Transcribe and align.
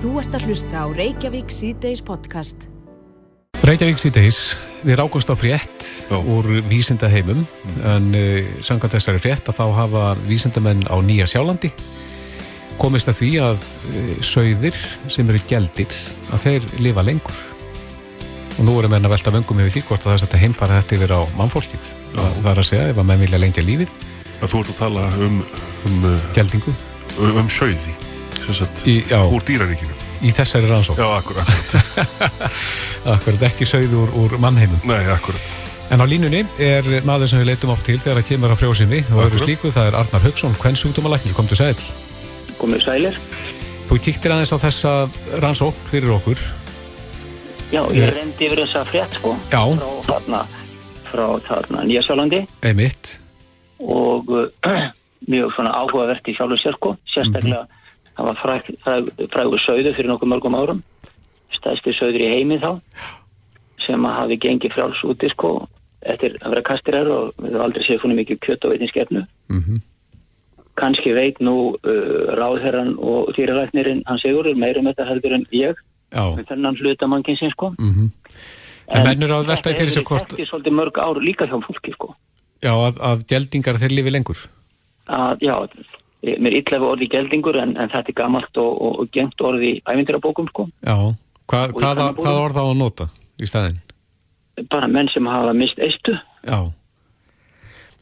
Þú 0.00 0.14
ert 0.16 0.32
að 0.32 0.46
hlusta 0.48 0.80
á 0.80 0.86
Reykjavík 0.96 1.50
C-Days 1.52 2.00
podcast. 2.00 2.62
Reykjavík 3.68 3.98
síðdeis, 4.00 4.38
við 4.80 4.96
rákumst 4.96 5.28
á 5.28 5.36
frétt 5.36 5.84
Já. 6.08 6.16
úr 6.16 6.48
vísindaheimum 6.70 7.42
en 7.84 8.06
uh, 8.16 8.48
samkvæmt 8.64 8.96
þessari 8.96 9.20
frétt 9.20 9.52
að 9.52 9.58
þá 9.58 9.66
hafa 9.76 10.06
vísindamenn 10.24 10.86
á 10.88 10.96
Nýja 11.04 11.28
Sjálandi 11.28 11.68
komist 12.80 13.12
að 13.12 13.20
því 13.20 13.30
að 13.44 13.68
uh, 13.92 14.10
sögðir 14.24 14.80
sem 15.12 15.28
eru 15.28 15.44
gældir 15.52 16.00
að 16.32 16.46
þeir 16.48 16.72
lifa 16.80 17.04
lengur. 17.04 17.44
Og 18.56 18.64
nú 18.64 18.80
erum 18.80 18.96
við 18.96 19.04
að 19.04 19.16
velta 19.18 19.36
vöngum 19.36 19.64
yfir 19.66 19.76
því 19.76 19.86
hvort 19.90 20.08
að 20.08 20.16
þess 20.16 20.30
að 20.30 20.42
heimfara 20.46 20.80
þetta 20.80 20.96
yfir 20.96 21.12
á 21.12 21.20
mannfólkið. 21.36 21.88
Það 22.16 22.54
er 22.56 22.64
að 22.64 22.70
segja 22.72 22.92
ef 22.94 23.04
að 23.04 23.12
menn 23.12 23.26
vilja 23.28 23.44
lengja 23.44 23.68
lífið. 23.68 23.98
Að 24.40 24.54
þú 24.54 24.64
ert 24.64 24.72
að 24.72 24.84
tala 24.86 25.10
um, 25.20 25.42
um, 25.90 26.14
gældingu 26.32 26.72
um, 27.20 27.42
um 27.44 27.52
sauði. 27.52 27.92
sem 27.92 28.09
sagt, 28.58 28.86
í, 28.86 28.94
já, 29.10 29.20
úr 29.24 29.42
dýraríkinu 29.46 29.94
í 30.20 30.30
þessari 30.36 30.68
rannsók 30.68 30.98
Já, 31.00 31.08
akkurat, 31.16 31.48
akkurat 33.14 33.42
ekki 33.48 33.66
sögð 33.68 33.94
úr, 34.02 34.10
úr 34.20 34.34
mannheimum 34.42 34.80
nei, 34.88 35.02
akkurat 35.12 35.56
En 35.90 35.98
á 35.98 36.06
línunni 36.06 36.44
er 36.62 36.86
maður 37.02 37.26
sem 37.32 37.40
við 37.42 37.48
leitum 37.50 37.72
oft 37.74 37.82
til 37.88 37.96
þegar 37.98 38.20
það 38.20 38.28
kemur 38.28 38.52
á 38.54 38.56
frjósinni 38.60 39.00
og 39.10 39.16
öðru 39.24 39.26
Akkurat. 39.26 39.46
slíku, 39.48 39.70
það 39.74 39.88
er 39.90 39.96
Arnar 39.98 40.22
Haugsson, 40.22 40.52
hvern 40.62 40.76
sjúkdómalækni, 40.78 41.32
komdu 41.34 41.56
sæl. 41.58 41.74
komið 42.60 42.84
sælir. 42.84 43.16
Þú 43.88 43.98
kíktir 44.04 44.30
aðeins 44.30 44.52
á 44.54 44.58
þessa 44.62 44.92
rannsókn 45.42 45.88
fyrir 45.90 46.12
okkur. 46.14 46.38
Já, 47.74 47.82
Ég- 47.90 47.96
ég 48.04 48.14
reyndi 48.14 48.46
yfir 48.46 48.62
þessa 48.62 48.84
frétt 48.86 49.18
sko 49.18 49.34
Já. 49.50 49.64
frá 49.66 49.90
þarna, 50.12 50.44
frá 51.10 51.26
þarna 51.48 51.82
Nýjasjálandi 51.90 52.40
Einmitt. 52.62 53.18
og 53.82 54.30
uh, 54.30 54.46
mjög 55.32 55.50
svona 55.58 55.74
áhugavert 55.74 56.22
í 56.30 56.36
sjálfur 56.38 56.62
sér 56.62 56.78
sko, 56.78 56.94
sérstaklega 57.10 57.66
það 58.20 58.28
var 58.28 58.40
fræg, 58.44 58.70
fræg, 58.84 59.10
frægur 59.32 59.62
sögðu 59.64 59.94
fyrir 59.96 60.12
nokkuð 60.12 60.32
mörgum 60.34 60.56
árum, 60.58 60.82
stæðsti 61.56 61.96
sögður 61.96 62.26
í 62.26 62.32
heimi 62.34 62.58
þá 62.60 62.72
sem 63.86 64.06
að 64.06 64.18
hafi 64.18 64.40
gengið 64.44 64.74
frjáls 64.76 65.04
úti 65.08 65.30
sko 65.32 65.54
eftir 66.00 66.36
að 66.40 66.54
vera 66.54 66.66
kastirar 66.68 67.08
og 67.12 67.30
við 67.40 67.54
höfum 67.54 67.64
aldrei 67.64 67.86
séð 67.86 68.02
funni 68.02 68.18
mikið 68.20 68.42
kjött 68.46 68.66
og 68.66 68.76
veitinskefnu. 68.76 69.24
Mm 69.52 69.86
kannski 70.80 71.10
veit 71.12 71.36
nú 71.44 71.74
uh, 71.76 72.30
ráðherran 72.38 72.94
og 72.96 73.34
dýralæknirinn 73.36 73.98
hann 74.06 74.20
Sigurður 74.22 74.56
meira 74.56 74.80
um 74.80 74.86
þetta 74.88 75.04
heldur 75.10 75.34
en 75.36 75.42
ég 75.52 75.80
þennan 76.48 76.78
hluta 76.80 77.08
mannkinsinn 77.10 77.52
sko. 77.52 77.74
Mm 77.76 78.08
En 78.90 79.04
menn 79.06 79.22
eru 79.22 79.36
að 79.36 79.50
velta 79.52 79.70
í 79.70 79.76
fyrir 79.78 79.92
sér 79.94 80.02
hvort, 80.02 80.32
Þetta 80.32 80.42
er 80.42 80.48
svolítið 80.50 80.74
mörg 80.74 80.96
ár 80.98 81.18
líka 81.22 81.46
hjá 81.46 81.58
fólki 81.62 81.92
sko. 81.94 82.08
já, 82.58 82.72
að, 82.74 82.96
að 82.98 83.20
geldingar 83.30 83.78
þeir 83.78 83.92
lifi 83.94 84.10
lengur. 84.10 84.40
að, 85.06 85.44
já, 85.46 85.54
mér 86.22 86.58
illa 86.60 86.78
við 86.82 86.88
orði 86.90 87.08
geldingur 87.12 87.56
en, 87.62 87.76
en 87.80 87.92
þetta 87.92 88.12
er 88.12 88.18
gamalt 88.18 88.60
og, 88.60 88.72
og, 88.80 88.98
og 89.04 89.12
gengt 89.14 89.40
orði 89.40 89.76
ævindirabókum 89.88 90.50
sko. 90.52 90.66
Já. 90.84 90.96
Hva, 91.50 91.62
hvaða, 91.74 92.10
hvaða 92.18 92.42
orð 92.46 92.60
á 92.60 92.64
að 92.66 92.76
nota 92.78 93.08
í 93.40 93.48
staðinn? 93.48 93.80
bara 94.68 94.88
menn 94.92 95.08
sem 95.08 95.24
hafa 95.24 95.54
mist 95.56 95.78
eistu 95.80 96.12
Já. 96.44 96.58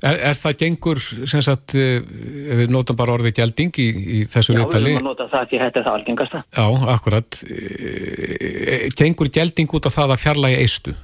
Er, 0.02 0.14
er 0.30 0.36
það 0.38 0.56
gengur, 0.60 0.98
sem 1.02 1.42
sagt, 1.42 1.75
eh, 1.75 1.98
ef 1.98 2.60
við 2.60 2.70
notum 2.70 2.98
bara 2.98 3.16
orðið 3.16 3.34
gelding 3.41 3.72
í, 3.83 3.86
í 3.91 4.19
þessu 4.30 4.53
já, 4.53 4.56
við 4.56 4.60
viðtali? 4.64 4.92
erum 4.92 5.00
að 5.00 5.08
nota 5.08 5.27
það 5.32 5.48
því 5.50 5.58
þetta 5.64 5.80
er 5.80 5.86
það 5.88 5.97
algengasta 5.98 6.42
Já, 6.55 6.66
akkurat. 6.94 7.38
Eh, 7.50 8.84
Gengur 8.98 9.30
gelding 9.34 9.75
út 9.75 9.88
af 9.91 9.97
það 9.97 10.14
að 10.14 10.22
fjarlægi 10.22 10.60
eistu? 10.62 10.94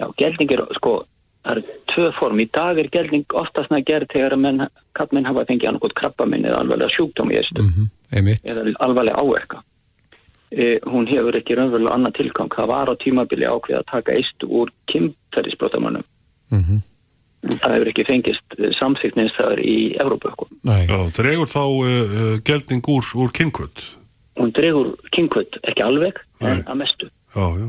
já, 0.00 0.06
gelding 0.20 0.54
er 0.56 0.64
sko 0.78 0.94
það 1.46 1.52
eru 1.52 1.76
tvö 1.92 2.08
form, 2.18 2.40
í 2.42 2.48
dag 2.52 2.80
er 2.82 2.90
gelding 2.92 3.36
oftast 3.40 3.72
að 3.72 3.86
gera 3.88 4.08
þegar 4.12 4.36
að 4.36 4.42
menn, 4.42 4.66
kallmenn 4.98 5.28
hafa 5.28 5.46
fengið 5.48 5.70
annarkot 5.70 5.94
krabba 5.98 6.26
minn 6.28 6.44
eða 6.44 6.60
alvarlega 6.64 6.94
sjúkdóm 6.96 7.32
í 7.32 7.38
eistu 7.40 7.62
Mm 7.62 7.88
Einmitt. 8.12 8.44
eða 8.46 8.74
alvarlega 8.86 9.18
áverka. 9.18 9.62
E, 10.50 10.78
hún 10.86 11.08
hefur 11.10 11.34
ekki 11.34 11.56
raunverulega 11.58 11.94
annað 11.94 12.18
tilgang. 12.20 12.52
Það 12.54 12.68
var 12.70 12.86
á 12.86 12.94
tímabili 13.02 13.48
ákveð 13.50 13.80
að 13.80 13.88
taka 13.90 14.14
eistu 14.14 14.46
úr 14.46 14.70
kynferðisbrotamönnum. 14.92 16.04
Mm 16.50 16.82
það 17.46 17.74
hefur 17.74 17.88
ekki 17.92 18.04
fengist 18.06 18.54
það 19.36 19.52
er 19.52 19.60
í 19.62 19.94
Evrópu 20.02 20.30
sko. 20.32 20.46
Nei. 20.66 20.86
Já, 20.88 20.98
dregur 21.14 21.46
þá 21.46 21.62
uh, 21.62 21.84
uh, 21.86 22.38
gelding 22.42 22.82
úr, 22.90 23.04
úr 23.14 23.30
kynkvöld 23.30 23.84
hún 24.36 24.52
dregur 24.56 24.94
kynkvöld 25.16 25.58
ekki 25.64 25.84
alveg 25.84 26.20
en 26.40 26.60
Nei. 26.60 26.64
að 26.68 26.80
mestu. 26.82 27.10
Já, 27.34 27.46
já, 27.60 27.68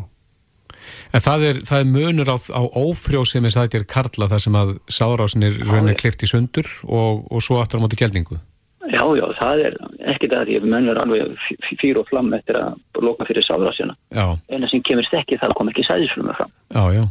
En 1.14 1.24
það 1.24 1.46
er, 1.50 1.62
það 1.70 1.80
er 1.84 1.90
munur 1.94 2.30
á, 2.34 2.38
á 2.54 2.62
ófrjósemi 2.84 3.52
það 3.54 3.76
er 3.80 3.86
karla 3.90 4.28
þar 4.32 4.44
sem 4.44 4.56
að 4.60 4.76
sárásinir 4.92 5.58
rauninni 5.68 5.96
já. 5.96 6.02
klift 6.04 6.24
í 6.24 6.30
sundur 6.32 6.68
og, 6.88 7.26
og 7.32 7.42
svo 7.46 7.60
aftur 7.62 7.80
á 7.80 7.84
móti 7.86 8.00
geldingu. 8.00 8.40
já 8.88 9.04
já 9.20 9.26
það 9.42 9.62
er 9.68 9.74
ekki 10.14 10.28
það 10.32 10.46
því 10.48 10.56
að 10.62 10.68
menn 10.72 10.90
er 10.90 11.00
alveg 11.04 11.32
f- 11.36 11.78
fýr 11.82 11.98
og 12.00 12.08
flamm 12.08 12.34
eftir 12.38 12.56
að 12.60 13.02
loka 13.04 13.26
fyrir 13.28 13.44
sáðrásina 13.44 13.96
Já, 14.16 14.26
eina 14.48 14.68
sem 14.72 14.80
kemur 14.88 15.04
stekki 15.10 15.36
það 15.42 15.56
kom 15.60 15.70
ekki 15.74 15.84
sæðisflumur 15.88 16.38
fram 16.38 16.52
já, 16.72 16.84
já. 16.96 17.04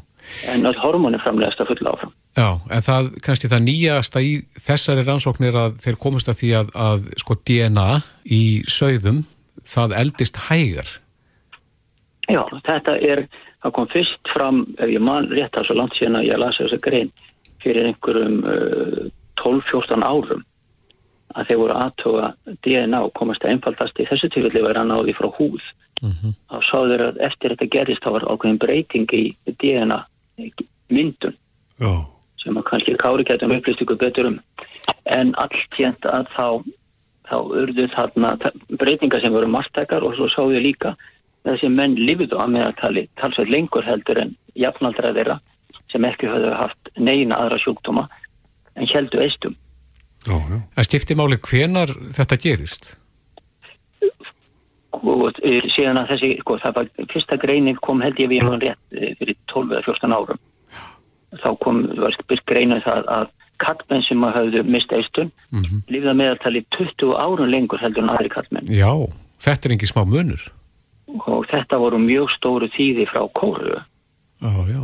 en 0.55 0.65
all 0.67 0.79
hormóni 0.81 1.21
framlegast 1.21 1.61
að 1.61 1.69
fulla 1.75 1.93
áfram 1.93 2.15
Já, 2.37 2.49
en 2.73 2.83
það, 2.89 3.11
kannski 3.25 3.49
það 3.53 3.63
nýjasta 3.69 4.21
í 4.25 4.33
þessari 4.61 5.05
rannsóknir 5.07 5.57
að 5.57 5.77
þeir 5.85 5.97
komast 6.01 6.29
að 6.33 6.41
því 6.41 6.51
að, 6.63 6.73
að 6.89 7.07
sko 7.21 7.37
DNA 7.49 7.87
í 8.37 8.43
sauðum, 8.69 9.23
það 9.65 9.95
eldist 10.01 10.41
hægar. 10.49 10.89
já 12.29 12.41
þetta 12.67 12.97
er 13.13 13.27
það 13.67 13.77
kom 13.79 13.89
fyrst 13.93 14.33
fram 14.35 14.65
ef 14.79 14.91
ég 14.91 15.03
man 15.03 15.31
rétt 15.33 15.57
að 15.59 15.69
svo 15.69 15.79
langt 15.79 15.97
síðan 15.99 16.21
að 16.21 16.29
ég 16.31 16.43
lasa 16.43 16.65
þessa 16.65 16.83
grein 16.85 17.11
fyrir 17.65 17.91
einhverjum 17.91 18.37
uh, 18.47 19.09
12-14 19.43 20.07
árum 20.07 20.45
að 21.37 21.51
þeir 21.51 21.61
voru 21.61 21.77
aðtuga 21.77 22.29
DNA 22.65 23.01
og 23.05 23.13
komast 23.19 23.45
að 23.45 23.57
einfaldast 23.57 23.99
í 24.01 24.07
þessu 24.09 24.31
tilfelli 24.33 24.63
var 24.65 24.79
að 24.81 24.91
náði 24.93 25.17
frá 25.19 25.29
húð. 25.39 25.65
Mm 26.05 26.35
þá 26.51 26.59
sáður 26.71 27.03
að 27.09 27.21
eftir 27.25 27.53
þetta 27.53 27.73
gerist 27.73 28.05
þá 28.05 28.11
var 28.15 28.27
ákveðin 28.31 28.59
breyting 28.63 29.13
í 29.17 29.25
DNA 29.47 29.99
myndun 30.93 31.35
já, 31.81 31.93
sem 32.43 32.57
að 32.57 32.67
kannski 32.71 32.97
Kári 33.01 33.25
getum 33.25 33.55
upplýst 33.57 33.81
ykkur 33.83 33.99
betur 33.99 34.29
um. 34.31 34.41
En 35.05 35.35
allt 35.41 35.57
tjent 35.77 36.05
að 36.05 36.29
þá 36.37 36.63
þá 37.27 37.37
urðu 37.43 37.89
þarna 37.95 38.37
breytingar 38.79 39.21
sem 39.21 39.35
voru 39.35 39.49
margtækar 39.51 40.05
og 40.07 40.15
svo 40.15 40.29
sáðu 40.31 40.61
líka 40.63 40.95
þessi 41.47 41.71
menn 41.73 41.97
lifiðu 41.99 42.41
að 42.43 42.55
meðaltali 42.57 43.07
talsveit 43.21 43.53
lengur 43.53 43.87
heldur 43.87 44.21
en 44.23 44.35
jafnaldra 44.59 45.15
þeirra 45.17 45.39
sem 45.93 46.05
ekki 46.09 46.31
höfðu 46.31 46.53
haft 46.59 46.93
neina 46.99 47.39
aðra 47.39 47.61
sjúkdóma 47.63 48.07
en 48.77 48.91
heldu 48.93 49.23
eistum 49.23 49.57
já, 50.27 50.37
já. 50.37 50.61
En 50.77 50.89
skipti 50.89 51.19
máli 51.19 51.39
hvenar 51.39 51.93
þetta 52.17 52.41
gerist? 52.43 52.97
og 54.97 55.41
eh, 55.45 55.65
síðan 55.75 56.01
að 56.01 56.13
þessi, 56.15 56.31
sko, 56.41 56.59
það 56.63 56.77
var 56.79 56.91
fyrsta 57.13 57.39
greinin 57.41 57.81
kom 57.85 58.03
held 58.05 58.21
ég 58.21 58.31
við 58.33 58.45
hann 58.47 58.63
rétt 58.63 58.97
eh, 58.97 59.13
fyrir 59.21 59.37
12 59.53 59.75
eða 59.75 59.83
14 59.87 60.17
árum 60.17 60.41
þá 61.43 61.51
kom, 61.63 61.83
var 62.01 62.17
spyrt 62.17 62.47
greinin 62.49 62.85
það 62.85 63.11
að 63.13 63.33
kallmenn 63.63 64.05
sem 64.05 64.25
að 64.25 64.37
hafðu 64.37 64.63
mist 64.69 64.93
eistun 64.93 65.31
mm 65.51 65.63
-hmm. 65.63 65.83
lifða 65.93 66.15
meðaltali 66.17 66.65
20 66.77 67.15
árun 67.17 67.53
lengur 67.53 67.81
heldur 67.81 68.05
en 68.05 68.13
aðri 68.15 68.33
kallmenn 68.33 68.69
Já, 68.69 68.93
þetta 69.41 69.69
er 69.69 69.77
ekki 69.77 69.93
smá 69.93 70.05
munur. 70.05 70.43
Og 71.07 71.47
þetta 71.51 71.79
voru 71.81 72.01
mjög 72.03 72.31
stóru 72.35 72.69
tíði 72.75 73.07
frá 73.11 73.23
kóru 73.39 73.77
Já, 74.43 74.53
já. 74.69 74.83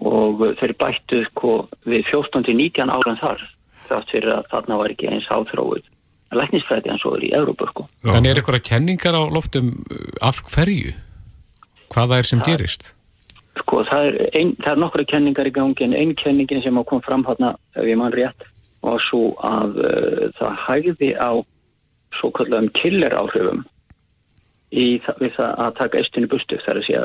og 0.00 0.40
þeir 0.60 0.72
bættu 0.80 1.20
sko, 1.30 1.56
við 1.86 2.06
14-19 2.10 2.90
árum 2.90 3.18
þar 3.20 3.44
þátt 3.88 4.14
fyrir 4.14 4.32
að 4.38 4.48
þarna 4.50 4.80
var 4.80 4.94
ekki 4.94 5.10
eins 5.12 5.28
áþróið 5.28 5.84
læknisfræði 6.34 6.92
eins 6.92 7.04
og 7.06 7.18
er 7.18 7.26
í 7.28 7.32
Európa 7.36 7.68
sko. 7.70 7.86
Já. 8.02 8.14
En 8.16 8.26
er 8.26 8.40
eitthvað 8.40 8.64
kenningar 8.66 9.16
á 9.16 9.22
loftum 9.30 9.72
uh, 9.86 10.08
af 10.24 10.42
hverju? 10.50 10.94
Hvaða 11.94 12.20
er 12.20 12.28
sem 12.28 12.42
gerist? 12.44 12.88
Sko, 13.60 13.84
það 13.86 14.08
er, 14.08 14.16
ein, 14.34 14.54
það 14.64 14.72
er 14.72 14.80
nokkra 14.82 15.06
kenningar 15.12 15.46
í 15.46 15.54
gangi 15.54 15.86
en 15.86 15.94
einn 15.94 16.14
kenningin 16.18 16.62
sem 16.64 16.80
kom 16.88 17.02
fram 17.04 17.22
hérna, 17.28 17.54
ef 17.76 17.86
ég 17.86 18.00
mann 18.00 18.14
rétt, 18.14 18.48
var 18.82 19.02
svo 19.06 19.34
að 19.46 19.78
uh, 19.84 20.24
það 20.40 20.58
hægði 20.66 21.12
á 21.14 21.30
svo 22.18 22.30
kallum 22.34 22.68
killer 22.78 23.14
áhrifum 23.18 23.62
það, 25.04 25.20
við 25.22 25.36
það 25.36 25.62
að 25.66 25.76
taka 25.80 26.00
eistunni 26.00 26.30
bustu 26.32 26.58
þar 26.64 26.80
að 26.80 26.88
segja 26.88 27.04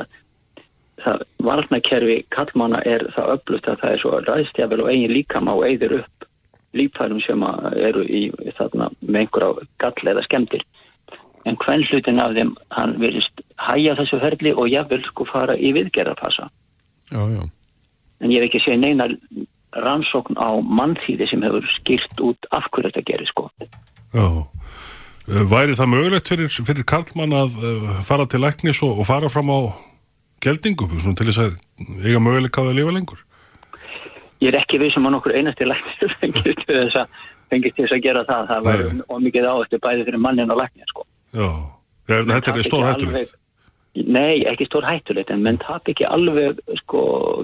það 1.04 1.22
varnakerfi 1.46 2.16
kallmanna 2.34 2.80
er 2.88 3.06
það 3.14 3.34
öflugt 3.36 3.68
að 3.68 3.78
það 3.82 3.94
er 3.94 4.02
svo 4.02 4.18
ræðstjafel 4.26 4.82
og 4.84 4.90
eigin 4.92 5.14
líkama 5.14 5.54
og 5.56 5.66
eigður 5.68 5.96
upp 6.00 6.26
lífærum 6.76 7.20
sem 7.24 7.42
að 7.46 7.78
eru 7.88 8.04
í 8.04 8.22
þarna 8.58 8.90
með 9.00 9.20
einhverja 9.24 9.68
gall 9.82 10.12
eða 10.12 10.26
skemmtir 10.26 10.66
en 11.48 11.56
hvern 11.62 11.86
hlutin 11.88 12.20
af 12.22 12.34
þeim 12.36 12.52
hann 12.76 12.98
vilist 13.00 13.42
hæja 13.68 13.96
þessu 13.98 14.20
ferli 14.22 14.52
og 14.52 14.68
jafnvel 14.70 15.02
sko 15.08 15.26
fara 15.30 15.56
í 15.56 15.72
já. 17.10 17.42
en 18.20 18.30
ég 18.30 18.42
hef 18.42 18.48
ekki 18.50 18.62
séð 18.64 18.80
neina 18.84 19.08
rannsókn 19.72 20.36
á 20.36 20.60
mannþýði 20.60 21.30
sem 21.30 21.42
hefur 21.42 21.66
skýrt 21.78 22.20
út 22.20 22.50
af 22.50 22.68
hverju 22.70 22.90
þetta 22.90 23.06
gerir 23.08 23.30
sko 23.32 23.50
já. 24.14 24.26
Uh, 25.28 25.44
Væri 25.50 25.74
það 25.78 25.90
mögulegt 25.92 26.28
fyrir, 26.32 26.48
fyrir 26.50 26.86
Karlmann 26.88 27.34
að 27.36 27.58
uh, 27.60 27.90
fara 28.06 28.24
til 28.26 28.40
læknis 28.42 28.80
og, 28.86 28.98
og 29.02 29.06
fara 29.06 29.28
fram 29.30 29.50
á 29.52 29.58
geldingu 30.42 30.86
til 30.88 31.26
þess 31.28 31.42
að 31.44 31.58
eiga 32.06 32.22
möguleika 32.22 32.64
á 32.64 32.70
að 32.70 32.78
lifa 32.80 32.94
lengur? 32.96 33.20
ég 34.40 34.48
er 34.48 34.56
ekki 34.62 34.78
við 34.80 34.94
sem 34.94 35.04
að 35.04 35.12
nokkur 35.18 35.34
einasti 35.36 35.66
læknir 35.68 36.14
fengist 36.22 36.64
til 36.64 36.78
þess 36.78 36.96
að 37.02 37.18
þess 37.76 37.92
að 37.92 38.02
gera 38.06 38.22
það 38.24 38.46
það 38.48 38.64
var 38.70 38.80
Nei. 38.88 39.04
ómikið 39.12 39.48
á 39.50 39.54
eftir 39.66 39.82
bæði 39.84 40.06
fyrir 40.08 40.22
mannin 40.24 40.54
og 40.54 40.60
læknir 40.62 40.88
sko 40.94 41.04
Já. 41.36 41.48
Þegar 42.08 42.30
þetta 42.32 42.54
er 42.56 42.66
stór 42.66 42.86
hættulegt. 42.88 43.20
alveg- 43.20 43.36
Nei, 44.16 44.40
ekki 44.48 44.66
stór 44.70 44.86
hættulegt 44.88 45.30
en 45.34 45.42
menn 45.44 45.58
tap 45.60 45.86
ekki 45.92 46.06
alveg 46.08 46.58
sko, 46.80 47.00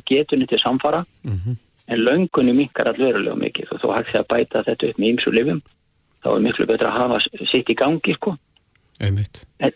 getunni 0.08 0.46
til 0.48 0.58
samfara 0.62 1.04
en 1.26 2.00
löngunni 2.08 2.54
minkar 2.56 2.88
allverulega 2.90 3.36
mikið 3.44 3.74
og 3.76 3.82
þó 3.84 3.88
hægt 3.98 4.10
sé 4.14 4.22
að 4.22 4.28
bæta 4.32 4.64
þetta 4.66 4.88
upp 4.94 4.98
með 5.02 5.12
ýmsu 5.12 5.34
lifum 5.36 5.60
þá 6.26 6.32
er 6.34 6.46
miklu 6.48 6.66
betra 6.68 6.90
að 6.90 7.00
hafa 7.00 7.46
sitt 7.52 7.70
í 7.70 7.78
gangi 7.78 8.16
sko. 8.18 8.34
einmitt. 9.00 9.44
En 9.60 9.74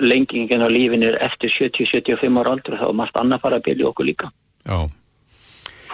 lengingin 0.00 0.64
á 0.64 0.68
lífin 0.70 1.04
er 1.06 1.18
eftir 1.22 1.52
70-75 1.58 2.40
ára 2.40 2.56
aldur 2.56 2.78
þá 2.80 2.88
er 2.88 2.96
margt 3.02 3.20
annað 3.20 3.44
fara 3.44 3.60
að 3.60 3.68
byrja 3.68 3.90
okkur 3.90 4.08
líka 4.08 4.30
Já, 4.66 4.80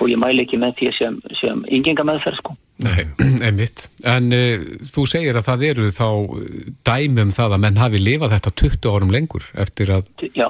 og 0.01 0.09
ég 0.09 0.21
mæli 0.21 0.45
ekki 0.45 0.59
með 0.61 0.79
því 0.79 0.89
sem, 0.97 1.19
sem 1.41 1.61
ynginga 1.73 2.07
meðferð 2.09 2.41
sko. 2.41 2.55
nei, 2.85 3.05
einmitt. 3.47 3.87
En 4.05 4.33
uh, 4.33 4.65
þú 4.93 5.05
segir 5.11 5.37
að 5.39 5.49
það 5.51 5.67
eru 5.71 5.91
þá 5.95 6.09
eh, 6.09 6.57
dæmum 6.89 7.35
það 7.37 7.57
að 7.57 7.63
menn 7.67 7.83
hafi 7.83 8.01
lifað 8.03 8.35
þetta 8.37 8.55
20 8.63 8.91
árum 8.97 9.15
lengur 9.15 9.47
eftir 9.67 9.93
að, 9.97 10.11
Já, 10.37 10.49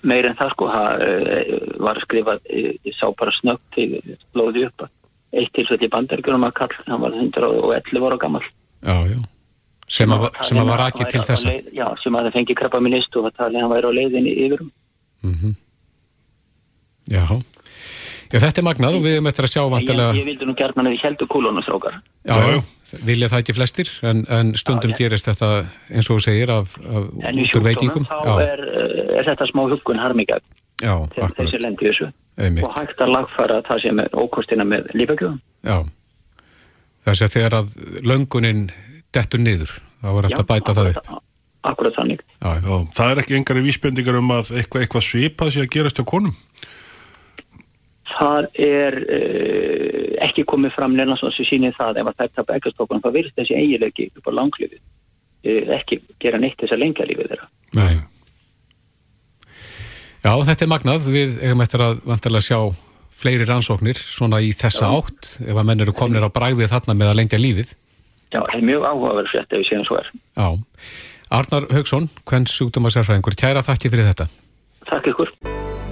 meir 0.00 0.28
en 0.28 0.40
það 0.40 0.56
sko 0.56 0.72
það 0.72 1.06
eh, 1.06 1.54
var 1.88 2.02
skrifað, 2.06 2.42
eh, 2.50 2.72
ég 2.88 2.98
sá 2.98 3.06
bara 3.18 3.36
snöggt 3.40 3.68
til 3.76 4.18
blóði 4.32 4.66
upp 4.68 4.88
eitt 5.32 5.52
tilfell 5.56 5.80
í 5.80 5.92
bandaríkjunum 5.92 6.44
að 6.48 6.58
kall, 6.58 6.74
hann 6.88 7.00
var 7.00 7.14
111 7.16 8.08
ára 8.08 8.20
gammal 8.20 8.44
já, 8.82 8.96
já, 9.12 9.18
sem 9.88 10.14
að, 10.14 10.28
sem 10.42 10.60
að 10.62 10.70
var 10.72 10.84
ekki 10.88 11.08
til 11.12 11.24
þessa. 11.26 11.56
Já, 11.72 11.86
sem 12.02 12.14
að 12.16 12.28
það 12.28 12.38
fengi 12.38 12.58
krabba 12.58 12.80
minist 12.84 13.16
og 13.16 13.28
það 13.28 13.38
talið 13.40 13.64
hann 13.64 13.74
væri 13.74 13.90
á 13.90 13.92
leiðinni 13.98 14.38
yfirum 14.46 14.72
Mm 15.22 15.54
Já, 17.10 17.26
já, 18.30 18.38
þetta 18.38 18.60
er 18.60 18.64
magnað 18.66 18.96
og 18.96 19.02
við 19.02 19.16
erum 19.16 19.26
eftir 19.26 19.46
að 19.46 19.50
sjá 19.52 19.60
ég, 19.60 19.70
vantilega, 19.72 20.12
ég 20.14 20.26
vildi 20.28 20.46
nú 20.46 20.54
gert 20.54 20.76
mann 20.78 20.86
að 20.86 20.94
við 20.94 21.02
heldur 21.08 21.28
kúlunum 21.32 21.64
strókar 21.66 21.96
já, 21.98 22.36
já, 22.38 22.60
vilja 23.08 23.28
það 23.32 23.42
ekki 23.42 23.56
flestir, 23.56 23.90
en, 24.06 24.22
en 24.30 24.52
stundum 24.60 24.94
Já, 24.94 24.98
gerist 25.00 25.26
þetta 25.26 25.48
eins 25.90 26.10
og 26.10 26.20
þú 26.20 26.24
segir 26.28 26.52
af, 26.54 26.76
af 26.78 27.08
en 27.26 27.40
í 27.42 27.48
sjúkdómum 27.48 27.66
veitingum. 27.66 28.06
þá 28.06 28.30
er, 28.44 28.62
eh, 28.62 29.18
er 29.18 29.28
þetta 29.32 29.48
smá 29.50 29.64
huggun 29.66 30.02
harmingað 30.02 30.44
já, 30.78 30.94
akkurat, 30.94 31.34
þessi 31.40 31.62
lendi 31.64 31.90
þessu. 31.90 32.12
Einmitt. 32.38 32.64
og 32.64 32.78
hægt 32.78 33.02
að 33.02 33.12
lagfæra 33.16 33.58
það 33.66 33.82
sem 33.88 33.98
er 34.06 34.14
ókostina 34.22 34.64
með 34.64 34.94
lífagjöfum 34.96 35.40
Já, 35.66 35.76
þess 37.06 37.26
að 37.26 37.34
þegar 37.36 37.58
að 37.58 37.74
löngunin 38.06 38.64
dettur 39.12 39.42
niður, 39.42 39.76
þá 40.02 40.08
er 40.12 40.28
þetta 40.28 40.42
að 40.42 40.50
bæta 40.52 40.76
það 40.78 40.90
upp. 40.92 41.12
Akkurat 41.62 41.94
þannig 41.94 42.22
Já, 42.42 42.48
já, 42.58 42.72
það 42.96 43.10
er 43.12 43.20
ekki 43.22 43.36
engari 43.38 43.60
vísbendingar 43.62 44.16
um 44.18 44.32
að 44.34 44.48
eitthvað, 44.58 44.82
eitthvað 44.82 45.04
svipað 45.06 45.52
sé 45.54 45.62
að 45.62 45.72
gerast 45.76 46.00
hjá 46.00 46.06
konum. 46.10 46.32
það 48.12 48.48
er 48.66 48.96
uh, 49.02 50.08
ekki 50.26 50.44
komið 50.50 50.74
fram 50.76 50.96
neina 50.98 51.16
sem 51.20 51.32
sýnir 51.48 51.76
það 51.78 52.02
ef 52.02 52.10
að 52.10 52.18
þær 52.18 52.32
tapa 52.38 52.56
ekkastokkunum 52.58 53.04
þá 53.04 53.10
virðist 53.14 53.38
þessi 53.38 53.58
eiginleiki 53.58 54.08
upp 54.18 54.26
á 54.28 54.32
langlífið 54.38 54.80
uh, 54.80 55.76
ekki 55.78 56.00
gera 56.22 56.40
neitt 56.42 56.58
þess 56.60 56.74
að 56.76 56.82
lengja 56.82 57.06
lífið 57.08 57.30
þeirra 57.32 57.48
nei. 57.78 58.02
Já, 60.22 60.32
þetta 60.46 60.64
er 60.66 60.70
magnað, 60.70 61.06
við 61.10 61.38
eigum 61.42 61.64
eftir 61.64 61.82
að 61.82 62.02
vantilega 62.06 62.46
sjá 62.46 62.58
fleiri 63.22 63.46
rannsóknir 63.48 63.98
svona 64.00 64.42
í 64.42 64.50
þessa 64.56 64.90
átt, 64.98 65.36
ef 65.46 65.54
að 65.54 65.66
menn 65.68 65.84
eru 65.84 65.94
komnir 65.96 66.26
á 66.26 66.30
bragðið 66.34 66.72
þarna 66.74 66.98
með 66.98 67.12
að 67.12 67.18
lengja 67.20 67.40
lífið. 67.40 67.72
Já, 68.32 68.40
það 68.40 68.56
er 68.58 68.68
mjög 68.68 68.86
áhugaverð 68.88 69.32
frétt 69.32 69.52
ef 69.52 69.60
við 69.60 69.68
séum 69.68 69.82
svo 69.88 69.98
er 70.00 70.12
Já, 70.12 70.46
Arnar 71.32 71.66
Haugsson, 71.72 72.08
hvern 72.28 72.48
sjúkdómasérfræðingur, 72.48 73.36
kæra 73.38 73.64
þakki 73.64 73.92
fyrir 73.92 74.08
þetta. 74.12 74.28
Takk 74.88 75.12
ykkur 75.12 75.32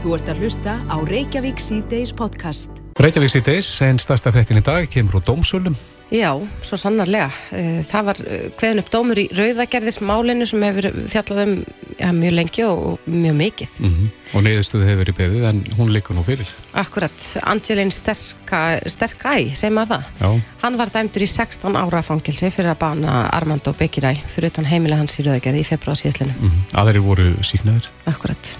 Þú 0.00 0.14
ert 0.16 0.28
að 0.32 0.38
hlusta 0.40 0.78
á 0.88 0.96
Reykjavík 1.04 1.58
C-Days 1.60 2.14
podcast. 2.16 2.78
Reykjavík 2.96 3.34
síðdeis, 3.34 3.68
en 3.84 4.00
stærsta 4.00 4.32
fréttin 4.32 4.56
í 4.56 4.64
dag, 4.64 4.88
kemur 4.88 5.18
úr 5.18 5.26
dómsölum. 5.26 5.76
Já, 6.10 6.32
svo 6.66 6.76
sannarlega. 6.80 7.28
Eh, 7.54 7.82
Það 7.86 8.06
var 8.08 8.18
hveðin 8.58 8.80
upp 8.82 8.88
dómur 8.90 9.18
í 9.22 9.28
rauðagerðismálinu 9.30 10.46
sem 10.48 10.62
hefur 10.66 10.88
fjallað 11.12 11.42
um 11.44 11.52
ja, 12.00 12.10
mjög 12.16 12.34
lengi 12.34 12.64
og 12.66 13.04
mjög 13.06 13.36
mikið. 13.38 13.76
Mm 13.84 14.08
Og 14.30 14.44
niðurstuðu 14.46 14.84
hefur 14.86 15.00
verið 15.02 15.16
beðið, 15.18 15.44
en 15.48 15.56
hún 15.74 15.88
likur 15.90 16.14
nú 16.14 16.22
fyrir. 16.22 16.46
Akkurat, 16.78 17.16
Angelin 17.50 17.90
Sterka, 17.90 18.60
Sterkæ, 18.86 19.32
segir 19.58 19.72
maður 19.74 19.96
það. 19.96 20.04
Já, 20.20 20.44
Hann 20.62 20.78
var 20.78 20.92
dæmdur 20.94 21.24
í 21.26 21.26
16 21.26 21.74
ára 21.80 22.02
fangilsi 22.06 22.50
fyrir 22.54 22.70
að 22.70 22.78
bana 22.84 23.16
Armando 23.34 23.72
Bekiræ 23.74 24.12
fyrir 24.30 24.52
utan 24.52 24.68
heimilega 24.70 25.02
hans 25.02 25.18
í 25.18 25.26
rauðagerði 25.26 25.64
í 25.64 25.66
februar 25.66 25.98
síðslinu. 25.98 26.36
mm 26.38 26.62
aðri 26.78 27.02
voru 27.02 27.26
síknaður. 27.42 27.90
Akkurat. 28.06 28.52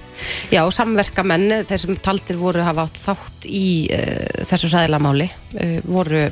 Já, 0.51 0.65
samverkamenn, 0.75 1.65
þeir 1.71 1.79
sem 1.85 1.97
taldir 2.03 2.37
voru 2.43 2.67
hafa 2.67 2.89
átt 2.89 2.99
þátt 3.07 3.47
í 3.47 3.65
uh, 3.95 4.45
þessu 4.51 4.73
sæðilamáli, 4.75 5.31
uh, 5.55 5.79
voru 5.87 6.27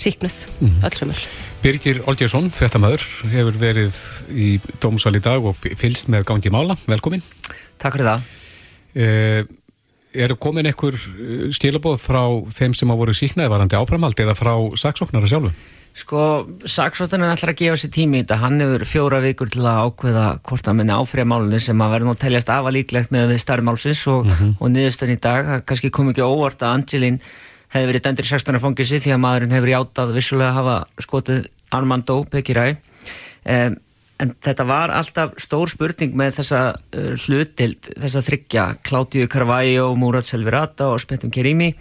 síknuð, 0.00 0.38
mm. 0.60 0.80
öll 0.86 0.96
sömul. 1.00 1.20
Birgir 1.64 2.02
Olgjesson, 2.06 2.50
fréttamaður, 2.54 3.04
hefur 3.32 3.60
verið 3.60 3.94
í 4.30 4.48
dómsal 4.82 5.14
í 5.18 5.22
dag 5.24 5.44
og 5.44 5.56
f- 5.56 5.72
fylgst 5.80 6.10
með 6.12 6.26
gangi 6.28 6.52
mála. 6.54 6.76
Velkomin. 6.86 7.24
Takk 7.80 7.96
fyrir 7.96 8.10
það. 8.12 8.26
Eh, 8.96 9.40
eru 10.16 10.36
komin 10.40 10.68
einhver 10.68 10.96
stilabóð 11.52 11.98
frá 12.00 12.22
þeim 12.54 12.76
sem 12.76 12.92
að 12.92 13.00
voru 13.02 13.16
síknaði 13.16 13.52
varandi 13.52 13.76
áframhald 13.76 14.20
eða 14.22 14.36
frá 14.38 14.52
saksóknara 14.78 15.28
sjálfu? 15.28 15.50
Sko, 15.96 16.22
saksóttunum 16.68 17.30
ætlar 17.32 17.54
að 17.54 17.60
gefa 17.62 17.76
sér 17.80 17.92
tími 17.94 18.18
í 18.20 18.22
þetta. 18.22 18.36
Hann 18.42 18.60
hefur 18.60 18.82
fjóra 18.84 19.20
vikur 19.24 19.48
til 19.48 19.62
að 19.64 19.78
ákveða 19.88 20.24
hvort 20.44 20.68
að 20.68 20.76
minni 20.76 20.92
áfriða 20.92 21.28
málunni 21.32 21.60
sem 21.64 21.80
að 21.80 21.94
verða 21.94 22.04
nú 22.08 22.12
að 22.12 22.20
teljast 22.26 22.52
afa 22.52 22.72
líklegt 22.76 23.14
með 23.16 23.30
við 23.32 23.40
starri 23.40 23.64
málsins 23.64 24.02
og, 24.12 24.28
og 24.60 24.72
niðurstöðin 24.74 25.16
í 25.16 25.22
dag. 25.24 25.48
Það 25.48 25.62
kannski 25.72 25.90
kom 25.96 26.10
ekki 26.12 26.26
óvart 26.26 26.60
að 26.60 26.74
Angelin 26.76 27.16
hefði 27.72 27.90
verið 27.90 28.04
dæmdur 28.06 28.26
í 28.26 28.30
16. 28.30 28.60
fangisi 28.62 29.00
því 29.02 29.14
að 29.14 29.22
maðurinn 29.22 29.56
hefur 29.56 29.72
játað 29.72 30.14
vissulega 30.16 30.52
að 30.52 30.58
hafa 30.60 31.06
skotið 31.06 31.48
Armando 31.74 32.20
Bekiræ. 32.30 32.66
Um, 33.46 33.78
en 34.22 34.34
þetta 34.42 34.66
var 34.68 34.92
alltaf 34.94 35.34
stór 35.42 35.70
spurning 35.70 36.14
með 36.16 36.38
þessa 36.40 36.60
uh, 36.74 37.08
hlutild, 37.26 37.90
þessa 37.96 38.22
þryggja, 38.26 38.68
Claudio 38.86 39.26
Carvalho, 39.30 39.90
Murat 39.98 40.28
Selvirata 40.28 40.92
og 40.92 41.02
Spettum 41.02 41.34
Kerimi. 41.34 41.72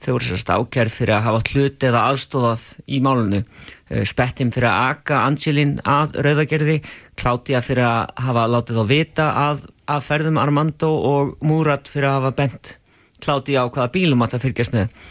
Þau 0.00 0.14
voru 0.14 0.24
sérst 0.30 0.48
ákjærð 0.48 0.94
fyrir 0.96 1.12
að 1.18 1.26
hafa 1.26 1.40
hlut 1.50 1.84
eða 1.84 2.06
aðstóðað 2.08 2.62
í 2.88 3.02
málunni. 3.04 3.42
Uh, 3.92 4.02
Spettim 4.08 4.52
fyrir 4.54 4.70
að 4.72 4.96
aka 4.96 5.22
Angelin 5.28 5.76
að 5.84 6.16
rauðagerði, 6.24 6.80
Claudia 7.20 7.60
fyrir 7.64 7.86
að 7.86 8.26
hafa 8.26 8.48
látið 8.56 8.80
þá 8.80 8.84
vita 8.88 9.30
að, 9.44 9.64
að 9.84 10.04
ferðum 10.08 10.40
Armando 10.40 10.94
og 11.12 11.34
Murat 11.44 11.92
fyrir 11.92 12.10
að 12.10 12.20
hafa 12.22 12.36
bent 12.40 12.76
Claudia 13.22 13.64
á 13.64 13.72
hvaða 13.72 13.92
bílum 13.94 14.24
að 14.24 14.34
það 14.34 14.46
fylgjast 14.46 14.74
með. 14.76 15.04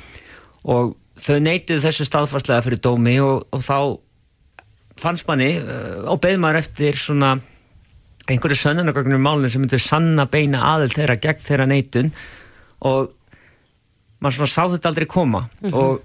Og 0.69 0.95
þau 1.19 1.38
neituð 1.44 1.85
þessu 1.85 2.07
staðfarslega 2.07 2.65
fyrir 2.65 2.81
dómi 2.83 3.15
og, 3.23 3.45
og 3.56 3.63
þá 3.63 3.79
fannst 5.00 5.27
manni 5.29 5.53
uh, 5.61 6.09
og 6.11 6.19
beð 6.23 6.41
maður 6.44 6.61
eftir 6.63 7.00
svona 7.00 7.38
einhverju 8.29 8.59
sönnunagögnum 8.59 9.23
málunum 9.23 9.49
sem 9.49 9.63
myndir 9.63 9.81
sanna 9.81 10.28
beina 10.30 10.61
aðild 10.75 10.97
þeirra 10.97 11.18
gegn 11.23 11.45
þeirra 11.45 11.69
neitun. 11.69 12.11
Og 12.85 13.09
maður 14.19 14.37
svona 14.37 14.54
sá 14.54 14.63
þetta 14.75 14.92
aldrei 14.92 15.07
koma. 15.09 15.47
Og 15.71 16.04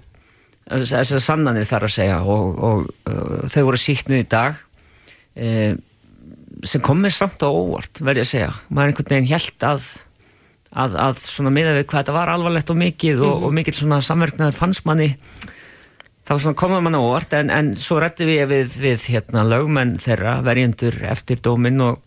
þessar 0.65 1.21
sannanir 1.21 1.67
þar 1.69 1.85
að 1.85 1.93
segja 1.93 2.21
og, 2.25 2.55
og 2.57 2.87
uh, 3.11 3.43
þau 3.51 3.67
voru 3.67 3.81
síknuð 3.81 4.23
í 4.23 4.29
dag 4.31 4.57
uh, 4.57 5.75
sem 6.65 6.81
kom 6.81 7.01
mér 7.03 7.13
samt 7.13 7.43
á 7.45 7.49
óvart 7.49 8.01
verði 8.01 8.23
að 8.23 8.31
segja, 8.31 8.51
maður 8.69 8.93
einhvern 8.93 9.11
veginn 9.11 9.29
held 9.29 9.65
að 9.67 9.89
að, 10.75 10.97
að 10.99 11.21
svona 11.23 11.53
miða 11.53 11.75
við 11.77 11.87
hvað 11.89 12.01
þetta 12.01 12.15
var 12.15 12.31
alvarlegt 12.33 12.73
og 12.73 12.79
mikið 12.81 13.23
og, 13.25 13.45
og 13.47 13.55
mikill 13.55 13.75
svona 13.77 14.01
samverknaður 14.05 14.57
fannst 14.57 14.87
manni 14.87 15.13
það 16.25 16.33
var 16.33 16.41
svona 16.43 16.59
komað 16.59 16.83
mann 16.85 16.97
á 16.99 17.01
óvart 17.01 17.37
en, 17.37 17.53
en 17.53 17.71
svo 17.79 18.01
rætti 18.01 18.27
við 18.27 18.43
við, 18.51 18.75
við 18.83 19.07
hérna 19.13 19.45
lögmenn 19.47 19.95
þeirra 20.01 20.39
verjendur 20.45 20.99
eftir 21.07 21.41
dóminn 21.45 21.83
og 21.85 22.01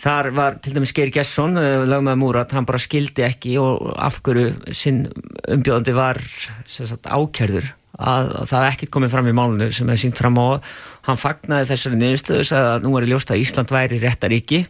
þar 0.00 0.30
var 0.36 0.60
til 0.62 0.76
dæmis 0.76 0.94
Geir 0.96 1.12
Gesson 1.12 1.58
lögmaður 1.58 2.20
Múrat, 2.22 2.54
hann 2.56 2.68
bara 2.68 2.80
skildi 2.80 3.26
ekki 3.26 3.56
og 3.60 3.90
af 3.98 4.22
hverju 4.24 4.74
sinn 4.76 5.04
umbjóðandi 5.50 5.96
var 5.96 6.22
sagt, 6.64 7.08
ákjærður 7.08 7.74
að, 8.00 8.30
að 8.40 8.48
það 8.50 8.66
ekkert 8.70 8.92
komið 8.96 9.12
fram 9.14 9.28
í 9.30 9.34
málunum 9.36 9.74
sem 9.74 9.92
er 9.92 10.00
sínt 10.00 10.20
fram 10.20 10.38
á 10.40 10.60
hann 11.06 11.20
fagnaði 11.20 11.68
þessari 11.70 11.98
niðurstöðu 12.00 12.46
sagði 12.48 12.72
að 12.74 12.86
nú 12.86 12.92
er 12.98 13.06
ljóst 13.08 13.32
að 13.32 13.42
Ísland 13.42 13.72
væri 13.72 14.00
réttaríki 14.02 14.60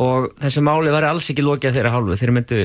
og 0.00 0.26
þessu 0.42 0.64
máli 0.64 0.92
var 0.92 1.06
alls 1.08 1.30
ekki 1.32 1.44
lokið 1.44 1.78
þeirra 1.78 1.94
hálfu, 1.94 2.18
þeir 2.20 2.34
myndu 2.36 2.58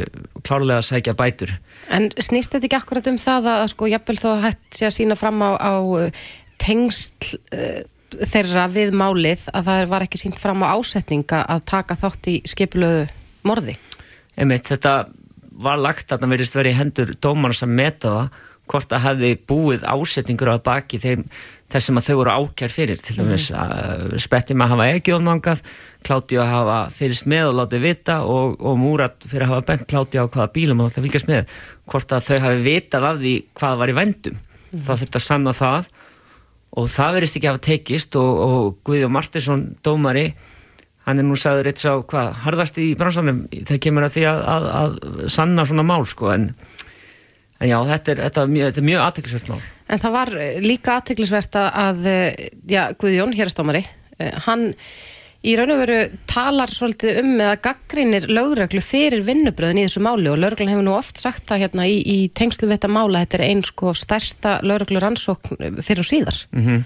klárlega 0.44 0.82
að 0.82 0.90
sækja 0.90 1.16
bætur. 1.20 1.54
En 1.96 2.10
snýst 2.20 2.56
þetta 2.56 2.68
ekki 2.68 2.80
akkurat 2.80 3.08
um 3.12 3.22
það 3.22 3.52
að 3.54 3.68
sko 3.74 3.90
jafnvel 3.92 4.18
þó 4.20 4.30
hætt 4.44 4.66
sé 4.76 4.90
að 4.90 4.98
sína 4.98 5.20
fram 5.20 5.40
á, 5.44 5.52
á 5.56 5.74
uh, 5.80 6.26
tengsl 6.60 7.40
uh, 7.56 7.80
þeirra 8.18 8.68
við 8.74 8.92
málið 8.98 9.48
að 9.54 9.70
það 9.70 9.86
var 9.94 10.06
ekki 10.08 10.22
sínt 10.22 10.40
fram 10.42 10.66
á 10.66 10.74
ásetninga 10.76 11.46
að 11.46 11.66
taka 11.72 11.98
þátt 12.00 12.32
í 12.32 12.36
skipulöðu 12.50 13.08
morði? 13.48 13.78
Einmitt, 14.40 14.68
þetta 14.68 15.08
var 15.60 15.80
lagt 15.80 16.12
að 16.12 16.24
það 16.24 16.34
verðist 16.36 16.56
verið 16.56 16.74
í 16.74 16.80
hendur 16.80 17.12
dómarna 17.22 17.58
sem 17.60 17.74
meta 17.76 18.14
það 18.16 18.46
hvort 18.70 18.90
það 18.92 19.06
hefði 19.06 19.30
búið 19.50 19.86
ásetningur 19.90 20.52
á 20.54 20.58
baki 20.62 21.00
þeim, 21.02 21.24
þessum 21.74 22.00
að 22.00 22.10
þau 22.10 22.18
voru 22.20 22.34
ákjær 22.36 22.74
fyrir 22.74 23.02
til 23.02 23.16
dæmis 23.20 23.48
mm. 23.54 24.60
að 24.62 24.68
hafa 24.74 24.90
ekki 24.94 25.16
ónmangað, 25.18 25.64
Klátti 26.06 26.38
að 26.40 26.52
hafa 26.54 26.78
fyrst 26.96 27.26
með 27.28 27.50
og 27.50 27.58
látið 27.60 27.82
vita 27.84 28.20
og, 28.24 28.54
og 28.64 28.78
Múrat 28.80 29.18
fyrir 29.26 29.48
að 29.48 29.56
hafa 29.56 29.66
bent 29.72 29.88
Klátti 29.90 30.22
á 30.22 30.26
hvaða 30.26 30.52
bílum 30.56 30.84
og 30.86 30.94
það 30.94 31.08
fylgjast 31.08 31.32
með, 31.32 31.58
hvort 31.92 32.14
að 32.16 32.30
þau 32.30 32.38
hafi 32.46 32.62
vitað 32.68 33.10
af 33.10 33.20
því 33.24 33.34
hvað 33.60 33.82
var 33.82 33.92
í 33.92 33.98
vendum 33.98 34.38
mm. 34.38 34.86
það 34.86 35.04
þurfti 35.04 35.20
að 35.20 35.26
sanna 35.26 35.56
það 35.58 35.90
og 36.80 36.88
það 36.94 37.18
verðist 37.18 37.40
ekki 37.40 37.50
hafa 37.50 37.66
tekist 37.66 38.18
og, 38.20 38.40
og 38.46 38.80
Guðjón 38.86 39.14
Martinsson 39.14 39.68
dómari 39.86 40.30
hann 41.10 41.22
er 41.22 41.26
nú 41.26 41.38
sagður 41.40 41.72
eitt 41.72 41.82
sá 41.82 41.96
hvað 42.06 42.34
harðast 42.46 42.78
í 42.82 42.92
bransanum 42.98 43.46
þegar 43.52 43.82
kemur 43.86 44.06
að 44.06 44.18
því 44.18 44.26
að, 44.30 44.42
að, 44.54 44.68
að 44.82 44.98
sanna 45.34 45.66
svona 45.66 45.86
mál 45.88 46.04
sko 46.10 46.30
en, 46.34 46.52
en 47.60 47.70
já 47.70 47.78
þetta 47.94 48.12
er, 48.12 48.24
þetta 48.28 48.42
er 48.42 48.52
mjög, 48.56 48.82
mjög 48.92 49.06
aðteklisvert 49.08 49.54
mál 49.54 49.62
En 49.90 49.98
það 49.98 50.12
var 50.14 50.30
eh, 50.38 50.58
líka 50.62 51.00
aðtiklisvert 51.00 51.56
að, 51.60 52.04
eh, 52.06 52.50
já, 52.70 52.84
Guðjón, 52.94 53.34
hérastómari, 53.34 53.86
hann 54.46 54.68
í 55.40 55.54
raun 55.56 55.72
og 55.72 55.80
veru 55.86 55.98
talar 56.28 56.72
svolítið 56.72 57.22
um 57.22 57.30
eða 57.38 57.60
gaggrinir 57.64 58.26
lögreglu 58.28 58.82
fyrir 58.84 59.24
vinnubröðin 59.24 59.80
í 59.80 59.86
þessu 59.88 60.02
máli 60.04 60.28
og 60.32 60.40
lögreglan 60.42 60.74
hefur 60.74 60.86
nú 60.90 60.96
oft 60.98 61.22
sagt 61.22 61.46
það 61.48 61.64
hérna 61.64 61.86
í, 61.88 61.96
í 62.04 62.18
tengslu 62.36 62.68
við 62.68 62.76
þetta 62.76 62.92
mála 62.98 63.22
þetta 63.24 63.40
er 63.40 63.46
einn 63.46 63.64
sko 63.64 63.94
stærsta 63.96 64.58
lögreglu 64.68 65.00
rannsókn 65.04 65.80
fyrir 65.80 66.04
og 66.04 66.10
síðar 66.10 66.42
mm 66.52 66.66
-hmm. 66.66 66.84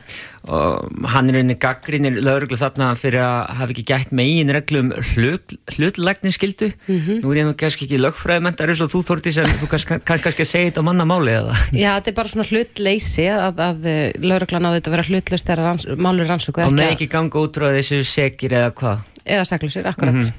Og 0.52 1.08
hann 1.08 1.30
er 1.32 1.38
einnig 1.40 1.56
gaggrinir 1.64 2.18
lögreglu 2.20 2.58
þarna 2.60 2.90
fyrir 3.00 3.22
að 3.24 3.54
hafa 3.60 3.72
ekki 3.72 3.86
gætt 3.88 4.10
megin 4.16 4.52
reglum 4.52 4.90
hlut, 5.14 5.54
hlutlegninskildu 5.72 6.68
mm 6.74 7.00
-hmm. 7.00 7.22
nú 7.24 7.32
er 7.32 7.38
ég 7.40 7.48
nú 7.48 7.54
kannski 7.56 7.86
ekki 7.86 8.02
lögfræðmentar 8.04 8.70
eins 8.70 8.82
og 8.84 8.92
þú 8.92 9.04
Þórtís 9.08 9.40
en 9.40 9.48
þú 9.48 9.68
kannski, 9.72 10.00
kannski 10.04 10.44
að 10.44 10.52
segja 10.52 10.68
þetta 10.72 10.84
á 10.84 10.88
mannamáli 10.90 11.32
eða? 11.32 11.56
Já 11.72 11.96
þetta 11.96 12.10
er 12.10 12.14
bara 12.20 12.28
svona 12.28 12.50
hlutleysi 12.52 13.28
að, 13.32 13.56
að 13.60 13.80
lögreglan 14.20 14.68
á 14.68 14.76
þetta 14.76 14.92
vera 14.92 15.08
hlutlust 15.08 15.48
þegar 15.48 15.64
ranns, 15.64 15.88
málur 15.96 16.28
rannsóku 16.28 16.62
og 16.62 16.74
með 16.76 16.92
ekki 16.92 17.08
ganga 17.08 17.40
útráð 17.40 17.80
þessu 17.80 18.04
segir 18.04 18.52
eða 18.52 18.72
hvað? 18.76 18.98
Eða 19.24 19.44
saklusir, 19.48 19.88
akkurat 19.88 20.14
mm 20.14 20.20
-hmm. 20.20 20.34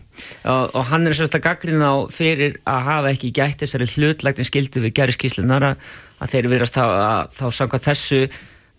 og, 0.45 0.75
og 0.77 0.85
hann 0.85 1.07
er 1.07 1.15
svolítið 1.17 1.41
að 1.41 1.47
gaggrina 1.49 1.87
á 1.89 1.97
fyrir 2.13 2.61
að 2.69 2.81
hafa 2.85 3.11
ekki 3.11 3.33
gætt 3.33 3.61
þessari 3.65 3.87
hlutlegninskildu 3.89 4.81
við 4.85 4.93
gerðskíslunar 4.93 5.63
að, 5.65 5.77
að 6.21 6.29
þeir 6.29 6.45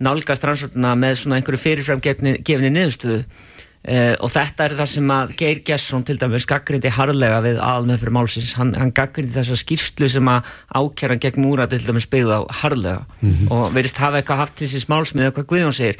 nálgast 0.04 0.44
rannsóknuna 0.44 0.96
með 1.00 1.20
svona 1.22 1.40
einhverju 1.40 1.62
fyrirframgefni 1.62 2.38
niðurstöðu 2.44 3.22
uh, 3.22 4.14
og 4.20 4.32
þetta 4.34 4.68
er 4.68 4.75
það 4.80 4.92
sem 4.92 5.14
að 5.16 5.34
Geir 5.40 5.62
Gesson 5.68 6.06
til 6.08 6.18
dæmis 6.20 6.48
gaggrindi 6.50 6.92
harðlega 6.92 7.40
við 7.46 7.62
almið 7.64 8.04
fyrir 8.04 8.16
málsins, 8.18 8.54
hann, 8.60 8.74
hann 8.75 8.94
gaggrindi 8.96 9.36
þessa 9.38 9.60
skýrslu 9.62 10.10
sem 10.12 10.32
að 10.32 10.52
ákjæran 10.75 11.24
gegn 11.24 11.44
múra 11.46 11.68
til 11.72 11.82
dæmis 11.86 12.10
byggða 12.12 12.44
harðlega 12.62 13.06
mm 13.06 13.32
-hmm. 13.32 13.52
og 13.52 13.74
verðist 13.75 14.02
hafa 14.04 14.22
eitthvað 14.22 14.42
haft 14.44 14.56
til 14.60 14.70
síns 14.70 14.90
málsmið 14.92 15.28
eða 15.28 15.36
hvað 15.38 15.50
Guðjón 15.52 15.78
segir, 15.80 16.00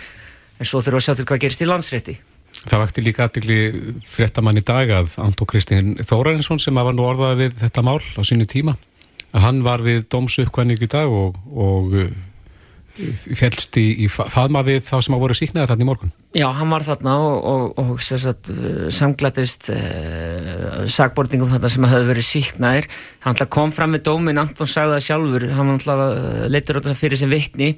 en 0.60 0.66
svo 0.66 0.82
þurfum 0.82 0.98
við 0.98 1.02
að 1.02 1.06
sjá 1.06 1.16
til 1.16 1.26
hvað 1.26 1.44
gerist 1.44 1.62
í 1.62 1.70
landsrétti. 1.72 2.18
Það 2.66 2.80
vakti 2.80 3.02
líka 3.04 3.24
aðdegli 3.24 3.60
fréttamann 4.08 4.58
í 4.58 4.64
dag 4.64 4.90
að 4.90 5.18
Antó 5.20 5.46
Kristinn 5.46 5.98
Þórarinsson 6.00 6.60
sem 6.60 6.76
var 6.76 6.94
nú 6.96 7.04
orðað 7.04 7.38
við 7.38 7.58
þetta 7.60 7.82
mál 7.84 8.00
á 8.00 8.22
sínu 8.24 8.48
tíma, 8.48 8.78
hann 9.34 9.64
var 9.64 9.84
við 9.84 10.08
dómsuppkvæmning 10.08 10.80
í 10.82 10.88
dag 10.88 11.12
og, 11.12 11.36
og 11.52 11.92
félst 12.96 13.76
í, 13.80 13.86
í 14.06 14.08
faðma 14.10 14.62
við 14.66 14.84
þá 14.86 14.96
sem 15.04 15.16
á 15.16 15.20
voru 15.20 15.36
síknaðar 15.38 15.74
hann 15.74 15.84
í 15.84 15.88
morgun? 15.88 16.14
Já, 16.36 16.48
hann 16.56 16.72
var 16.72 16.86
þarna 16.86 17.16
og, 17.24 17.36
og, 17.52 17.66
og 17.82 18.04
sagt, 18.06 18.52
samglætist 18.96 19.70
uh, 19.74 20.86
sagbortingum 20.92 21.52
þarna 21.52 21.72
sem 21.72 21.88
hafði 21.90 22.10
verið 22.12 22.28
síknaðir 22.30 22.90
hann 23.26 23.42
kom 23.52 23.74
fram 23.76 23.96
með 23.96 24.06
dómin 24.08 24.42
Anton 24.42 24.70
sagði 24.70 24.98
það 24.98 25.06
sjálfur, 25.10 25.48
hann 25.58 25.74
uh, 25.76 26.46
leitur 26.52 26.80
þetta 26.80 26.98
fyrir 27.00 27.22
sem 27.22 27.32
vittni 27.32 27.74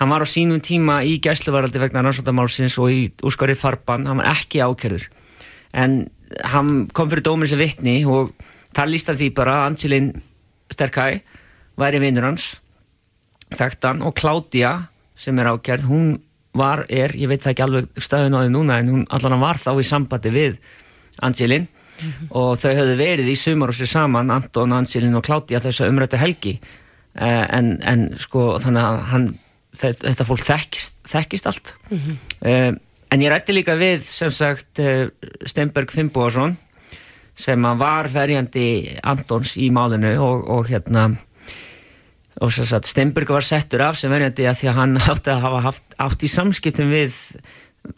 hann 0.00 0.12
var 0.12 0.26
á 0.26 0.28
sínum 0.28 0.60
tíma 0.64 1.00
í 1.06 1.16
gæsluvaraldi 1.24 1.80
vegna 1.80 2.04
rannsóttamálsins 2.04 2.76
og 2.82 2.92
í 2.92 3.00
úrskári 3.24 3.56
farban 3.58 4.06
hann 4.08 4.20
var 4.20 4.34
ekki 4.34 4.60
ákjörður 4.64 5.08
en 5.76 6.04
hann 6.52 6.86
kom 6.94 7.10
fyrir 7.12 7.24
dómin 7.26 7.50
sem 7.50 7.60
vittni 7.60 8.00
og 8.08 8.34
það 8.76 8.92
lísta 8.92 9.16
því 9.16 9.32
bara 9.36 9.60
að 9.62 9.70
Angelin 9.70 10.12
Sterkæ 10.72 11.10
væri 11.78 12.00
vinnur 12.02 12.26
hans 12.26 12.56
þekktan 13.54 14.02
og 14.02 14.14
Kládia 14.18 14.72
sem 15.16 15.38
er 15.38 15.50
ákjærð, 15.52 15.86
hún 15.88 16.16
var, 16.56 16.84
er, 16.88 17.14
ég 17.16 17.30
veit 17.30 17.42
það 17.44 17.52
ekki 17.52 17.64
alveg 17.66 18.02
stöðun 18.02 18.36
á 18.36 18.40
því 18.42 18.52
núna 18.52 18.80
en 18.80 18.92
hún 18.92 19.06
allan 19.12 19.40
var 19.42 19.60
þá 19.60 19.70
í 19.80 19.86
sambandi 19.86 20.32
við 20.32 20.58
Angelin 21.24 21.66
mm 21.66 22.08
-hmm. 22.08 22.28
og 22.30 22.58
þau 22.60 22.72
höfðu 22.72 22.96
verið 22.96 23.30
í 23.32 23.36
sumar 23.36 23.72
og 23.72 23.76
sér 23.76 23.90
saman, 23.92 24.30
Anton, 24.30 24.72
Angelin 24.72 25.16
og 25.16 25.24
Kládia 25.24 25.60
þess 25.60 25.80
að 25.80 25.92
umrættu 25.92 26.16
helgi 26.16 26.60
eh, 27.14 27.46
en, 27.58 27.78
en 27.82 28.10
sko 28.18 28.58
þannig 28.58 28.82
að 28.82 29.00
hann, 29.12 29.38
þetta 29.76 30.24
fólk 30.24 30.44
þekkist, 30.44 30.96
þekkist 31.04 31.46
allt 31.46 31.74
mm 31.90 31.98
-hmm. 31.98 32.78
en 33.10 33.22
ég 33.22 33.30
rætti 33.30 33.52
líka 33.52 33.76
við 33.76 34.02
sem 34.02 34.30
sagt 34.30 34.78
eh, 34.78 35.08
Steinberg 35.44 35.90
Fimboðarsson 35.90 36.56
sem 37.36 37.62
var 37.62 38.08
verjandi 38.08 38.96
Antons 39.02 39.56
í 39.56 39.70
málinu 39.70 40.16
og, 40.18 40.48
og 40.48 40.68
hérna 40.68 41.10
og 42.40 42.52
svo 42.52 42.66
að 42.76 42.88
Steinberg 42.90 43.30
var 43.32 43.44
settur 43.44 43.84
af 43.86 43.98
sem 43.98 44.12
verjandi 44.12 44.44
að 44.48 44.58
því 44.60 44.70
að 44.70 44.80
hann 44.80 44.96
átti 45.00 45.32
að 45.32 45.44
hafa 45.46 45.60
haft, 45.70 45.84
átt 46.02 46.24
í 46.26 46.30
samskiptum 46.30 46.92
við 46.92 47.16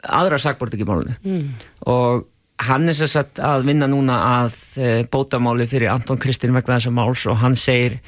aðra 0.04 0.38
sakbort 0.40 0.74
ekki 0.76 0.86
málunni 0.86 1.16
mm. 1.24 1.48
og 1.90 2.26
hann 2.68 2.90
er 2.90 2.96
svo 2.98 3.08
að 3.22 3.42
að 3.48 3.66
vinna 3.68 3.88
núna 3.90 4.18
að 4.42 4.56
e, 4.78 4.94
bótamáli 5.10 5.66
fyrir 5.70 5.92
Anton 5.92 6.20
Kristinn 6.20 6.54
vegna 6.56 6.78
þessa 6.78 6.94
máls 6.94 7.26
og 7.30 7.38
hann 7.42 7.56
segir 7.58 7.98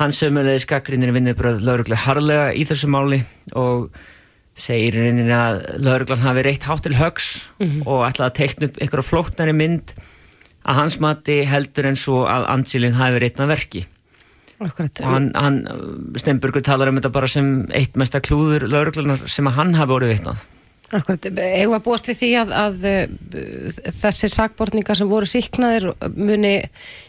hann 0.00 0.14
sömulegði 0.16 0.64
skakrinir 0.64 1.14
vinnubröð 1.14 1.62
lauruglega 1.64 2.04
harlega 2.06 2.50
í 2.56 2.64
þessu 2.68 2.90
máli 2.92 3.20
og 3.58 3.90
segir 4.54 4.96
reynin 5.00 5.32
að 5.34 5.62
lauruglan 5.82 6.22
hafi 6.24 6.44
reitt 6.46 6.66
hátt 6.68 6.84
til 6.86 6.96
högs 6.98 7.50
mm 7.58 7.66
-hmm. 7.66 7.86
og 7.86 8.06
ætlaði 8.08 8.30
að 8.30 8.38
teikna 8.38 8.66
upp 8.66 8.80
einhverja 8.80 9.10
flóknari 9.10 9.52
mynd 9.52 9.94
að 10.64 10.78
hans 10.80 11.00
mati 11.00 11.42
heldur 11.44 11.86
en 11.86 11.96
svo 11.96 12.24
að 12.24 12.46
Angelin 12.48 12.96
hafi 12.96 13.18
reitt 13.18 13.38
með 13.38 13.52
verki 13.52 13.86
hann, 14.58 15.30
hann 15.34 15.60
Steinburgur 16.20 16.64
talar 16.64 16.90
um 16.90 16.98
þetta 17.00 17.12
bara 17.14 17.30
sem 17.30 17.54
eitt 17.74 17.96
mesta 18.00 18.22
klúður 18.24 18.68
lauruglunar 18.70 19.24
sem 19.30 19.48
að 19.50 19.58
hann 19.60 19.74
hafi 19.78 19.96
orðið 19.98 20.14
vitnað. 20.14 20.44
Akkurat, 20.94 21.26
eigum 21.26 21.74
að 21.74 21.86
búast 21.86 22.08
við 22.10 22.18
því 22.20 22.28
að, 22.38 22.52
að 22.60 22.84
þessir 23.96 24.30
sakbortningar 24.30 24.98
sem 24.98 25.08
voru 25.10 25.26
síknaðir 25.26 25.88
muni 26.12 26.58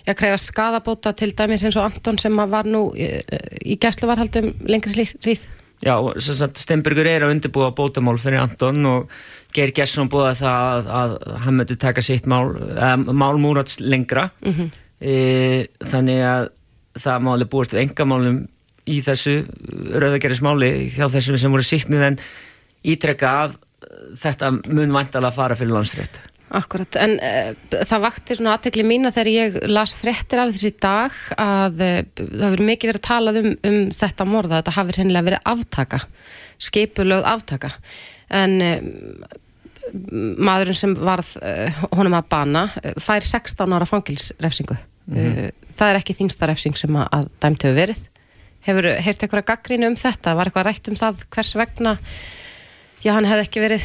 að 0.08 0.18
kræfa 0.22 0.40
skadabóta 0.42 1.14
til 1.18 1.34
dæmis 1.38 1.66
eins 1.68 1.78
og 1.78 1.92
Anton 1.92 2.18
sem 2.22 2.40
var 2.50 2.66
nú 2.66 2.88
í, 2.98 3.12
í 3.62 3.78
gæsluvarhaldum 3.82 4.54
lengri 4.72 5.06
hríð? 5.12 5.46
Já, 5.84 5.96
Steinburgur 6.24 7.06
er 7.06 7.28
að 7.28 7.36
undirbúa 7.36 7.74
bótamál 7.76 8.16
fyrir 8.18 8.42
Anton 8.42 8.80
og 8.90 9.12
Geir 9.54 9.74
Gesson 9.76 10.10
búið 10.10 10.32
að 10.32 10.40
það 10.40 10.70
að, 10.72 10.90
að 11.00 11.16
hann 11.44 11.60
möttu 11.60 11.78
taka 11.80 12.04
sitt 12.04 12.30
mál, 12.32 12.56
málmúrats 13.06 13.82
lengra. 13.84 14.30
Mm 14.42 14.54
-hmm. 14.54 14.72
e, 15.00 15.16
þannig 15.92 16.24
að 16.26 16.50
það 17.00 17.24
má 17.26 17.32
alveg 17.34 17.52
búist 17.52 17.76
við 17.76 17.86
engamálum 17.86 18.44
í 18.86 19.02
þessu 19.06 19.40
rauðagerðismáli 19.96 20.72
hjá 20.94 21.08
þessum 21.10 21.40
sem 21.42 21.54
voru 21.54 21.66
síknið 21.66 22.08
en 22.12 22.18
ítrekka 22.86 23.34
að 23.44 23.60
þetta 24.22 24.52
mun 24.70 24.94
vantala 24.94 25.32
að 25.32 25.38
fara 25.40 25.58
fyrir 25.58 25.76
landsrétt. 25.76 26.22
Akkurat, 26.56 26.98
en 27.02 27.16
uh, 27.18 27.48
það 27.74 28.04
vakti 28.04 28.36
svona 28.38 28.54
aðtekli 28.56 28.84
mína 28.86 29.10
þegar 29.12 29.30
ég 29.32 29.56
las 29.66 29.96
frettir 29.98 30.44
af 30.44 30.52
þessu 30.54 30.72
dag 30.78 31.16
að 31.42 31.82
uh, 31.82 31.96
það 32.22 32.54
verið 32.54 32.70
mikið 32.70 32.92
verið 32.92 33.02
að 33.02 33.08
tala 33.08 33.34
um, 33.42 33.50
um 33.66 33.80
þetta 33.98 34.28
morða, 34.30 34.60
þetta 34.60 34.76
hafi 34.76 34.98
hennilega 35.00 35.28
verið 35.32 35.50
aftaka, 35.56 36.02
skipulögð 36.70 37.30
aftaka, 37.34 37.72
en 38.44 38.56
uh, 38.62 39.34
maðurinn 40.46 40.78
sem 40.78 40.94
varð 40.98 41.36
honum 41.94 42.16
að 42.18 42.30
bana 42.32 42.64
fær 43.02 43.26
16 43.26 43.76
ára 43.76 43.86
fangilsrefsingu 43.90 44.78
Mm 45.06 45.18
-hmm. 45.18 45.52
Það 45.78 45.90
er 45.90 45.96
ekki 46.00 46.18
þingstarefsing 46.18 46.78
sem 46.78 46.96
að 46.96 47.30
dæmt 47.40 47.64
hefur 47.64 47.76
verið. 47.76 48.02
Hefur 48.66 48.86
heyrst 49.06 49.24
eitthvað 49.24 49.46
gaggrínu 49.46 49.88
um 49.88 49.96
þetta? 49.96 50.36
Var 50.36 50.46
eitthvað 50.46 50.66
rætt 50.66 50.88
um 50.90 50.96
það 50.96 51.26
hvers 51.30 51.56
vegna 51.56 51.98
já, 53.04 53.12
hann 53.14 53.26
hefði 53.26 53.46
ekki 53.46 53.62
verið 53.62 53.84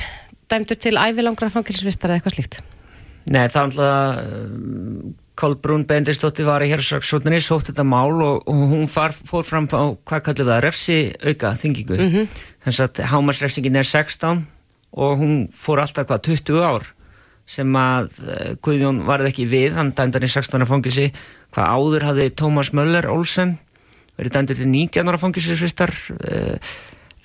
dæmtur 0.49 0.77
til 0.77 0.97
ævilangra 0.97 1.50
fangilsvistar 1.50 2.11
eða 2.11 2.21
eitthvað 2.21 2.35
slíkt? 2.35 2.61
Nei, 3.31 3.49
það 3.49 3.61
er 3.61 3.67
alltaf 3.67 5.17
Kolbrún 5.41 5.87
Bendistóttir 5.89 6.45
var 6.45 6.61
í 6.61 6.69
hérsraksvotninni 6.69 7.41
sótt 7.41 7.71
þetta 7.71 7.85
mál 7.87 8.21
og, 8.21 8.43
og 8.50 8.65
hún 8.75 8.89
far, 8.91 9.15
fór 9.15 9.47
fram 9.49 9.69
á 9.73 9.97
hvað 10.05 10.25
kallur 10.27 10.49
það, 10.50 10.62
refsi 10.67 10.99
auka 11.25 11.55
þingingu. 11.57 11.97
Mm 11.97 12.11
-hmm. 12.12 12.27
Þannig 12.65 12.81
að 13.00 13.11
hámarsrefsingin 13.12 13.77
er 13.77 13.89
16 13.89 14.47
og 14.93 15.19
hún 15.19 15.49
fór 15.53 15.81
alltaf 15.81 16.07
hvað 16.07 16.21
20 16.29 16.61
ár 16.61 16.85
sem 17.50 17.76
að 17.78 18.21
eh, 18.26 18.52
Guðjón 18.62 19.02
varði 19.09 19.33
ekki 19.33 19.49
við, 19.50 19.75
hann 19.78 19.92
dæmdar 19.97 20.26
í 20.26 20.30
16. 20.30 20.66
fangilsi, 20.69 21.11
hvað 21.54 21.75
áður 21.75 22.07
hafði 22.11 22.30
Tómas 22.38 22.73
Möller 22.76 23.11
Olsen 23.11 23.57
verið 24.21 24.37
dæmdur 24.37 24.59
til 24.59 24.69
19. 24.71 25.19
fangilsisvistar 25.23 25.95
eh, 26.28 26.75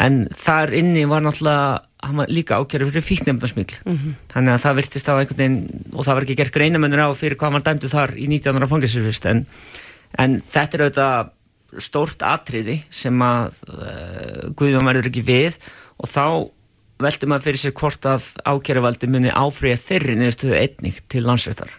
en 0.05 0.25
þar 0.36 0.74
inni 0.75 1.05
var 1.08 1.24
náttúrulega, 1.24 1.84
hann 2.05 2.20
var 2.20 2.32
líka 2.32 2.58
ákjörður 2.60 2.91
fyrir 2.91 3.05
fíknefndarsmíl, 3.05 3.70
mm 3.86 3.96
-hmm. 3.96 4.17
þannig 4.34 4.53
að 4.53 4.63
það 4.65 4.77
virtist 4.79 5.10
á 5.10 5.13
einhvern 5.13 5.39
veginn, 5.41 5.62
og 5.94 6.05
það 6.05 6.13
var 6.15 6.25
ekki 6.25 6.39
gert 6.41 6.55
greinamennur 6.58 7.05
á 7.05 7.10
fyrir 7.15 7.38
hvað 7.39 7.51
hann 7.51 7.67
dæmdur 7.70 7.94
þar 7.94 8.15
í 8.17 8.27
19. 8.27 8.67
fangilsisvist 8.67 9.25
en, 9.25 9.46
en 10.17 10.41
þetta 10.41 10.77
er 10.77 10.84
auðvitað 10.86 11.32
stórt 11.82 12.22
atriði 12.24 12.84
sem 12.89 13.22
að 13.22 13.58
uh, 13.67 14.51
Guðjón 14.55 14.88
verður 14.88 15.10
ekki 15.10 15.25
við 15.25 15.58
og 16.00 16.08
þá 16.08 16.25
veldur 17.02 17.32
maður 17.32 17.50
fyrir 17.50 17.62
sér 17.62 17.75
hvort 17.75 18.08
að 18.10 18.30
ákjæruvaldi 18.48 19.10
muni 19.12 19.34
áfriða 19.34 19.82
þeirri 19.90 20.18
neðustuðu 20.20 20.58
einnig 20.60 21.02
til 21.12 21.25
landsrættar. 21.25 21.74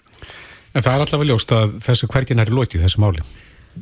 En 0.77 0.85
það 0.85 0.93
er 0.93 1.05
allavega 1.07 1.31
ljóst 1.31 1.55
að 1.57 1.77
þessu 1.87 2.09
hvergin 2.13 2.43
er 2.43 2.53
lótið 2.53 2.85
þessu 2.85 3.03
máli? 3.05 3.25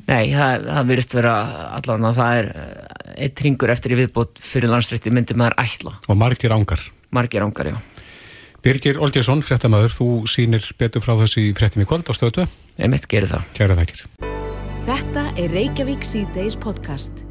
Nei, 0.08 0.30
það, 0.34 0.68
það 0.68 0.90
virðist 0.90 1.16
vera 1.18 1.34
allavega 1.78 2.10
að 2.10 2.20
það 2.20 2.38
er 2.38 2.52
eh, 2.52 3.24
eitt 3.26 3.42
ringur 3.46 3.72
eftir 3.74 3.94
í 3.94 3.98
viðbót 3.98 4.42
fyrir 4.42 4.72
landsrætti 4.72 5.12
myndi 5.14 5.36
maður 5.38 5.58
ætla. 5.62 5.94
Og 6.08 6.18
margir 6.18 6.54
ángar? 6.54 6.82
Margir 7.14 7.46
ángar, 7.46 7.74
já. 7.74 7.78
Birgir 8.64 8.96
Olgesson, 9.04 9.42
fréttamaður, 9.44 9.92
þú 9.92 10.08
sýnir 10.30 10.64
betur 10.80 11.04
frá 11.04 11.12
þessi 11.20 11.50
fréttum 11.56 11.84
í 11.84 11.88
kvöld 11.88 12.08
á 12.08 12.16
stöðu 12.16 12.38
2. 12.40 12.48
Ég 12.80 12.90
mitt 12.94 13.04
gerir 13.10 13.28
það. 13.28 13.52
Kæra 13.58 13.76
þakkir. 13.82 14.06
Þetta 14.88 15.28
er 15.36 15.54
Reykjavík 15.58 16.08
C-Days 16.08 16.56
podcast. 16.60 17.26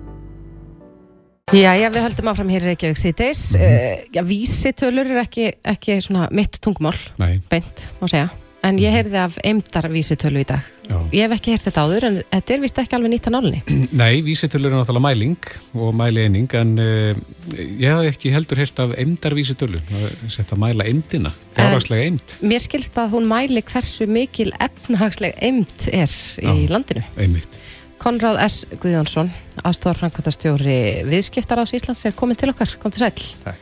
Já, 1.52 1.74
já, 1.76 1.90
við 1.92 2.06
höldum 2.06 2.30
áfram 2.32 2.52
hér 2.54 2.64
í 2.64 2.70
Reykjavík 2.72 3.00
síðdeis. 3.02 3.42
Mm 3.58 3.66
-hmm. 3.66 4.06
Já, 4.16 4.22
vísitölur 4.24 5.10
er 5.12 5.20
ekki, 5.26 5.52
ekki 5.64 6.00
svona 6.02 6.30
mitt 6.32 6.62
tungmál, 6.62 6.96
Nei, 7.20 7.42
beint, 7.50 7.92
má 8.00 8.08
segja. 8.08 8.30
En 8.64 8.78
ég 8.80 8.94
heyrði 8.96 9.18
af 9.20 9.36
eimdar 9.44 9.90
vísitölu 9.92 10.40
í 10.40 10.46
dag. 10.48 10.62
já. 10.88 10.98
Ég 11.12 11.22
hef 11.22 11.32
ekki 11.32 11.52
heyrt 11.52 11.66
þetta 11.68 11.84
áður, 11.84 12.04
en 12.04 12.22
þetta 12.32 12.54
er 12.54 12.60
vist 12.62 12.78
ekki 12.80 12.96
alveg 12.96 13.12
nýtt 13.12 13.28
að 13.28 13.34
nálinni. 13.36 13.62
Nei, 14.02 14.22
vísitölur 14.22 14.72
er 14.72 14.78
náttúrulega 14.78 15.04
mæling 15.04 15.38
og 15.74 15.94
mæli 15.94 16.24
eining, 16.24 16.54
en 16.54 16.80
uh, 16.80 17.14
ég 17.60 17.92
hef 17.92 18.16
ekki 18.16 18.32
heldur 18.32 18.58
heyrt 18.58 18.80
af 18.80 18.96
eimdar 18.98 19.36
vísitölu. 19.36 19.84
Það 19.92 20.30
setja 20.30 20.56
að 20.56 20.64
mæla 20.64 20.88
eimdina, 20.88 21.34
fjárhagslega 21.58 22.04
eimd. 22.08 22.38
Mér 22.42 22.60
skilst 22.64 22.96
að 22.98 23.12
hún 23.18 23.28
mæli 23.28 23.62
hversu 23.62 24.08
mikil 24.08 24.54
efnahagsleg 24.60 25.36
eimt 25.42 25.90
er 25.92 26.08
í 26.40 26.68
landinu. 26.72 27.04
Einmitt. 27.18 27.60
Konráð 28.04 28.40
S. 28.44 28.66
Guðjónsson, 28.82 29.30
aðstofar 29.64 30.02
Frankværtastjóri 30.02 30.80
viðskiptaráðs 31.08 31.72
Íslands 31.78 32.04
er 32.04 32.16
komin 32.18 32.36
til 32.40 32.52
okkar, 32.52 32.74
kom 32.82 32.92
til 32.92 33.06
sæl. 33.06 33.14
Takk. 33.46 33.62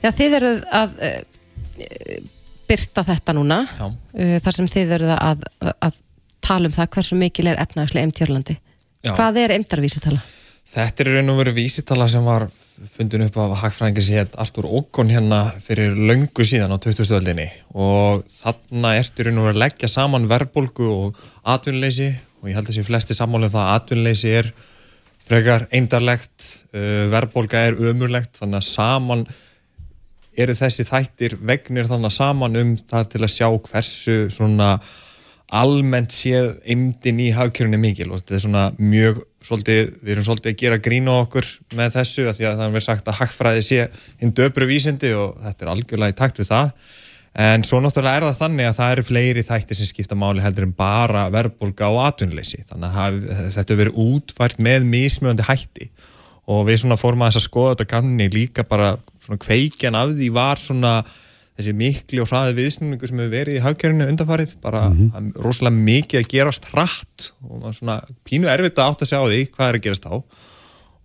Já, 0.00 0.12
þið 0.14 0.36
eruð 0.38 0.60
að 0.78 0.92
uh, 1.08 1.16
byrta 2.70 3.04
þetta 3.08 3.34
núna, 3.34 3.64
uh, 3.66 4.36
þar 4.44 4.56
sem 4.56 4.70
þið 4.70 4.94
eruð 5.00 5.14
að, 5.16 5.42
að, 5.58 5.72
að 5.88 5.98
tala 6.46 6.70
um 6.70 6.76
það 6.76 6.92
hversu 6.94 7.18
mikil 7.18 7.48
er 7.50 7.58
efnahagsleg 7.64 8.06
eimt 8.06 8.22
hér 8.22 8.30
á 8.30 8.34
landi. 8.36 8.56
Já. 9.02 9.14
Hvað 9.16 9.42
er 9.42 9.56
eimdarvísitala? 9.56 10.22
Þetta 10.70 11.02
er 11.02 11.08
raun 11.16 11.32
og 11.32 11.38
veru 11.40 11.52
vísitala 11.56 12.06
sem 12.06 12.22
var 12.22 12.44
fundin 12.92 13.24
upp 13.26 13.40
af 13.42 13.56
hagfræðingi 13.64 14.04
sem 14.06 14.20
hétt 14.20 14.36
Artur 14.38 14.68
Ókon 14.70 15.10
hérna 15.10 15.40
fyrir 15.58 15.96
löngu 15.98 16.46
síðan 16.46 16.70
á 16.70 16.78
2000 16.78 17.16
öldinni 17.18 17.48
og 17.74 18.22
þarna 18.30 18.92
ertu 19.00 19.26
raun 19.26 19.40
og 19.42 19.48
veru 19.48 19.58
að 19.58 19.62
leggja 19.64 19.90
saman 19.90 20.28
verðbólgu 20.30 20.86
og 20.92 21.24
atvinnleysi 21.42 22.12
og 22.40 22.48
ég 22.48 22.56
held 22.56 22.70
að 22.70 22.78
sé 22.78 22.86
flesti 22.86 23.16
sammálið 23.16 23.54
það 23.54 23.66
að 23.66 23.76
atvinnleysi 23.76 24.32
er 24.40 24.50
frekar 25.30 25.66
eindarlegt, 25.76 26.48
uh, 26.74 27.06
verðbólga 27.12 27.66
er 27.68 27.78
ömurlegt 27.90 28.40
þannig 28.40 28.62
að 28.62 28.68
saman 28.70 29.28
eru 30.40 30.56
þessi 30.56 30.86
þættir 30.88 31.36
vegnir 31.42 31.88
þannig 31.90 32.14
saman 32.14 32.58
um 32.58 32.74
það 32.78 33.08
til 33.14 33.22
að 33.24 33.32
sjá 33.34 33.46
hversu 33.68 34.18
svona 34.32 34.74
almennt 35.50 36.14
séð 36.14 36.52
eimdin 36.62 37.20
í 37.22 37.30
hagkjörunni 37.34 37.80
mikil. 37.80 38.10
Og 38.12 38.20
þetta 38.20 38.36
er 38.36 38.42
svona 38.44 38.64
mjög 38.78 39.20
svolítið, 39.44 39.92
við 40.04 40.12
erum 40.14 40.26
svolítið 40.28 40.52
að 40.52 40.58
gera 40.62 40.80
grín 40.84 41.10
á 41.10 41.14
okkur 41.16 41.48
með 41.74 41.96
þessu 41.96 42.26
að 42.28 42.38
því 42.38 42.46
að 42.46 42.58
það 42.60 42.66
er 42.66 42.74
verið 42.76 42.86
sagt 42.86 43.10
að 43.10 43.18
hagfræði 43.18 43.64
sé 43.66 43.86
hinn 44.20 44.34
döpru 44.36 44.68
vísindi 44.70 45.10
og 45.16 45.40
þetta 45.42 45.66
er 45.66 45.72
algjörlega 45.74 46.14
í 46.14 46.18
takt 46.20 46.40
við 46.42 46.50
það 46.52 46.70
en 47.38 47.62
svo 47.62 47.78
náttúrulega 47.78 48.18
er 48.18 48.26
það 48.26 48.38
þannig 48.40 48.68
að 48.68 48.76
það 48.80 48.92
eru 48.92 49.06
fleiri 49.06 49.42
þættir 49.46 49.78
sem 49.78 49.86
skipta 49.86 50.18
máli 50.18 50.42
heldur 50.42 50.66
en 50.66 50.74
bara 50.74 51.28
verðbólga 51.30 51.90
og 51.94 52.00
atvinnleysi 52.08 52.64
þannig 52.66 52.96
að 53.04 53.18
þetta 53.54 53.66
hefur 53.74 53.82
verið 53.84 54.00
útfært 54.04 54.58
með 54.58 54.86
mismjöndi 54.90 55.46
hætti. 55.46 55.90
Og 56.50 56.64
við 56.66 56.80
svona 56.82 56.98
fórum 56.98 57.22
að 57.22 57.30
þess 57.30 57.42
að 57.44 57.46
skoða 57.46 57.74
þetta 57.76 57.90
kanni 57.92 58.26
líka 58.34 58.64
bara 58.66 58.96
svona 59.22 59.38
kveikjan 59.44 59.98
af 59.98 60.16
því 60.16 60.30
var 60.34 60.58
svona 60.58 60.94
þessi 61.60 61.74
mikli 61.76 62.22
og 62.22 62.30
hraði 62.30 62.56
viðsnúningu 62.58 63.08
sem 63.08 63.20
hefur 63.20 63.34
verið 63.34 63.58
í 63.58 63.64
hagkjörinu 63.64 64.06
undanfarið, 64.10 64.54
bara 64.64 64.86
mm 64.88 65.10
-hmm. 65.10 65.32
rosalega 65.44 65.76
mikið 65.76 66.20
að 66.20 66.30
gerast 66.32 66.68
hratt 66.72 67.32
og 67.44 67.74
svona 67.76 68.00
pínu 68.24 68.48
erfitt 68.48 68.78
að 68.78 68.88
átt 68.88 69.02
að 69.04 69.10
segja 69.10 69.22
á 69.22 69.30
því 69.30 69.42
hvað 69.54 69.68
er 69.68 69.78
að 69.78 69.84
gerast 69.86 70.08
á 70.08 70.14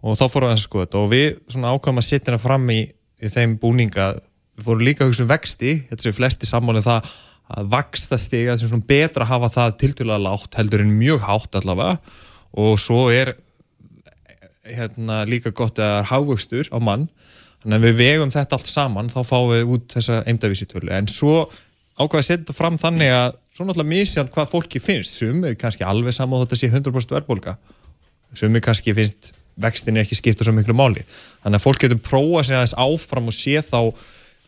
og 0.06 0.18
þá 0.18 0.26
fórum 0.30 0.50
við 0.50 0.56
að 0.56 0.66
skoða 0.66 0.86
þetta. 0.86 1.02
Og 1.02 1.10
við 1.12 1.28
svona 1.50 1.74
ákvæmum 1.74 2.02
að 2.02 2.08
setja 2.08 2.26
hérna 2.30 2.42
fram 2.42 2.70
í, 2.70 2.82
í 3.22 3.28
þeim 3.36 3.58
búninga, 3.58 4.14
við 4.56 4.68
fórum 4.68 4.86
líka 4.88 5.04
að 5.04 5.12
hugsa 5.12 5.26
um 5.26 5.32
vexti, 5.32 5.74
þetta 5.90 6.06
sem 6.06 6.16
flesti 6.16 6.50
sammálið 6.50 6.88
það 6.88 7.10
að 7.56 7.68
vaksta 7.76 8.18
stiga 8.18 8.56
sem 8.58 8.70
svona 8.72 8.88
betra 8.90 9.26
að 9.26 9.32
hafa 9.34 9.52
það 9.54 9.76
tildulega 9.84 10.24
lágt 10.24 10.58
heldur 10.58 10.82
en 10.82 10.96
mjög 10.98 11.26
hátt 11.28 11.60
allavega. 11.60 12.00
Og 12.58 12.80
svo 12.82 13.04
er 13.14 13.36
hérna, 14.66 15.22
líka 15.30 15.54
gott 15.54 15.78
að 15.78 16.00
er 16.00 16.10
hávöxtur 16.10 16.72
á 16.74 16.80
mann. 16.82 17.06
Þannig 17.62 17.78
að 17.78 17.86
við 17.86 18.02
vegum 18.02 18.34
þetta 18.34 18.58
allt 18.58 18.72
saman 18.72 19.12
þá 19.14 19.20
fáum 19.28 19.52
við 19.52 19.76
út 19.76 19.94
þessa 19.94 20.24
eimdavísitölu. 20.30 20.92
En 20.96 21.10
svo 21.12 21.46
ákvaði 22.00 22.24
að 22.24 22.30
setja 22.32 22.58
fram 22.58 22.80
þannig 22.82 23.14
að 23.14 23.38
svo 23.56 23.68
náttúrulega 23.68 23.94
misjant 23.94 24.34
hvað 24.34 24.52
fólki 24.52 24.82
finnst. 24.82 25.20
Sumi 25.20 25.54
kannski 25.60 25.86
alveg 25.86 26.18
saman 26.18 26.42
þetta 26.46 26.60
sé 26.60 26.72
100% 26.74 27.18
verðbólka 27.18 27.58
sumi 28.36 28.62
kannski 28.64 28.94
finnst 28.96 29.32
vextin 29.62 30.00
ekki 30.02 30.18
skipta 30.18 30.46
svo 30.46 30.54
miklu 30.56 30.76
máli. 30.76 31.06
Þannig 31.44 31.60
að 31.60 31.64
fólk 31.64 31.82
getur 31.84 32.02
prófa 32.04 32.44
sig 32.44 32.58
aðeins 32.58 32.76
áfram 32.76 33.30
og 33.32 33.36
sé 33.36 33.62
þá 33.64 33.80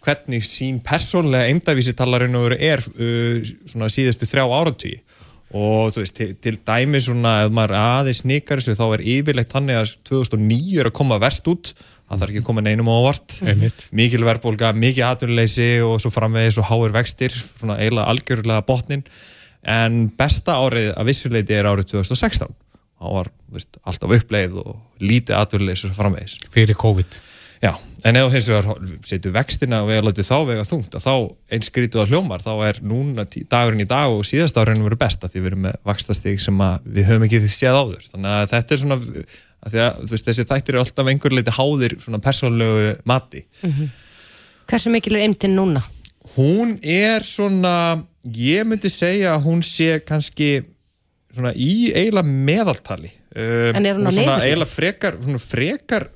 hvernig 0.06 0.46
sín 0.48 0.80
persónlega 0.86 1.52
eimdavísitalarinn 1.52 2.38
er 2.58 2.84
uh, 2.84 3.90
síðustu 3.92 4.30
þrjá 4.30 4.46
áratví 4.46 4.96
og 5.56 5.94
þú 5.96 6.02
veist, 6.04 6.18
til, 6.18 6.34
til 6.44 6.58
dæmi 6.68 7.00
svona 7.00 7.46
ef 7.46 7.54
maður 7.56 7.78
aðeins 7.80 8.26
nikar 8.28 8.60
þessu 8.60 8.76
þá 8.76 8.88
er 8.98 9.06
yfirleitt 9.16 9.54
þannig 9.54 9.80
að 9.80 9.94
2009 10.10 10.82
er 10.82 10.90
að 10.90 10.98
koma 11.00 11.20
verst 11.24 11.48
út. 11.48 11.72
Það 12.08 12.20
þarf 12.22 12.34
ekki 12.34 12.42
að 12.42 12.48
koma 12.50 12.64
neinum 12.64 12.92
á 12.92 12.96
óvart. 12.96 13.38
Einmitt. 13.44 13.88
mikil 13.96 14.24
verðbólga, 14.28 14.74
mikið 14.76 15.08
atvinnuleysi 15.08 15.70
og 15.88 15.98
svo 16.04 16.12
framvegis 16.12 16.60
og 16.62 16.68
háir 16.70 16.96
vextir 16.96 17.36
svona 17.36 17.80
eiginlega 17.80 18.12
algjörlega 18.12 18.68
botnin 18.68 19.04
en 19.68 20.06
besta 20.20 20.60
árið 20.62 20.94
að 20.96 21.10
vissuleiti 21.10 21.56
er 21.56 21.68
árið 21.68 21.92
2016 21.96 22.54
þá 22.98 23.08
var 23.14 23.32
veist, 23.54 23.80
alltaf 23.88 24.14
uppleið 24.18 24.60
og 24.64 24.78
lítið 25.04 25.40
atvinnuleysi 25.40 25.92
framvegis. 25.96 26.38
Fyrir 26.54 26.78
COVID. 26.80 27.20
Já, 27.64 27.72
en 28.06 28.20
ef 28.20 28.28
þú 28.28 28.36
hins 28.36 28.50
vegar 28.52 28.90
setur 29.10 29.34
vextina 29.34 29.82
og 29.84 29.92
erum 29.94 30.10
látið 30.10 30.30
þá 30.30 30.38
vega 30.52 30.68
þungt 30.70 30.98
að 30.98 31.06
þá 31.08 31.14
eins 31.56 31.70
skrítu 31.72 32.02
að 32.04 32.14
hljómar, 32.14 32.44
þá 32.46 32.54
er 32.68 32.80
núna 32.86 33.26
dagurinn 33.26 33.82
í 33.82 33.90
dag 33.90 34.14
og 34.14 34.24
síðast 34.30 34.60
árið 34.62 34.86
verið 34.86 35.02
besta 35.02 35.32
því 35.32 35.42
við 35.42 35.52
erum 35.52 35.66
með 35.66 35.78
vaxtastig 35.90 36.42
sem 36.44 36.64
að 36.68 36.88
við 36.98 37.10
höfum 37.10 37.28
ekki 37.28 37.42
því 37.44 37.52
séð 37.56 37.82
áður, 37.82 38.08
þannig 38.14 38.36
að 38.36 38.50
þetta 38.54 38.76
er 38.76 38.84
svona 38.84 39.00
að 39.02 39.28
að 39.68 39.78
þú 40.04 40.12
veist, 40.14 40.28
þessi 40.30 40.48
þættir 40.48 40.76
eru 40.76 40.84
alltaf 40.84 41.08
einhver 41.12 41.34
leiti 41.34 41.54
háðir 41.58 41.96
svona 42.00 42.20
persónlegu 42.24 42.92
mati. 43.10 43.42
Hversu 44.70 44.92
mikil 44.94 45.18
er 45.18 45.26
eimtin 45.26 45.58
núna? 45.58 45.82
hún 46.36 46.78
er 46.84 47.24
svona 47.26 48.04
ég 48.24 48.66
myndi 48.68 48.92
segja 48.92 49.36
að 49.36 49.48
hún 49.48 49.64
sé 49.66 50.00
kannski 50.06 50.52
svona 51.34 51.54
í 51.54 51.94
eiginlega 51.94 52.28
meðaltali. 52.28 53.12
Um, 53.38 53.78
En 53.78 53.86
er 53.86 53.98
hún 53.98 54.08
á 54.08 54.10
og 54.10 54.18
svona 54.18 54.38
eiginlega 54.44 54.72
frekar, 54.72 55.20
svona 55.24 55.42
frekar 55.42 56.08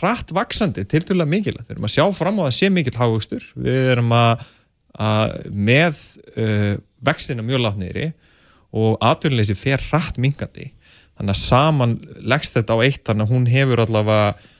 hratt 0.00 0.32
vaksandi, 0.34 0.84
tildulega 0.88 1.28
mikilvægt. 1.30 1.68
Við 1.68 1.76
erum 1.76 1.88
að 1.88 1.94
sjá 1.94 2.04
fram 2.16 2.40
á 2.40 2.44
að 2.48 2.56
sé 2.58 2.70
mikill 2.72 2.98
hávöxtur 2.98 3.46
við 3.54 3.90
erum 3.94 4.12
að, 4.16 4.44
að 5.00 5.34
með 5.52 6.02
uh, 6.36 6.74
vextina 7.04 7.46
mjög 7.46 7.64
látt 7.66 7.80
niðri 7.80 8.12
og 8.72 8.96
atvinnleysi 9.04 9.56
fer 9.58 9.82
hratt 9.90 10.20
mingandi 10.20 10.70
þannig 11.18 11.34
að 11.34 11.42
saman 11.42 11.98
leggst 12.24 12.56
þetta 12.56 12.76
á 12.76 12.84
eitt 12.84 13.04
þannig 13.06 13.28
að 13.28 13.34
hún 13.34 13.48
hefur 13.52 13.82
allavega 13.84 14.51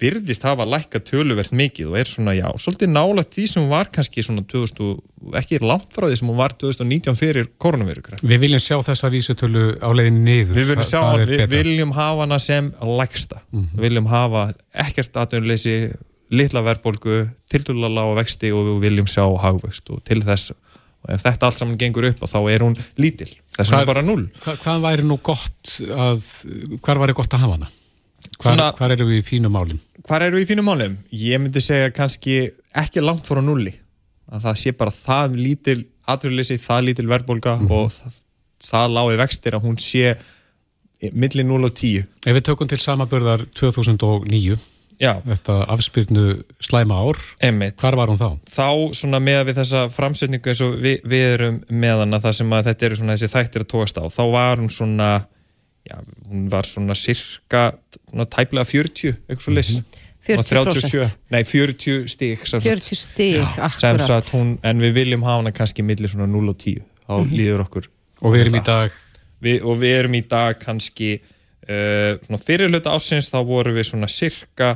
virðist 0.00 0.42
hafa 0.46 0.64
lækka 0.66 1.00
töluvert 1.04 1.52
mikið 1.52 1.90
og 1.92 1.96
er 2.00 2.08
svona 2.08 2.32
já, 2.36 2.46
svolítið 2.56 2.90
nálægt 2.94 3.34
því 3.36 3.44
sem 3.52 3.68
var 3.70 3.90
kannski 3.92 4.24
svona 4.24 4.42
2000, 4.48 4.80
og- 4.86 5.34
ekki 5.40 5.58
langt 5.60 5.90
frá 5.92 6.08
því 6.08 6.16
sem 6.20 6.28
hún 6.30 6.38
var 6.40 6.54
2019 6.56 7.18
fyrir 7.20 7.48
koronavirukra 7.60 8.20
Við 8.24 8.40
viljum 8.46 8.62
sjá 8.64 8.78
þessa 8.86 9.10
vísutölu 9.12 9.64
á 9.84 9.88
leiðin 9.92 10.22
niður. 10.24 10.54
Við 10.56 10.70
viljum 10.72 10.86
sjá, 10.88 11.02
við 11.26 11.52
viljum 11.52 11.92
hafa 11.92 12.24
hana 12.24 12.38
sem 12.40 12.70
lægsta. 12.80 13.42
Við 13.52 13.80
viljum 13.88 14.06
hafa 14.08 14.46
ekkert 14.74 15.16
atvinnuleysi, 15.20 15.76
litla 16.30 16.62
verðbólgu, 16.62 17.30
tildulega 17.50 17.90
lága 17.94 18.16
vexti 18.22 18.52
og 18.54 18.66
við 18.68 18.80
viljum 18.88 19.08
sjá 19.10 19.24
hagvöxt 19.42 19.90
og 19.90 20.04
til 20.06 20.20
þess 20.22 20.52
og 21.00 21.10
ef 21.14 21.22
þetta 21.24 21.48
allt 21.48 21.56
saman 21.58 21.78
gengur 21.80 22.04
upp 22.10 22.20
þá 22.28 22.38
er 22.52 22.60
hún 22.64 22.74
lítil. 23.00 23.28
Þess 23.56 23.70
Hvað- 23.70 23.78
vegna 23.80 23.86
bara 23.92 24.02
null. 24.04 24.24
Hva, 24.44 24.54
hvað 24.62 24.80
væri 24.84 25.02
nú 25.08 25.16
gott 25.22 25.76
að, 25.80 26.24
hvar 26.84 27.00
væri 27.00 27.14
gott 27.16 27.32
að 27.34 27.40
hafa 27.44 27.56
hana? 27.58 27.68
Hvar, 28.40 28.54
Svona- 28.56 28.72
hvar 28.78 28.94
eru 28.96 29.06
við 29.10 29.20
í 29.20 29.26
fínum 29.26 29.52
málum? 29.52 29.80
Hvar 30.08 30.22
eru 30.24 30.38
við 30.38 30.46
í 30.46 30.50
fínum 30.54 30.64
málum? 30.70 30.96
Ég 31.12 31.40
myndi 31.42 31.60
segja 31.60 31.90
kannski 31.92 32.38
ekki 32.74 33.02
langt 33.04 33.26
fór 33.28 33.40
á 33.40 33.44
nulli. 33.44 33.74
Að 34.32 34.44
það 34.46 34.56
sé 34.62 34.72
bara 34.78 34.90
það 34.94 35.36
lítil 35.36 35.78
atvinnuleysi, 36.08 36.56
það 36.62 36.84
lítil 36.88 37.06
verðbólga 37.10 37.56
og 37.70 37.90
það, 37.92 38.18
það 38.70 38.94
lági 38.96 39.16
vextir 39.20 39.56
að 39.58 39.64
hún 39.66 39.78
sé 39.82 40.16
milli 41.12 41.44
0 41.44 41.64
og 41.64 41.74
10. 41.74 42.04
Ef 42.26 42.36
við 42.36 42.44
tökum 42.48 42.68
til 42.68 42.78
samaburðar 42.78 43.46
2009, 43.56 44.58
Já, 45.00 45.14
þetta 45.24 45.54
afspyrnu 45.72 46.24
slæma 46.60 46.98
ár, 47.00 47.16
emmitt. 47.40 47.78
hvar 47.80 47.96
var 47.96 48.10
hún 48.12 48.18
þá? 48.20 48.36
þá 48.52 48.92
svona 48.92 49.16
með 49.24 49.46
við 49.48 49.56
þessa 49.62 49.84
framsetningu 49.88 50.50
eins 50.52 50.60
og 50.60 50.74
við, 50.76 50.98
við 51.08 51.24
erum 51.38 51.60
með 51.72 52.02
hana 52.04 52.20
það 52.20 52.34
sem 52.36 52.50
að 52.52 52.66
þetta 52.68 52.86
eru 52.90 52.96
svona 53.00 53.16
þessi 53.16 53.30
þættir 53.32 53.64
að 53.64 53.70
tóast 53.72 53.96
á 53.96 54.04
þá 54.12 54.22
var 54.34 54.60
hún 54.60 54.68
svona 54.68 55.08
já, 55.86 55.96
hún 56.28 56.48
var 56.52 56.68
svona 56.68 56.94
cirka 56.98 57.70
svona 58.10 58.26
tæplega 58.30 58.66
40, 58.68 59.16
eitthvað 59.28 59.46
svo 59.46 59.54
lis 59.56 59.72
40%. 60.20 61.14
nei 61.32 61.42
40 61.48 62.10
stík 62.12 62.42
40 62.44 62.98
stig, 62.98 63.40
sem 63.40 63.96
akkurat. 63.96 64.32
hún, 64.36 64.58
en 64.62 64.82
við 64.84 64.98
viljum 64.98 65.24
hafa 65.24 65.40
hana 65.40 65.54
kannski 65.56 65.84
millir 65.86 66.12
svona 66.12 66.28
0 66.28 66.52
og 66.52 66.58
10 66.60 66.82
þá 67.06 67.14
líður 67.32 67.64
okkur 67.66 67.88
Og 68.20 68.34
við 68.34 68.42
erum 68.44 68.58
í 68.58 68.60
dag, 68.60 68.96
við, 69.40 69.62
og 69.64 69.78
við 69.80 69.94
erum 69.96 70.16
í 70.18 70.20
dag 70.28 70.58
kannski 70.60 71.14
uh, 71.16 72.18
svona 72.20 72.40
fyrir 72.42 72.68
hluta 72.68 72.92
ásins 72.92 73.30
þá 73.32 73.38
vorum 73.48 73.78
við 73.78 73.88
svona 73.88 74.10
cirka 74.12 74.74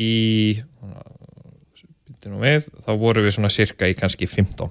í 0.00 0.14
nú 2.30 2.40
við, 2.40 2.68
þá 2.84 2.92
voru 3.00 3.24
við 3.24 3.36
svona 3.36 3.50
cirka 3.52 3.88
í 3.88 3.96
kannski 3.96 4.28
15, 4.28 4.70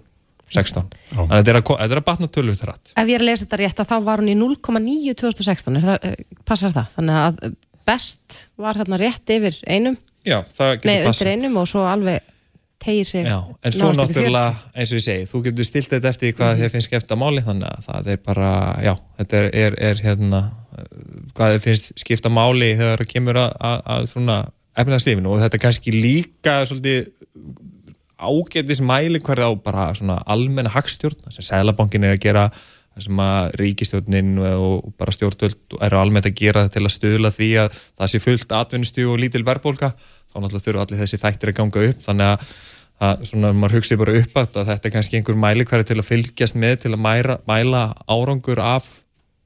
16 0.56 0.90
þannig 1.14 1.32
að 1.32 1.40
þetta 1.40 1.52
er 1.54 1.60
að, 1.60 1.70
þetta 1.70 1.96
er 1.96 2.02
að 2.02 2.08
batna 2.10 2.28
tölvu 2.36 2.56
þetta 2.58 2.72
rætt 2.72 2.92
Ef 2.96 3.08
ég 3.12 3.16
er 3.20 3.24
að 3.24 3.30
lesa 3.30 3.46
þetta 3.46 3.60
rétt 3.64 3.80
að 3.84 3.90
þá 3.92 3.96
var 4.10 4.24
hún 4.24 4.32
í 4.34 4.38
0,9 4.40 5.16
2016, 5.24 5.78
er 5.80 5.88
það, 5.90 6.10
eh, 6.10 6.42
passar 6.46 6.74
það? 6.76 6.92
Þannig 6.98 7.22
að 7.24 7.56
best 7.90 8.42
var 8.60 8.78
hérna 8.82 9.00
rétt 9.02 9.34
yfir 9.38 9.62
einum, 9.68 9.98
Já, 10.28 10.42
það 10.58 10.86
nei 10.86 10.98
undir 11.08 11.32
einum 11.32 11.58
og 11.62 11.68
svo 11.72 11.86
alveg 11.90 12.20
tegið 12.80 13.08
sig 13.08 13.26
Já, 13.28 13.38
en 13.66 13.74
svo 13.76 13.90
náttúrulega, 13.96 14.52
eins 14.76 14.92
og 14.94 15.00
ég 15.00 15.04
segi, 15.06 15.26
þú 15.32 15.42
getur 15.48 15.68
stilt 15.68 15.90
þetta 15.92 16.12
eftir 16.14 16.34
hvað 16.38 16.54
Mhm. 16.54 16.62
þér 16.62 16.74
finnst 16.76 16.88
skipta 16.90 17.16
máli, 17.20 17.42
þannig 17.44 17.68
að 17.72 17.88
það 17.90 18.08
er 18.14 18.20
bara, 18.26 18.52
já, 18.84 18.94
þetta 19.20 19.38
er, 19.42 19.50
er, 19.64 19.76
er 19.90 19.96
hérna, 20.06 20.42
uh, 20.78 20.86
hvað 21.36 21.56
þér 21.56 21.64
finnst 21.66 22.00
skipta 22.00 22.30
máli 22.32 22.70
þegar 22.78 23.04
það 23.04 23.12
kemur 23.14 23.36
að, 23.42 23.52
að, 23.72 23.82
að 23.96 24.08
svona 24.14 24.38
efnarslífinu 24.80 25.28
og 25.34 25.42
þetta 25.44 25.58
er 25.60 25.64
kannski 25.66 25.92
líka 25.96 26.54
svolítið 26.70 27.10
ágætis 28.20 28.82
mæli 28.84 29.22
hverða 29.24 29.50
á 29.50 29.54
bara 29.64 29.88
svona 29.96 30.20
almenna 30.28 30.72
hagstjórn, 30.74 31.32
sem 31.32 31.46
Sælabankin 31.46 32.06
er 32.08 32.18
að 32.18 32.24
gera, 32.26 32.46
sem 33.00 33.20
að 33.24 33.54
ríkistjórnin 33.62 34.34
og 34.44 34.90
bara 35.00 35.14
stjórnvöld 35.16 35.78
eru 35.88 36.00
almennt 36.00 36.28
að 36.28 36.36
gera 36.42 36.66
til 36.72 36.84
að 36.84 36.96
stuðla 36.98 37.32
því 37.32 37.52
að 37.64 37.78
það 38.00 38.12
sé 38.12 38.24
fullt 38.24 38.58
atvinnustjú 38.58 39.14
og 39.14 39.22
lítil 39.24 39.46
verðbólka, 39.48 39.94
þá 40.30 40.36
náttúrulega 40.36 40.66
þurfa 40.66 40.86
allir 40.86 41.02
þessi 41.04 41.22
þættir 41.22 41.54
að 41.54 41.58
ganga 41.62 41.86
upp, 41.92 42.04
þannig 42.10 42.34
að 42.34 42.52
að 43.00 43.22
svona 43.30 43.54
maður 43.56 43.80
hugsi 43.80 43.96
bara 44.00 44.16
upp 44.20 44.34
að 44.42 44.58
þetta 44.68 44.90
er 44.90 44.92
kannski 44.92 45.20
einhver 45.20 45.38
mælikværi 45.40 45.86
til 45.88 45.96
að 46.02 46.10
fylgjast 46.10 46.58
með 46.60 46.82
til 46.84 46.92
að 46.92 47.04
mæra, 47.06 47.38
mæla 47.48 47.84
árangur 48.12 48.60
af 48.60 48.90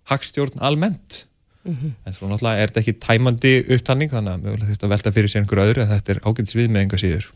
hagstjórn 0.10 0.58
almennt. 0.58 1.28
En 1.64 2.16
svo 2.16 2.28
náttúrulega 2.28 2.60
er 2.64 2.72
þetta 2.72 2.82
ekki 2.82 2.96
tæmandi 3.06 3.52
upptalning 3.76 4.10
þannig 4.12 4.34
að 4.34 4.48
mögulega 4.48 4.72
þetta 4.74 4.90
velta 4.92 5.14
fyrir 5.16 5.32
sér 5.32 5.44
einhver 5.44 5.62
öðru 5.64 5.84
en 5.86 5.94
þetta 5.94 6.16
er 6.16 6.24
ágætis 6.26 6.58
við 6.58 6.74
með 6.74 6.82
einhver 6.82 7.04
síður 7.04 7.30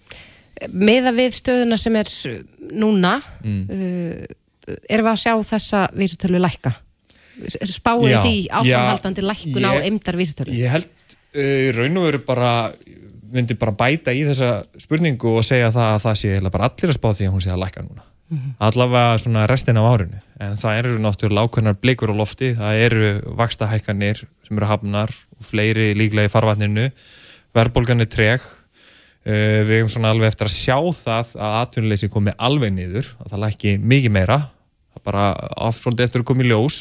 Meða 0.73 1.11
við 1.17 1.35
stöðuna 1.37 1.77
sem 1.81 1.95
er 1.99 2.09
uh, 2.31 2.37
núna 2.73 3.15
Mm. 3.43 3.63
uh, 3.69 4.79
erum 4.89 5.07
við 5.07 5.13
að 5.13 5.21
sjá 5.23 5.33
þessa 5.53 5.83
vísutölu 5.95 6.39
lækka? 6.43 6.73
S- 7.47 7.59
Spáið 7.77 8.09
Já, 8.11 8.19
því 8.25 8.35
áframhaldandi 8.61 9.23
lækkun 9.27 9.67
á 9.69 9.73
eimdar 9.85 10.17
vísutölu? 10.19 10.55
Ég 10.57 10.73
held 10.73 10.87
uh, 11.37 11.71
raun 11.77 11.97
og 12.01 12.07
veru 12.09 12.23
bara 12.27 12.51
myndi 13.31 13.57
bara 13.59 13.71
bæta 13.75 14.13
í 14.15 14.23
þessa 14.27 14.63
spurningu 14.79 15.33
og 15.37 15.43
segja 15.45 15.69
það 15.75 15.89
að 15.93 16.03
það 16.05 16.19
sé 16.23 16.35
bara 16.49 16.69
allir 16.71 16.91
að 16.93 16.95
spá 16.97 17.09
því 17.11 17.25
að 17.27 17.33
hún 17.35 17.43
sé 17.43 17.51
að 17.51 17.63
lækka 17.65 17.83
núna. 17.85 18.05
Allavega 18.59 19.17
svona 19.23 19.45
restin 19.47 19.77
af 19.79 19.85
árinu. 19.87 20.17
En 20.43 20.55
það 20.59 20.77
eru 20.81 20.97
náttúrulega 20.99 21.47
ákveðnar 21.47 21.77
blikur 21.79 22.11
á 22.11 22.15
lofti. 22.19 22.49
Það 22.57 22.79
eru 22.87 23.09
vakstahækkanir 23.39 24.19
sem 24.47 24.57
eru 24.59 24.67
hafnar 24.67 25.11
og 25.37 25.45
fleiri 25.47 25.93
líklega 25.95 26.27
í 26.27 26.31
farvatninu. 26.33 26.89
Verðbólgan 27.55 28.03
er 28.03 28.09
treg 28.11 28.43
við 29.25 29.73
hefum 29.79 29.91
svona 29.91 30.11
alveg 30.13 30.31
eftir 30.31 30.47
að 30.47 30.55
sjá 30.55 30.77
það 30.95 31.33
að 31.47 31.57
atvinnuleysi 31.61 32.09
komi 32.13 32.35
alveg 32.37 32.71
niður 32.75 33.09
að 33.23 33.33
það 33.33 33.43
lækki 33.43 33.73
mikið 33.81 34.13
meira. 34.15 34.39
Það 34.95 35.05
bara 35.09 35.25
svolítið 35.75 36.07
eftir 36.07 36.23
að 36.23 36.29
komi 36.31 36.47
ljós. 36.47 36.79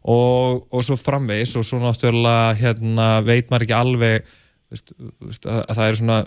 Og, 0.00 0.62
og 0.72 0.84
svo 0.86 0.96
framvegis 0.96 1.52
og 1.60 1.66
svo 1.68 1.78
náttúrulega 1.82 2.54
hérna, 2.56 3.08
veit 3.20 3.50
maður 3.52 3.66
ekki 3.66 3.76
alveg 3.76 4.30
veist, 4.72 4.94
veist, 5.20 5.44
að, 5.44 5.60
að 5.66 5.76
það 5.76 5.84
er 5.84 5.98
svona 5.98 6.18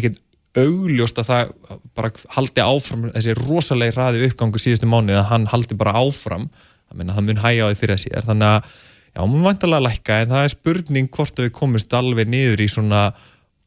ekkert 0.00 0.18
augljóst 0.58 1.20
að 1.22 1.28
það 1.28 1.50
bara 1.94 2.10
haldi 2.34 2.64
áfram 2.64 3.04
þessi 3.14 3.36
rosalegi 3.38 3.94
hraði 3.94 4.24
uppgangu 4.26 4.58
síðustu 4.58 4.88
mánuði 4.90 5.20
að 5.20 5.28
hann 5.30 5.46
haldi 5.52 5.78
bara 5.78 5.94
áfram. 6.00 6.48
Það 6.90 6.98
meina 6.98 7.16
það 7.16 7.28
mun 7.28 7.42
hæja 7.44 7.66
á 7.66 7.70
því 7.70 7.78
fyrir 7.78 7.96
að 7.96 8.02
síðar 8.04 8.26
þannig 8.26 8.54
að 8.56 8.72
já, 9.14 9.20
mun 9.22 9.46
vantarlega 9.46 9.86
lækka 9.86 10.16
en 10.24 10.32
það 10.32 10.46
er 10.46 10.54
spurning 10.56 11.10
hvort 11.14 11.38
að 11.38 11.46
við 11.46 11.54
komumst 11.60 11.94
alveg 12.00 12.30
niður 12.34 12.64
í 12.64 12.68
svona 12.70 13.04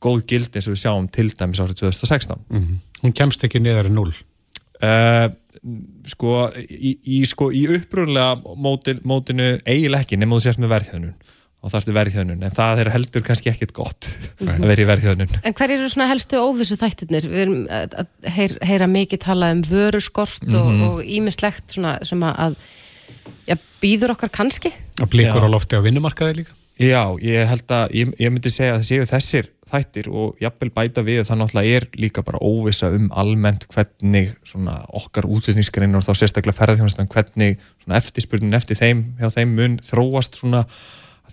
góð 0.03 0.25
gildi 0.29 0.59
eins 0.59 0.67
og 0.69 0.75
við 0.75 0.83
sjáum 0.83 1.07
til 1.15 1.29
dæmis 1.39 1.61
árið 1.63 1.79
2016 1.83 2.43
Mhm. 2.49 2.79
Hún 3.03 3.13
kemst 3.17 3.43
ekki 3.47 3.59
neðar 3.63 3.89
en 3.91 3.95
0 3.99 4.13
Uh, 4.83 5.29
sko, 6.11 6.49
í, 6.59 6.89
í, 7.07 7.21
sko, 7.29 7.45
í 7.55 7.61
upprúðlega 7.71 8.55
mótin, 8.59 8.97
mótinu 9.07 9.45
eiginlega 9.63 10.03
ekki 10.03 10.17
nema 10.19 10.35
þú 10.35 10.43
sést 10.43 10.59
með 10.59 10.73
verðhjöðnun 10.73 11.13
og 11.63 11.71
það 11.71 11.77
erstu 11.79 11.93
verðhjöðnun, 11.95 12.41
en 12.43 12.51
það 12.57 12.81
er 12.83 12.89
heldur 12.91 13.23
kannski 13.23 13.51
ekkit 13.53 13.71
gott 13.77 14.09
að 14.43 14.65
vera 14.67 14.83
í 14.83 14.87
verðhjöðnun 14.89 15.37
En 15.47 15.55
hver 15.55 15.71
eru 15.77 15.87
svona 15.93 16.09
helstu 16.09 16.41
óvissu 16.41 16.75
þættirnir? 16.81 17.29
Við 17.31 17.43
erum 17.45 17.61
að, 17.71 17.95
að 18.01 18.31
heyr, 18.35 18.57
heyra 18.73 18.89
mikið 18.91 19.23
talað 19.23 19.55
um 19.55 19.61
vöruskort 19.69 20.43
Mhm. 20.43 20.57
og, 20.59 20.83
og 20.89 20.99
ímislegt 21.07 21.77
svona 21.77 21.93
sem 22.03 22.19
að, 22.27 22.35
að 22.49 22.57
já, 23.53 23.55
býður 23.85 24.17
okkar 24.17 24.33
kannski? 24.35 24.73
og 24.99 25.07
blikur 25.15 25.47
á 25.47 25.53
lofti 25.53 25.79
á 25.79 25.85
vinnumarkaði 25.85 26.41
líka 26.41 26.59
Já, 26.81 27.13
ég 27.21 27.45
held 27.45 27.69
að, 27.69 27.91
ég, 27.93 28.13
ég 28.17 28.31
myndi 28.33 28.49
segja 28.49 28.73
að 28.73 28.79
það 28.79 28.87
séu 28.87 29.05
þessir 29.05 29.49
þættir 29.69 30.07
og 30.09 30.39
jafnvel 30.41 30.71
bæta 30.73 31.03
við 31.05 31.19
það 31.27 31.39
náttúrulega 31.43 31.77
er 31.77 31.85
líka 32.01 32.23
bara 32.25 32.41
óvissa 32.41 32.89
um 32.93 33.11
almennt 33.13 33.67
hvernig 33.69 34.31
svona 34.41 34.79
okkar 34.89 35.27
útflutningsgrein 35.29 35.93
og 35.93 36.05
þá 36.05 36.11
sérstaklega 36.17 36.57
ferðarþjónustan 36.57 37.11
hvernig 37.13 37.59
svona 37.83 37.99
eftirspurnin 37.99 38.57
eftir 38.57 38.79
þeim 38.79 39.03
hjá 39.21 39.29
þeim 39.35 39.53
mun 39.59 39.75
þróast 39.85 40.39
svona. 40.41 40.63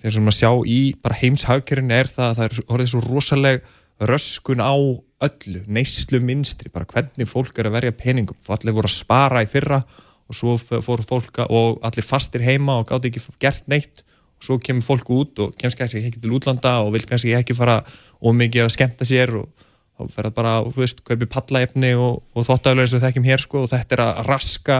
Þeir 0.00 0.14
sem 0.16 0.29
að 0.31 0.37
sjá 0.37 0.50
í 0.68 0.79
bara 1.03 1.18
heimshagkerinu 1.22 1.96
er 1.96 2.09
það 2.09 2.29
að 2.29 2.37
það 2.37 2.44
er 2.46 2.61
orðið 2.76 2.92
svo 2.92 3.00
rosaleg 3.07 3.64
röskun 4.12 4.62
á 4.64 4.76
öllu, 5.20 5.64
neyslu 5.68 6.20
minstri, 6.24 6.70
bara 6.72 6.88
hvernig 6.88 7.29
fólk 7.29 7.59
er 7.61 7.68
að 7.68 7.76
verja 7.79 7.96
peningum, 7.96 8.38
allir 8.48 8.76
voru 8.76 8.88
að 8.88 8.96
spara 8.96 9.42
í 9.44 9.50
fyrra 9.50 9.83
og 10.31 10.37
svo 10.37 10.55
fór 10.57 11.03
fólk 11.05 11.42
að- 11.42 11.50
og 11.50 11.81
allir 11.85 12.07
fastir 12.07 12.44
heima 12.46 12.79
og 12.81 12.88
gáti 12.88 13.11
ekki 13.11 13.24
gert 13.40 13.68
neitt 13.68 14.05
svo 14.40 14.59
kemur 14.62 14.85
fólk 14.85 15.11
út 15.14 15.42
og 15.44 15.57
kemst 15.61 15.79
kannski 15.79 16.03
ekki 16.03 16.22
til 16.22 16.35
útlanda 16.37 16.79
og 16.85 16.94
vil 16.94 17.05
kannski 17.09 17.35
ekki 17.37 17.57
fara 17.57 17.81
ómikið 18.24 18.66
að 18.66 18.74
skemmta 18.76 19.09
sér 19.09 19.35
og 19.42 19.48
þá 20.00 20.14
fer 20.14 20.29
það 20.29 20.37
bara, 20.38 20.53
þú 20.64 20.83
veist, 20.83 21.03
kaupi 21.05 21.29
pallaefni 21.31 21.94
og, 22.00 22.20
og 22.33 22.46
þóttaflega 22.46 22.87
eins 22.87 22.94
og 22.94 23.00
við 23.00 23.07
þekkjum 23.07 23.31
hér 23.31 23.42
sko 23.44 23.64
og 23.64 23.72
þetta 23.72 23.96
er 23.96 24.05
að 24.07 24.22
raska 24.29 24.79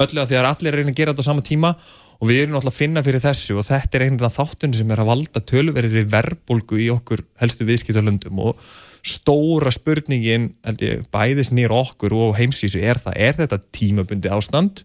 öllu 0.00 0.22
að 0.22 0.30
því 0.30 0.38
að 0.40 0.48
allir 0.50 0.78
reyna 0.78 0.94
að 0.94 1.00
gera 1.00 1.12
þetta 1.12 1.26
á 1.26 1.30
sama 1.30 1.44
tíma 1.44 1.74
og 2.20 2.28
við 2.28 2.42
erum 2.42 2.54
náttúrulega 2.54 2.74
að 2.74 2.80
finna 2.80 3.02
fyrir 3.04 3.24
þessu 3.24 3.56
og 3.60 3.66
þetta 3.68 3.96
er 3.96 4.04
einhvern 4.06 4.36
þáttunni 4.36 4.78
sem 4.80 4.92
er 4.92 5.02
að 5.02 5.10
valda 5.10 5.42
tölverðir 5.50 6.08
verðbólgu 6.12 6.80
í 6.80 6.88
okkur 6.92 7.24
helstu 7.40 7.68
viðskiptalöndum 7.68 8.40
og 8.44 8.64
stóra 9.00 9.72
spurningin 9.72 10.50
held 10.66 10.84
ég, 10.84 11.04
bæðis 11.12 11.52
nýr 11.56 11.72
okkur 11.72 12.16
og 12.16 12.34
heimsísu 12.36 12.82
er 12.84 13.00
það, 13.00 13.16
er 13.16 13.38
þetta 13.38 13.60
tímabundi 13.72 14.32
ástand 14.32 14.84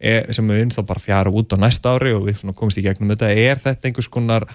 er, 0.00 0.30
sem 0.34 0.48
vinn 0.48 0.72
þá 0.72 0.82
bara 0.88 1.02
fjara 1.02 1.32
út 1.32 1.52
á 1.54 1.56
næsta 1.60 1.94
ári 1.94 2.14
og 2.16 2.26
við 2.28 2.42
komumst 2.48 2.80
í 2.80 2.84
gegnum 2.86 3.12
þetta, 3.12 3.30
er 3.30 3.60
þetta 3.60 3.88
einhvers 3.88 4.10
konar 4.12 4.46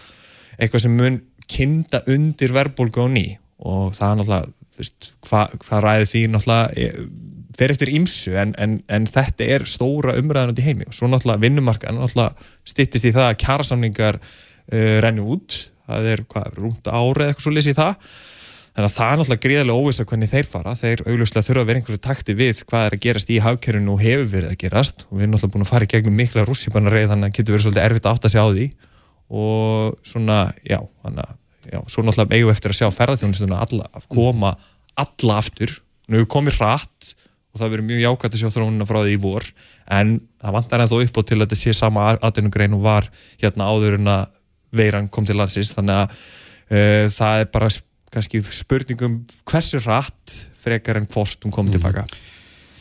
eitthvað 0.57 0.85
sem 0.85 0.97
mun 0.97 1.21
kinda 1.51 2.01
undir 2.09 2.53
verðbólgu 2.55 3.05
á 3.05 3.07
ný? 3.11 3.25
Og 3.65 3.93
það 3.95 4.11
er 4.11 4.19
náttúrulega, 4.19 5.11
hvað 5.29 5.55
hva 5.63 5.81
ræði 5.85 6.09
því 6.11 6.23
náttúrulega 6.33 6.81
eh, 6.81 6.97
fer 7.55 7.71
eftir 7.71 7.91
ímsu 7.95 8.35
en, 8.39 8.51
en, 8.59 8.79
en 8.91 9.05
þetta 9.07 9.47
er 9.55 9.67
stóra 9.69 10.17
umræðan 10.19 10.57
í 10.59 10.65
heimi. 10.65 10.89
Og 10.89 10.97
svo 10.97 11.09
náttúrulega 11.11 11.45
vinnumarkan 11.45 11.99
náttúrulega 11.99 12.49
styttist 12.67 13.07
í 13.07 13.13
það 13.15 13.29
að 13.29 13.39
kjærasamningar 13.45 14.19
uh, 14.19 14.97
renni 15.05 15.23
út, 15.23 15.59
það 15.87 16.09
er 16.11 16.25
hvað, 16.31 16.49
rúmt 16.59 16.89
árið 16.89 17.29
eitthvað 17.29 17.45
svo 17.47 17.55
í 17.55 17.77
það 17.77 18.09
þannig 18.75 18.89
að 18.89 18.95
það 18.95 19.11
er 19.11 19.19
náttúrulega 19.19 19.43
gríðarlega 19.45 19.81
óvisa 19.81 20.05
hvernig 20.09 20.31
þeir 20.31 20.47
fara. 20.51 20.73
Þeir 20.75 21.03
augljóslega 21.05 21.47
þurfa 21.47 21.61
að 21.61 21.69
vera 21.69 21.79
einhverju 21.79 22.01
takti 22.03 22.35
við 22.35 22.61
hvað 22.67 22.87
er 22.87 22.95
að 22.97 23.03
gerast 23.05 23.31
í 23.31 23.37
hagkerfinu 23.45 23.93
og 23.93 24.03
hefur 24.03 24.27
verið 24.33 24.51
að 24.51 24.59
gerast. 24.65 25.05
Og 25.07 25.15
við 25.15 25.23
erum 25.23 25.35
náttúrulega 25.35 25.55
búin 25.55 25.65
að 25.65 25.71
fara 25.71 25.87
í 25.87 25.91
gegnum 25.93 26.19
mikla 26.19 26.45
rússipanna 26.49 26.91
reið 26.91 27.13
þannig 27.13 27.31
að 27.31 27.37
getur 27.37 27.55
verið 27.55 27.65
svolítið 27.65 27.85
erfitt 27.85 28.09
að 28.09 28.17
átta 28.17 28.31
sig 28.33 28.43
á 28.43 28.47
því. 28.51 28.65
Og 29.39 29.95
svona, 30.11 30.39
já, 30.67 30.79
þannig 31.05 31.31
að 31.31 31.87
svo 31.93 32.03
náttúrulega 32.03 32.35
eigum 32.35 32.51
við 32.51 32.55
eftir 32.57 32.73
að 32.75 32.79
sjá 32.81 32.89
ferðarþjónustuna 32.99 33.61
að 33.63 34.09
koma 34.11 34.51
alla 35.05 35.39
aftur. 35.39 35.79
Nú 36.11 36.27
komið 36.29 36.59
hratt 36.59 37.15
og 37.55 37.61
það 37.61 37.71
verður 37.71 37.87
mjög 37.87 38.03
jákvæmt 38.03 38.35
að 38.35 38.41
sjá 38.41 38.49
þróunina 38.51 38.85
frá 38.89 38.99
því 38.99 39.15
í 39.15 39.19
vor. 39.23 39.45
En 39.87 40.17
það 40.43 40.55
vantar 40.59 40.83
ennþá 40.83 41.01
upp 41.05 41.17
á 41.17 41.21
til 41.23 41.37
að 41.37 41.45
þetta 41.45 41.57
sé 41.61 41.73
sama 41.77 42.07
atvinnugrein 42.19 42.75
og 42.75 42.83
var 42.83 43.07
hérna 43.39 43.69
áður 43.71 43.95
en 44.01 44.11
að 44.11 44.25
veiran 44.75 45.07
kom 45.07 45.27
til 45.27 45.37
landsins. 45.39 45.71
Þannig 45.77 46.01
að 46.01 46.17
uh, 46.75 47.05
það 47.15 47.45
er 47.45 47.53
bara 47.55 47.71
kannski 48.15 48.41
spurningum 48.55 49.19
hversu 49.47 49.81
hratt 49.83 50.39
frekar 50.63 50.97
en 51.01 51.05
hvort 51.11 51.45
hún 51.45 51.53
kom 51.55 51.69
tilbaka 51.71 52.07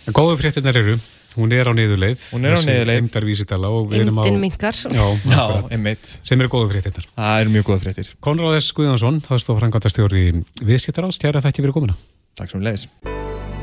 En 0.05 0.13
góðu 0.13 0.35
fréttinnar 0.37 0.77
eru, 0.77 0.99
hún 1.39 1.53
er 1.57 1.65
á 1.65 1.73
niðurleið 1.73 2.23
Hún 2.35 2.45
er 2.45 2.59
á 2.59 2.61
niðurleið. 2.61 2.99
Eimdar 3.01 3.25
vísitala 3.25 3.71
og 3.73 3.87
við 3.89 4.03
erum 4.03 4.19
á 4.21 4.25
Indin 4.29 4.43
minkar. 4.43 4.77
Já, 4.93 5.07
Já, 5.33 5.45
einmitt. 5.73 6.11
Sem 6.21 6.37
eru 6.45 6.51
góðu 6.53 6.69
fréttinnar 6.75 7.07
Það 7.15 7.39
eru 7.41 7.55
mjög 7.55 7.65
góða 7.71 7.81
fréttir. 7.87 8.11
Konráð 8.27 8.59
S. 8.61 8.69
Guðjónsson, 8.77 9.23
það 9.25 9.41
stóð 9.41 9.61
frangandastjóri 9.63 10.25
viðskiptaráðs, 10.61 11.21
kæra 11.25 11.41
þætti 11.47 11.65
fyrir 11.65 11.77
komuna. 11.79 11.97
Takk 12.37 12.53
sem 12.53 12.67
leiðis 12.67 12.85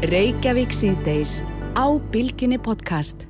Reykjavík 0.10 0.74
síðdeis 0.74 1.36
á 1.78 1.86
Bilginni 2.10 2.58
podcast. 2.58 3.28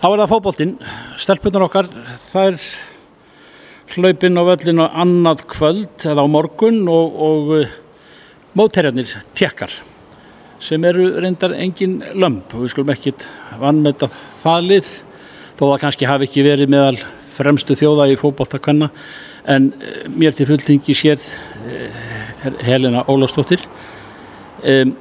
Þá 0.00 0.06
er 0.12 0.20
það 0.20 0.30
fótboltinn, 0.34 0.76
stelpunar 1.24 1.64
okkar, 1.70 1.88
það 2.28 2.50
er 2.52 2.68
hlaupinn 3.96 4.40
á 4.40 4.42
völlin 4.46 4.82
og 4.84 4.98
annað 5.02 5.44
kvöld 5.50 6.06
eða 6.06 6.24
á 6.24 6.28
morgun 6.30 6.82
og, 6.90 7.20
og 7.28 7.52
uh, 7.58 7.76
mótherjarnir 8.58 9.12
tjekkar 9.38 9.74
sem 10.60 10.84
eru 10.84 11.08
reyndar 11.20 11.54
engin 11.56 12.00
lömp 12.14 12.54
og 12.54 12.66
við 12.66 12.74
skulum 12.74 12.92
ekkit 12.94 13.26
vannmeta 13.60 14.10
það 14.42 14.68
lið 14.72 14.90
þó 15.58 15.64
það 15.64 15.78
kannski 15.84 16.10
hafi 16.10 16.28
ekki 16.28 16.46
verið 16.46 16.72
meðal 16.72 16.98
fremstu 17.36 17.76
þjóða 17.78 18.10
í 18.12 18.18
fótboltakvenna 18.20 18.90
en 19.50 19.70
uh, 19.72 20.02
mér 20.12 20.36
til 20.36 20.48
fulltingi 20.50 20.96
sér 20.96 21.22
uh, 21.22 22.02
Helena 22.66 23.06
Ólafsdóttir 23.08 23.64
Um, 24.60 24.92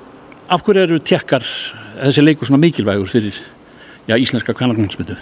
af 0.47 0.61
hverju 0.63 0.85
eru 0.85 0.97
tjekkar 1.03 1.43
þessi 1.43 2.23
leikur 2.23 2.47
svona 2.47 2.61
mikilvægur 2.63 3.09
fyrir 3.11 3.35
já, 4.07 4.15
íslenska 4.15 4.53
kannarknarsmyndu? 4.55 5.17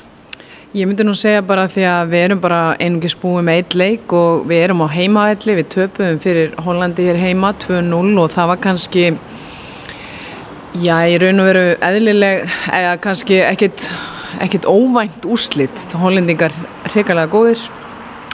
Ég 0.78 0.86
myndi 0.86 1.02
nú 1.08 1.16
segja 1.18 1.42
bara 1.42 1.64
því 1.74 1.86
að 1.90 2.12
við 2.12 2.24
erum 2.24 2.42
bara 2.44 2.58
einungis 2.78 3.16
búið 3.18 3.46
með 3.48 3.56
eitt 3.58 3.76
leik 3.82 4.12
og 4.14 4.44
við 4.46 4.60
erum 4.68 4.84
á 4.86 4.94
heimaðalli, 4.94 5.56
við 5.58 5.70
töpum 5.74 6.20
fyrir 6.22 6.52
Hollandi 6.62 7.08
hér 7.08 7.18
heima 7.18 7.50
2-0 7.64 8.12
og 8.22 8.28
það 8.36 8.52
var 8.52 8.60
kannski 8.62 9.06
já, 10.78 10.94
í 11.10 11.18
raun 11.24 11.42
og 11.42 11.50
veru 11.50 11.64
eðlileg 11.88 12.46
eða 12.78 12.94
kannski 13.02 13.40
ekkit, 13.48 13.88
ekkit 14.46 14.70
óvænt 14.70 15.26
úslitt, 15.26 15.82
hollendingar 15.98 16.54
hrikalega 16.92 17.34
góðir 17.34 17.66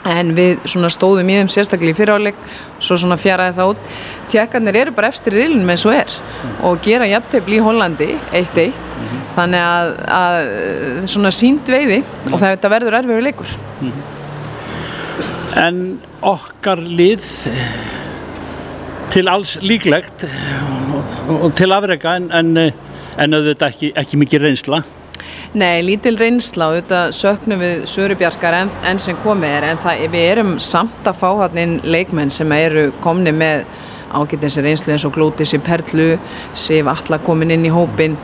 en 0.04 0.36
við 0.36 0.60
stóðum 0.68 1.32
í 1.32 1.40
þeim 1.40 1.52
sérstaklega 1.54 1.96
í 1.96 2.00
fyriráleik 2.02 2.46
svo 2.76 3.16
fjaraði 3.16 3.56
það 3.56 3.72
út. 3.72 3.92
Tjekkarnir 4.34 4.82
eru 4.82 4.92
bara 4.92 5.08
efstir 5.08 5.38
í 5.38 5.46
rilun 5.46 5.64
með 5.64 5.86
svo 5.86 5.96
er 5.96 6.20
og 6.60 6.84
gera 6.84 7.08
jafntefni 7.08 7.56
í 7.56 7.64
Hollandi 7.64 8.12
1-1 8.36 9.23
þannig 9.34 9.64
að, 9.64 9.92
að 10.16 10.38
svona 11.10 11.32
sínt 11.34 11.70
veiði 11.70 12.00
og 12.30 12.38
þetta 12.42 12.72
verður 12.72 12.98
erfiður 13.00 13.26
leikur. 13.28 13.54
En 15.60 15.78
okkar 16.24 16.82
lið 16.82 17.24
til 19.14 19.28
alls 19.30 19.54
líklegt 19.62 20.26
og 21.30 21.52
til 21.58 21.70
afrega 21.74 22.16
en, 22.18 22.28
en, 22.34 22.56
en 22.58 23.38
auðvitað 23.38 23.70
ekki, 23.70 23.94
ekki 24.00 24.20
mikið 24.24 24.46
reynsla. 24.48 24.82
Nei, 25.54 25.84
lítil 25.86 26.16
reynsla 26.18 26.72
og 26.72 26.80
þetta 26.80 27.00
söknum 27.14 27.60
við 27.62 27.84
Sörubjarkar 27.86 28.56
enn 28.58 28.72
en 28.90 28.98
sem 29.02 29.18
komið 29.22 29.52
er 29.60 29.66
en 29.68 29.78
það, 29.82 30.02
við 30.10 30.24
erum 30.32 30.56
samt 30.62 31.06
að 31.06 31.20
fá 31.20 31.28
hann 31.44 31.60
inn 31.62 31.76
leikmenn 31.86 32.32
sem 32.34 32.50
eru 32.56 32.88
komni 33.04 33.30
með 33.34 33.62
ágætins 34.14 34.58
reynslu 34.62 34.94
eins 34.94 35.06
og 35.06 35.14
glótis 35.14 35.54
í 35.54 35.60
Perlu, 35.62 36.16
Sif 36.58 36.90
Alla 36.90 37.20
komin 37.22 37.54
inn 37.54 37.68
í 37.68 37.72
hópin 37.74 38.18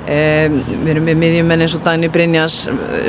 um, 0.00 0.56
við 0.70 0.90
erum 0.94 1.06
með 1.08 1.20
miðjumenn 1.20 1.64
eins 1.64 1.76
og 1.76 1.84
Dagni 1.86 2.10
Brynjans 2.12 2.58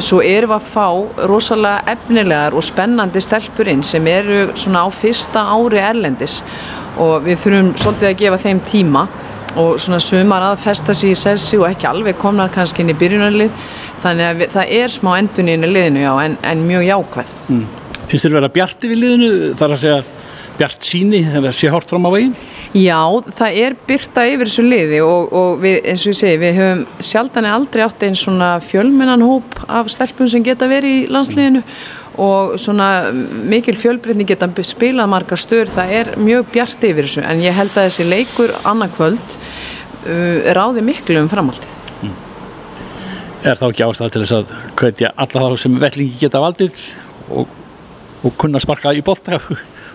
svo 0.04 0.22
erum 0.26 0.54
við 0.54 0.58
að 0.58 0.70
fá 0.74 1.26
rosalega 1.32 1.96
efnilegar 1.96 2.58
og 2.58 2.66
spennandi 2.66 3.24
stelpurinn 3.24 3.84
sem 3.88 4.08
eru 4.12 4.46
svona 4.54 4.86
á 4.86 4.90
fyrsta 4.94 5.46
ári 5.56 5.82
erlendis. 5.82 6.40
Og 7.02 7.24
við 7.26 7.40
þurfum 7.44 7.74
svolítið 7.80 8.10
að 8.10 8.18
gefa 8.20 8.42
þeim 8.46 8.64
tíma 8.68 9.06
og 9.60 9.76
svona 9.82 10.00
sumar 10.04 10.46
að 10.48 10.62
festa 10.64 10.96
sér 10.96 11.12
í 11.12 11.20
sessi 11.20 11.60
og 11.60 11.68
ekki 11.70 11.90
alveg 11.90 12.20
komnar 12.20 12.52
kannski 12.54 12.84
inn 12.84 12.94
í 12.94 12.98
byrjunarlið. 13.00 13.52
Þannig 14.02 14.28
að 14.28 14.40
við, 14.40 14.56
það 14.56 14.74
er 14.80 14.96
smá 14.96 15.12
endun 15.18 15.52
í 15.52 15.58
liðinu 15.62 16.02
já, 16.06 16.12
en, 16.24 16.38
en 16.48 16.66
mjög 16.66 16.88
jákvæð. 16.88 17.38
Mm. 17.52 17.66
Finnst 18.10 18.26
þér 18.26 18.32
að 18.32 18.40
vera 18.40 18.54
bjart 18.56 18.88
yfir 18.88 19.00
liðinu? 19.00 19.32
Þar 19.60 19.76
að 19.76 19.84
segja 19.84 20.00
bjart 20.62 20.86
síni 20.86 21.22
eða 21.26 21.52
sé 21.56 21.70
hort 21.74 21.90
fram 21.90 22.06
á 22.06 22.12
veginn? 22.14 22.36
Já, 22.78 23.02
það 23.34 23.58
er 23.64 23.76
byrta 23.88 24.26
yfir 24.30 24.50
þessu 24.50 24.66
liði 24.68 25.00
og, 25.04 25.32
og 25.34 25.64
við, 25.64 25.80
eins 25.90 26.06
og 26.06 26.14
ég 26.14 26.20
segi, 26.20 26.42
við 26.42 26.60
höfum 26.60 26.84
sjaldan 27.10 27.50
aldrei 27.50 27.82
átt 27.88 28.06
einn 28.06 28.18
svona 28.20 28.52
fjölmennan 28.64 29.26
hóp 29.26 29.58
af 29.68 29.90
stelpun 29.92 30.30
sem 30.32 30.46
geta 30.46 30.70
verið 30.70 31.00
í 31.00 31.10
landsliðinu 31.12 31.64
og 32.22 32.58
svona 32.62 32.88
mikil 33.12 33.78
fjölbreytning 33.80 34.30
geta 34.30 34.50
spilað 34.68 35.10
margar 35.10 35.40
stöður, 35.40 35.72
það 35.72 35.94
er 35.98 36.12
mjög 36.22 36.50
bjart 36.54 36.84
yfir 36.86 37.08
þessu 37.08 37.24
en 37.26 37.44
ég 37.44 37.56
held 37.56 37.74
að 37.74 37.88
þessi 37.88 38.08
leikur 38.08 38.54
annarkvöld 38.68 39.38
uh, 40.06 40.52
ráði 40.58 40.86
miklu 40.86 41.24
um 41.24 41.32
framhaldið. 41.32 41.78
Mm. 42.02 42.16
Er 43.48 43.58
þá 43.58 43.68
ekki 43.72 43.88
ástæða 43.88 44.14
til 44.14 44.24
þess 44.26 44.38
að 44.38 44.56
hvetja 44.82 45.14
alla 45.16 45.48
þá 45.48 45.64
sem 45.64 45.82
vellingi 45.82 46.22
geta 46.22 46.44
valdið 46.44 46.88
og, 47.32 47.60
og 48.22 48.36
kunna 48.38 48.62
sparka 48.62 48.94
í 48.94 49.04
bolta 49.06 49.40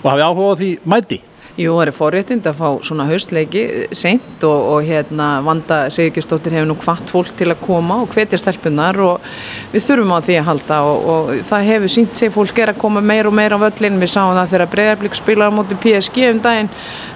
og 0.07 0.13
hafi 0.13 0.23
áhuga 0.23 0.53
á 0.55 0.59
því 0.61 0.71
mæti? 0.87 1.19
Jú, 1.57 1.73
það 1.73 1.87
er 1.89 1.97
forréttind 1.97 2.47
að 2.51 2.59
fá 2.59 2.67
svona 2.85 3.07
haustleiki 3.09 3.63
seint 3.97 4.43
og, 4.45 4.67
og 4.75 4.83
hérna 4.85 5.39
Vanda 5.41 5.79
Sigurgestóttir 5.93 6.53
hefur 6.53 6.69
nú 6.69 6.77
hvart 6.83 7.09
fólk 7.09 7.33
til 7.39 7.49
að 7.49 7.63
koma 7.63 8.03
og 8.05 8.13
hvetja 8.13 8.37
stelpunar 8.43 9.01
og 9.01 9.25
við 9.73 9.87
þurfum 9.87 10.13
á 10.13 10.21
því 10.27 10.37
að 10.37 10.47
halda 10.51 10.83
og, 10.85 11.09
og 11.15 11.33
það 11.49 11.71
hefur 11.71 11.95
sínt 11.97 12.21
sig 12.21 12.35
fólk 12.37 12.61
er 12.61 12.75
að 12.75 12.83
koma 12.85 13.01
meir 13.01 13.31
og 13.31 13.37
meir 13.41 13.57
á 13.57 13.59
völlin 13.65 13.97
við 14.05 14.13
sáum 14.13 14.37
það 14.37 14.53
þegar 14.53 14.73
Breðarblik 14.77 15.17
spilar 15.17 15.49
á 15.49 15.57
móti 15.57 15.81
PSG 15.81 16.29
um 16.35 16.45
daginn, 16.45 16.73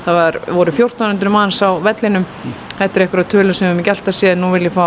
það 0.08 0.20
var, 0.22 0.42
voru 0.48 0.76
1400 0.78 1.36
manns 1.36 1.60
á 1.60 1.70
vellinum. 1.76 2.28
Þetta 2.80 2.90
er 2.94 3.06
einhverja 3.06 3.32
tölu 3.36 3.52
sem 3.52 3.68
við 3.68 3.74
hefum 3.74 3.84
ekki 3.84 3.96
alltaf 3.98 4.22
séð. 4.22 4.38
Nú 4.40 4.54
vil 4.56 4.70
ég 4.70 4.78
fá 4.80 4.86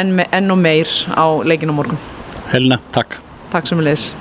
enn, 0.00 0.16
enn 0.24 0.56
og 0.56 0.64
meir 0.64 0.88
á 1.12 1.26
leikinu 1.44 1.76
morgun. 1.76 2.00
Helena, 2.48 2.80
takk. 2.96 3.20
Takk 3.52 3.68
sem 3.68 3.76
við 3.76 3.92
leis 3.92 4.14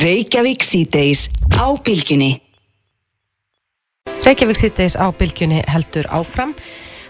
Reykjavík 0.00 0.64
síðdeis 0.66 1.28
á 1.54 1.70
bylginni 1.84 2.44
Reykjavík 4.24 4.56
sýtteis 4.56 4.94
á 4.96 5.12
bylgjunni 5.12 5.58
heldur 5.68 6.06
áfram. 6.08 6.54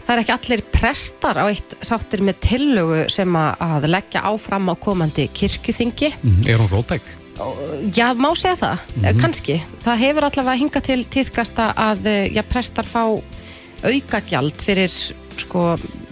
Það 0.04 0.12
er 0.14 0.20
ekki 0.20 0.32
allir 0.34 0.62
prestar 0.74 1.38
á 1.38 1.44
eitt 1.46 1.76
sáttir 1.86 2.24
með 2.26 2.40
tillögu 2.42 3.04
sem 3.14 3.36
að 3.38 3.86
leggja 3.86 4.24
áfram 4.26 4.66
á 4.66 4.74
komandi 4.74 5.28
kirkjuþingi. 5.30 6.10
Mm, 6.20 6.40
er 6.50 6.58
hún 6.58 6.72
rótæk? 6.72 7.06
Já, 7.94 8.08
má 8.18 8.34
segja 8.34 8.56
það, 8.58 8.82
mm 8.82 9.04
-hmm. 9.04 9.20
kannski. 9.22 9.62
Það 9.84 10.02
hefur 10.02 10.26
allavega 10.26 10.58
hingað 10.58 10.86
til 10.90 11.00
tíðkasta 11.06 11.70
að 11.76 12.02
já, 12.34 12.42
prestar 12.42 12.84
fá 12.84 13.22
aukagjald 13.84 14.58
fyrir 14.58 14.90
sko, 15.42 15.64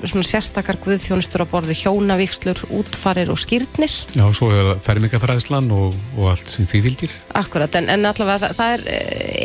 svona 0.04 0.26
sérstakar 0.26 0.78
guðþjónustur 0.82 1.44
á 1.44 1.46
borði 1.50 1.76
hjónavíkslur, 1.82 2.64
útfarir 2.74 3.30
og 3.32 3.40
skýrnir. 3.40 3.94
Já, 4.18 4.24
svo 4.35 4.50
er 4.54 4.74
fermingafræðislan 4.82 5.70
og, 5.74 5.96
og 6.18 6.32
allt 6.35 6.50
sem 6.50 6.68
því 6.68 6.82
fylgir. 6.88 7.14
Akkurat, 7.38 7.74
en, 7.80 7.90
en 7.92 8.08
allavega 8.11 8.48
það, 8.48 8.56
það 8.58 8.74
er, 8.74 8.85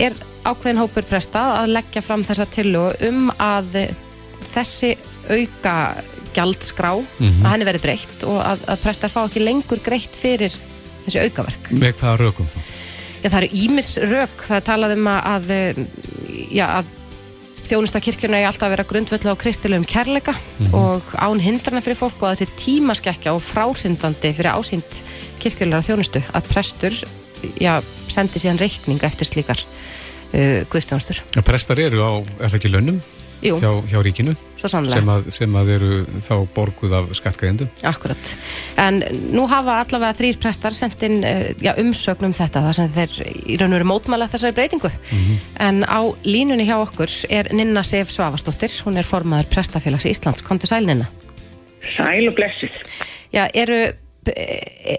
er 0.08 0.18
ákveðin 0.48 0.82
hópur 0.82 1.08
presta 1.08 1.44
að 1.62 1.76
leggja 1.76 2.04
fram 2.06 2.26
þessa 2.28 2.48
tillugu 2.54 3.10
um 3.10 3.32
að 3.38 3.82
þessi 4.48 4.96
auka 5.28 5.76
gjaldskrá 6.38 6.94
mm 6.96 7.28
-hmm. 7.28 7.46
að 7.46 7.52
henni 7.52 7.68
verið 7.68 7.86
breytt 7.86 8.26
og 8.28 8.42
að, 8.42 8.66
að 8.72 8.84
prestar 8.84 9.12
fá 9.12 9.22
ekki 9.26 9.44
lengur 9.44 9.82
greitt 9.84 10.16
fyrir 10.16 10.54
þessi 11.06 11.24
aukaverk. 11.26 11.72
Með 11.72 11.98
hvaða 12.02 12.20
rökum 12.22 12.50
þá? 12.52 12.60
Já, 13.24 13.30
það 13.30 13.40
eru 13.42 13.50
ímis 13.64 13.90
rök. 13.98 14.44
Það 14.46 14.58
er 14.58 14.66
talað 14.68 14.94
um 14.94 15.08
að, 15.10 15.52
já, 16.54 16.66
að 16.68 16.92
þjónustakirkjuna 17.68 18.40
er 18.42 18.50
alltaf 18.50 18.68
að 18.68 18.74
vera 18.76 18.88
grundvöldu 18.88 19.32
á 19.32 19.36
kristilegum 19.40 19.86
kærleika 19.88 20.34
mm 20.34 20.66
-hmm. 20.68 20.74
og 20.74 21.04
án 21.16 21.40
hindrana 21.44 21.82
fyrir 21.82 22.00
fólk 22.00 22.22
og 22.22 22.30
að 22.30 22.36
þessi 22.36 22.58
tímaskekkja 22.64 23.34
og 23.34 23.42
fráhrindandi 23.42 24.34
fyrir 24.34 24.56
ásýnd 24.56 25.02
kirkjulegar 25.40 25.86
þjónustu 25.86 26.22
að 26.34 26.48
prestur 26.48 26.94
já, 27.60 27.84
sendi 28.08 28.40
síðan 28.40 28.60
reikning 28.60 29.04
eftir 29.04 29.28
slíkar 29.28 29.60
uh, 30.34 30.64
guðstjónustur. 30.72 31.22
Prestar 31.44 31.80
eru 31.80 32.02
á, 32.04 32.12
er 32.40 32.50
það 32.50 32.60
ekki 32.60 32.74
lönnum? 32.74 33.02
Hjá, 33.38 33.70
hjá 33.86 34.00
ríkinu 34.02 34.34
sem 34.58 35.10
að, 35.14 35.28
sem 35.34 35.58
að 35.60 35.70
eru 35.76 35.98
þá 36.26 36.34
borguð 36.56 36.96
af 36.98 37.12
skattgreðendum. 37.20 37.70
Akkurat. 37.86 38.32
En 38.82 39.04
nú 39.30 39.46
hafa 39.52 39.76
allavega 39.84 40.18
þrýr 40.18 40.40
prestar 40.42 40.74
sendt 40.74 41.06
inn 41.06 41.20
uh, 41.22 41.52
já, 41.62 41.76
umsögnum 41.78 42.34
þetta 42.38 42.64
þar 42.66 42.78
sem 42.80 42.90
þeir 42.96 43.14
í 43.46 43.60
raun 43.62 43.76
og 43.76 43.78
veru 43.78 43.90
mótmæla 43.92 44.30
þessari 44.32 44.58
breytingu. 44.58 44.90
Mm 44.90 45.22
-hmm. 45.22 45.46
En 45.68 45.84
á 45.86 46.02
línunni 46.26 46.66
hjá 46.66 46.80
okkur 46.82 47.14
er 47.30 47.52
Ninna 47.54 47.84
Sef 47.84 48.10
Svavastóttir, 48.10 48.74
hún 48.86 48.98
er 48.98 49.06
formaður 49.06 49.52
prestafélags 49.54 50.10
í 50.10 50.16
Íslands. 50.16 50.42
Kontur 50.42 50.68
sæl 50.68 50.86
Ninna? 50.86 51.06
Sæl 51.96 52.28
og 52.28 52.36
blessið. 52.36 52.74
Já, 53.34 53.48
eru, 53.54 53.94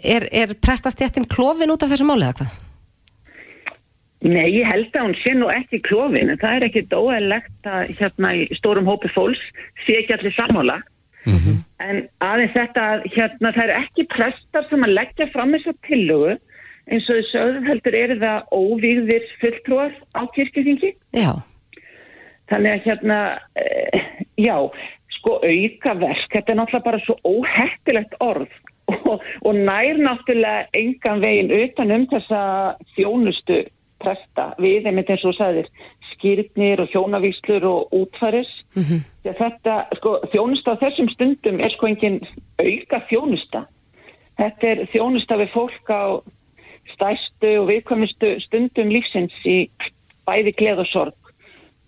er, 0.05 0.29
er 0.33 0.55
prestastjættin 0.55 1.27
klófin 1.27 1.75
út 1.75 1.83
af 1.83 1.91
þessu 1.91 2.07
málið 2.07 2.31
eða 2.31 2.39
hvað? 2.39 2.68
Nei, 4.27 4.49
ég 4.51 4.67
held 4.67 4.97
að 4.99 5.05
hún 5.05 5.17
sé 5.21 5.33
nú 5.37 5.49
ekki 5.53 5.79
klófin 5.87 6.33
en 6.33 6.41
það 6.41 6.57
er 6.57 6.65
ekki 6.67 6.81
dóæðilegt 6.91 7.69
að 7.71 7.93
hérna 8.01 8.33
í 8.35 8.47
stórum 8.59 8.89
hópi 8.91 9.11
fólks 9.15 9.43
sé 9.85 10.01
ekki 10.01 10.17
allir 10.17 10.35
sammála. 10.35 10.81
Mm 11.29 11.39
-hmm. 11.39 11.57
en 11.79 11.97
aðeins 12.25 12.55
þetta 12.55 12.85
hérna 13.15 13.53
það 13.53 13.65
er 13.65 13.75
ekki 13.83 14.07
prestar 14.15 14.65
sem 14.71 14.85
að 14.85 14.95
leggja 14.99 15.27
fram 15.33 15.53
þessa 15.55 15.75
tillögu. 15.87 16.39
Eins 16.89 17.09
og 17.11 17.15
þau 17.15 17.31
sögðum 17.31 17.67
heldur 17.69 17.95
er 17.95 18.15
það 18.19 18.47
óvíðir 18.51 19.25
fulltrúar 19.41 19.93
á 20.17 20.23
kirkjöfingi 20.35 20.95
Já. 21.13 21.33
Þannig 22.49 22.73
að 22.73 22.85
hérna 22.87 23.39
e, 23.55 23.65
já, 24.41 24.57
sko 25.19 25.33
auka 25.45 25.95
verk 25.95 26.31
þetta 26.33 26.53
er 26.53 26.57
náttúrulega 26.57 26.85
bara 26.85 26.99
svo 26.99 27.15
óhættilegt 27.25 28.15
orð. 28.21 28.51
Og, 29.09 29.21
og 29.45 29.55
nær 29.55 29.99
náttúrulega 30.01 30.67
engan 30.73 31.21
veginn 31.21 31.53
utan 31.53 31.91
um 31.93 32.07
þessa 32.09 32.41
þjónustu 32.97 33.69
presta 34.03 34.53
við, 34.63 34.87
einmitt 34.87 35.11
eins 35.11 35.25
og 35.27 35.35
sæðir, 35.37 35.69
skýrnir 36.13 36.83
og 36.83 36.93
hjónavíslur 36.93 37.67
og 37.69 37.95
útfæris. 37.95 38.51
Mm 38.75 38.83
-hmm. 38.83 39.01
Þetta, 39.39 39.75
sko, 39.97 40.21
þjónusta 40.33 40.75
á 40.75 40.81
þessum 40.83 41.09
stundum 41.09 41.61
er 41.61 41.71
sko 41.71 41.87
engin 41.87 42.21
auka 42.59 43.03
þjónusta. 43.11 43.67
Þetta 44.39 44.67
er 44.67 44.79
þjónusta 44.93 45.37
við 45.37 45.49
fólk 45.53 45.91
á 45.91 46.23
stæstu 46.95 47.51
og 47.61 47.69
viðkvæmustu 47.69 48.41
stundum 48.41 48.89
lífsins 48.89 49.35
í 49.45 49.69
bæði 50.27 50.53
gleð 50.53 50.79
og 50.79 50.87
sorg. 50.87 51.19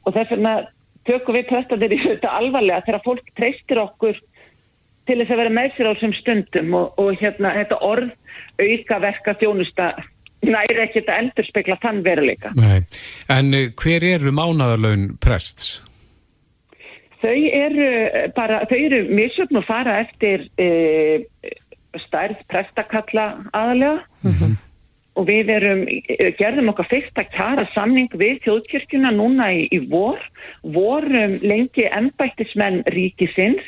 Og 0.07 0.15
þess 0.15 0.31
vegna 0.31 0.67
tökum 1.09 1.35
við 1.35 1.49
prestaðir 1.49 1.93
í 1.93 2.01
þetta 2.03 2.29
alvarlega 2.29 2.85
þegar 2.87 3.05
fólk 3.05 3.27
treystir 3.37 3.79
okkur 3.79 4.21
til 5.07 5.19
þess 5.19 5.33
að 5.33 5.43
vera 5.43 5.57
með 5.57 5.75
sér 5.75 5.91
á 5.91 5.95
þessum 5.95 6.15
stundum 6.21 6.75
og, 6.75 6.99
og 7.01 7.17
hérna 7.21 7.55
þetta 7.57 7.81
orð 7.83 8.11
auka 8.61 9.01
verka 9.01 9.35
þjónusta 9.41 9.89
næri 10.47 10.83
ekkert 10.87 11.11
að 11.11 11.23
endur 11.25 11.49
spekla 11.51 11.77
þann 11.83 12.03
veruleika. 12.07 12.55
Nei. 12.57 12.81
En 13.29 13.55
eh, 13.55 13.71
hver 13.77 14.07
eru 14.15 14.35
mánadarlaun 14.35 15.15
prests? 15.21 15.81
þau 17.21 17.37
eru 17.53 17.91
bara, 18.37 18.65
þau 18.71 18.79
eru 18.79 19.05
misjöfn 19.13 19.61
og 19.61 19.67
fara 19.69 20.01
eftir 20.07 20.47
e, 20.57 21.27
stærð 22.01 22.41
prestakalla 22.49 23.27
aðalega 23.53 23.99
og 25.19 25.27
við 25.27 25.51
erum, 25.53 25.81
eh, 25.91 26.31
gerðum 26.39 26.71
okkar 26.73 26.89
fyrsta 26.89 27.25
kjara 27.35 27.67
samning 27.75 28.09
við 28.15 28.39
þjóðkirkjuna 28.47 29.11
núna 29.17 29.51
í, 29.53 29.67
í 29.75 29.81
vor, 29.91 30.21
vorum 30.63 31.35
lengi 31.43 31.89
ennbættismenn 31.91 32.85
ríkisins 32.95 33.67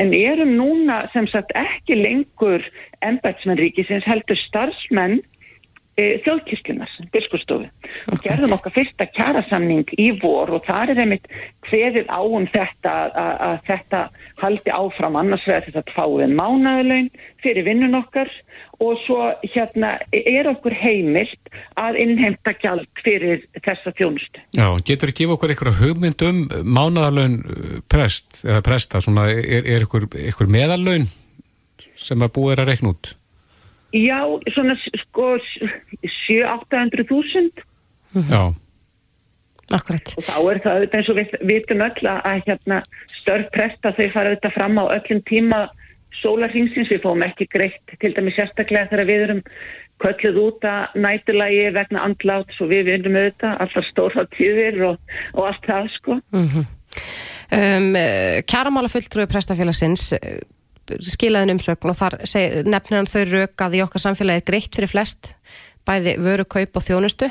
en 0.00 0.14
erum 0.14 0.54
núna 0.56 1.02
sem 1.12 1.26
sagt 1.32 1.52
ekki 1.58 1.98
lengur 1.98 2.64
ennbættismenn 3.02 3.60
ríkisins 3.60 4.06
heldur 4.08 4.38
starfsmenn 4.46 5.20
e, 5.96 6.06
þjóðkirkjunar, 6.24 6.90
biskustofu 7.14 7.68
og 8.12 8.22
gerðum 8.24 8.56
okkar 8.56 8.74
fyrsta 8.74 9.06
kjarasamning 9.14 9.90
í 10.00 10.10
vor 10.22 10.52
og 10.56 10.66
það 10.66 10.94
er 10.94 11.02
einmitt 11.04 11.28
hverið 11.68 12.10
á 12.10 12.20
um 12.22 12.46
þetta 12.50 12.94
að, 12.94 13.34
að 13.48 13.56
þetta 13.68 14.02
haldi 14.42 14.74
áfram 14.74 15.18
annars 15.20 15.46
vegar 15.48 15.66
þess 15.68 15.80
að 15.80 15.94
fáið 15.94 16.34
mánaðalaun 16.34 17.10
fyrir 17.44 17.66
vinnun 17.68 17.98
okkar 18.00 18.30
og 18.82 18.98
svo 19.04 19.30
hérna 19.54 19.94
er 20.10 20.48
okkur 20.50 20.74
heimilt 20.76 21.52
að 21.80 22.00
innheimta 22.02 22.54
gjald 22.58 22.88
fyrir 23.04 23.44
þessa 23.62 23.94
þjónustu. 23.94 24.42
Já, 24.56 24.66
getur 24.86 25.12
þið 25.12 25.20
gefa 25.20 25.36
okkur 25.36 25.54
eitthvað 25.54 25.82
hugmynd 25.82 26.24
um 26.28 26.40
mánaðalaun 26.74 27.36
uh, 27.44 27.76
prest, 27.90 28.42
eða 28.46 28.64
presta, 28.66 29.02
svona, 29.04 29.28
er, 29.30 29.68
er 29.76 29.86
ykkur, 29.86 30.08
ykkur 30.32 30.50
meðalaun 30.50 31.06
sem 31.94 32.24
að 32.24 32.34
búið 32.34 32.56
er 32.56 32.64
að 32.64 32.72
reikna 32.72 32.94
út? 32.94 33.14
Já, 33.94 34.20
svona 34.54 34.74
sko 35.04 35.36
7-800.000 36.26 37.62
Já, 38.30 38.42
Akkurat. 39.70 40.10
og 40.18 40.26
þá 40.26 40.38
er 40.50 40.58
það 40.64 40.74
auðvitað 40.74 40.98
eins 40.98 41.10
og 41.12 41.18
við 41.18 41.28
vitum 41.50 41.84
öll 41.86 42.10
að 42.10 42.42
hérna 42.48 42.80
störf 43.10 43.48
presta 43.54 43.94
þau 43.94 44.08
fara 44.14 44.32
auðvitað 44.32 44.56
fram 44.58 44.80
á 44.82 44.84
öllum 44.98 45.22
tíma 45.30 45.60
sólarhingsins, 46.20 46.90
við 46.90 47.02
fáum 47.04 47.24
ekki 47.26 47.46
greitt 47.52 47.96
til 48.00 48.12
dæmi 48.16 48.34
sérstaklega 48.34 48.90
þegar 48.90 49.08
við 49.08 49.24
erum 49.28 49.42
kölluð 50.02 50.40
út 50.42 50.66
að 50.66 50.98
nætulagi 51.04 51.64
vegna 51.74 52.04
andlát 52.08 52.50
svo 52.56 52.68
við 52.70 52.90
vinnum 52.90 53.18
auðvitað 53.20 53.62
alltaf 53.62 53.88
stórháttíðir 53.92 54.80
og, 54.90 55.14
og 55.34 55.48
allt 55.50 55.70
það 55.70 55.90
sko. 55.98 56.18
um, 56.34 57.90
Kjaramála 58.50 58.90
fulltrúi 58.90 59.30
prestafélagsins 59.30 60.10
eh, 60.18 60.42
skilaðin 61.04 61.56
umsögn 61.56 61.90
og 61.92 61.98
þar 61.98 62.18
nefnir 62.66 63.00
hann 63.00 63.10
þau 63.10 63.24
rauk 63.30 63.64
að 63.66 63.78
í 63.78 63.82
okkar 63.84 64.04
samfélagi 64.04 64.42
er 64.42 64.48
greitt 64.50 64.76
fyrir 64.76 64.92
flest 64.92 65.34
bæði 65.88 66.16
vöru, 66.22 66.46
kaup 66.48 66.78
og 66.78 66.84
þjónustu 66.84 67.28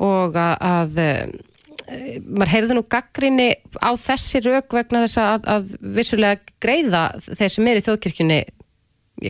og 0.00 0.36
að, 0.38 0.54
að 0.60 1.00
eh, 1.04 2.20
maður 2.26 2.52
heyrði 2.54 2.76
nú 2.76 2.84
gaggrinni 2.92 3.48
á 3.80 3.90
þessi 3.98 4.42
rauk 4.46 4.76
vegna 4.76 5.04
þess 5.06 5.20
að, 5.22 5.48
að 5.56 5.74
vissulega 5.98 6.54
greiða 6.62 7.04
þeir 7.28 7.54
sem 7.56 7.70
er 7.70 7.80
í 7.80 7.84
þjóðkirkjunni 7.88 8.40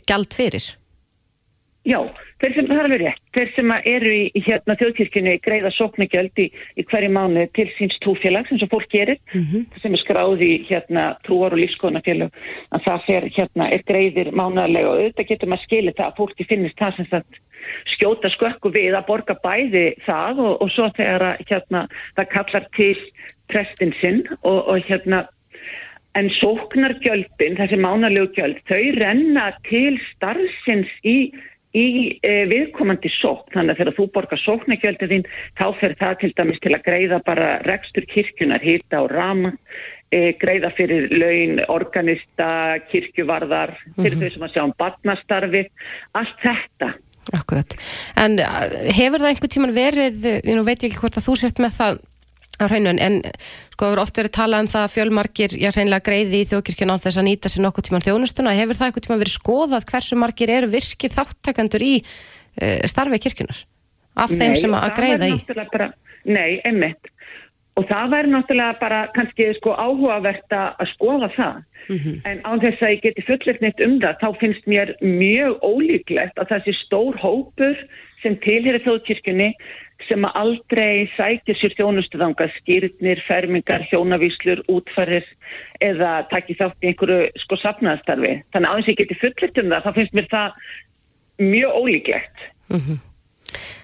gjald 0.07 0.37
fyrir 0.37 0.71
Já, 1.89 1.97
þeir 2.43 2.53
sem 2.55 2.67
það 2.69 2.77
er 2.77 2.87
alveg 2.87 3.01
rétt, 3.01 3.21
þeir 3.33 3.51
sem 3.57 3.71
eru 3.89 4.11
í, 4.13 4.43
hérna 4.45 4.75
þjóðkirkjunni 4.77 5.33
greiða 5.41 5.71
sóknagjöld 5.73 6.43
í, 6.43 6.45
í 6.77 6.85
hverju 6.91 7.09
mánu 7.15 7.47
til 7.57 7.67
síns 7.79 7.97
trúfélags 8.05 8.53
eins 8.53 8.65
og 8.67 8.73
fólk 8.75 8.91
gerir, 8.93 9.17
sem 9.81 9.97
er 9.97 10.03
skráð 10.03 10.45
í 10.45 10.51
hérna 10.69 11.07
trúar 11.25 11.57
og 11.57 11.63
lífskoðanafélag 11.63 12.37
að 12.77 12.85
það 12.85 13.07
fer 13.07 13.29
hérna 13.39 13.71
er 13.73 13.87
greiðir 13.89 14.33
mánuðarlega 14.37 14.93
og 14.93 15.01
auðvitað 15.01 15.31
getur 15.33 15.53
maður 15.55 15.65
skilið 15.65 15.97
það 15.97 16.07
að 16.11 16.21
fólki 16.21 16.49
finnist 16.53 16.79
það 16.85 16.97
sem 16.99 17.11
sagt 17.15 17.41
skjóta 17.97 18.29
skökku 18.37 18.77
við 18.77 19.01
að 19.01 19.09
borga 19.09 19.41
bæði 19.41 19.87
það 20.05 20.45
og, 20.45 20.55
og 20.61 20.71
svo 20.77 20.93
þegar 21.01 21.29
að 21.33 21.45
hérna 21.49 21.87
það 22.17 22.33
kallar 22.37 22.73
til 22.77 22.97
prestin 23.49 23.97
sinn 23.97 24.27
og, 24.43 24.69
og 24.69 24.85
hérna 24.85 25.25
en 26.19 26.27
sóknargjöldin, 26.41 27.55
þessi 27.55 27.79
mánalegu 27.79 28.33
gjöld, 28.35 28.59
þau 28.67 28.83
renna 28.99 29.53
til 29.69 29.95
starfsins 30.11 30.91
í 31.07 31.31
í 31.77 32.19
e, 32.25 32.35
viðkomandi 32.51 33.11
sókn. 33.21 33.53
Þannig 33.55 33.75
að 33.75 33.81
þegar 33.81 33.97
þú 33.99 34.07
borgar 34.15 34.43
sóknargjöldið 34.43 35.15
þín 35.15 35.27
þá 35.61 35.67
fer 35.81 35.97
það 36.01 36.17
til 36.23 36.33
dæmis 36.41 36.61
til 36.65 36.75
að 36.75 36.87
greiða 36.89 37.21
bara 37.27 37.51
rekstur 37.67 38.07
kirkjunar, 38.11 38.65
hýta 38.65 39.05
og 39.05 39.13
rama 39.15 39.55
e, 40.11 40.33
greiða 40.41 40.73
fyrir 40.77 41.11
laun 41.15 41.63
organista, 41.71 42.81
kirkjuvarðar 42.91 43.77
fyrir 44.01 44.19
þau 44.19 44.35
sem 44.35 44.49
að 44.49 44.57
sjá 44.57 44.65
um 44.65 44.77
barnastarfi 44.81 45.65
allt 46.19 46.45
þetta. 46.45 46.93
Akkurat. 47.37 47.77
En 48.19 48.39
hefur 48.41 49.21
það 49.21 49.29
einhvern 49.31 49.53
tíman 49.55 49.77
verið, 49.77 50.25
ég 50.41 50.57
nú 50.57 50.65
veit 50.67 50.81
ég 50.81 50.91
ekki 50.91 51.05
hvort 51.05 51.21
að 51.21 51.29
þú 51.29 51.37
sért 51.39 51.61
með 51.63 51.77
það 51.77 52.01
á 52.65 52.71
hreinu, 52.71 52.93
en 52.93 53.21
sko 53.73 53.89
hefur 53.89 54.03
oft 54.03 54.21
verið 54.21 54.35
talað 54.37 54.65
um 54.65 54.71
það 54.73 54.87
að 54.87 54.95
fjölmarkir, 54.95 55.57
já 55.61 55.71
hreinlega 55.73 56.07
greiði 56.09 56.43
í 56.43 56.49
þjókirkjuna 56.51 56.97
á 56.97 57.03
þess 57.05 57.21
að 57.21 57.29
nýta 57.29 57.53
sér 57.53 57.65
nokkuð 57.67 57.89
tíman 57.89 58.07
þjónustuna, 58.07 58.57
hefur 58.59 58.79
það 58.79 58.91
einhvern 58.91 59.07
tíman 59.07 59.23
verið 59.23 59.37
skoðað 59.37 59.87
hversu 59.91 60.19
margir 60.21 60.53
eru 60.57 60.73
virkir 60.75 61.15
þáttakandur 61.15 61.87
í 61.87 61.95
uh, 62.01 62.77
starfi 62.91 63.23
kirkjunar 63.25 63.65
af 64.21 64.35
þeim 64.35 64.59
sem 64.59 64.77
að 64.77 64.85
það 64.87 65.01
greiða 65.01 65.31
í? 65.31 65.41
Bara, 65.73 65.89
nei, 66.29 66.61
einmitt. 66.69 67.11
Og 67.79 67.87
það 67.89 68.13
væri 68.13 68.33
náttúrulega 68.35 68.79
bara 68.81 69.01
kannski 69.15 69.47
sko 69.57 69.73
áhugavert 69.79 70.53
að 70.53 70.89
skoða 70.93 71.31
það. 71.37 71.61
En 72.29 72.43
án 72.45 72.61
þess 72.63 72.83
að 72.85 72.93
ég 72.93 73.03
geti 73.07 73.25
fullirt 73.27 73.63
neitt 73.65 73.81
um 73.83 73.97
það, 74.03 74.19
þá 74.21 74.41
finnst 74.43 74.67
mér 74.71 74.93
mjög 75.01 75.57
ólíklegt 75.65 76.39
að 76.39 76.53
þessi 76.53 76.75
stór 76.85 77.17
hópur 77.23 77.79
sem 78.23 78.37
tilhýri 78.45 78.83
þjóðkirkjunni 78.85 79.51
sem 80.09 80.25
að 80.25 80.39
aldrei 80.41 81.09
sækir 81.15 81.59
sér 81.61 81.75
þjónustuðanga, 81.79 82.49
skýrnir, 82.59 83.21
fermingar, 83.27 83.85
hjónavíslur, 83.91 84.63
útfærir 84.73 85.27
eða 85.85 86.23
takki 86.33 86.57
þátt 86.59 86.81
í 86.81 86.91
einhverju 86.91 87.45
sko 87.45 87.59
safnaðastarfi. 87.61 88.33
Þannig 88.55 88.71
að 88.71 88.73
án 88.73 88.81
þess 88.81 88.89
að 88.89 88.93
ég 88.93 89.01
geti 89.03 89.21
fullirt 89.21 89.63
um 89.63 89.71
það, 89.75 89.85
þá 89.85 89.99
finnst 89.99 90.17
mér 90.17 90.29
það 90.33 90.59
mjög 91.51 91.79
ólíklegt. 91.81 92.45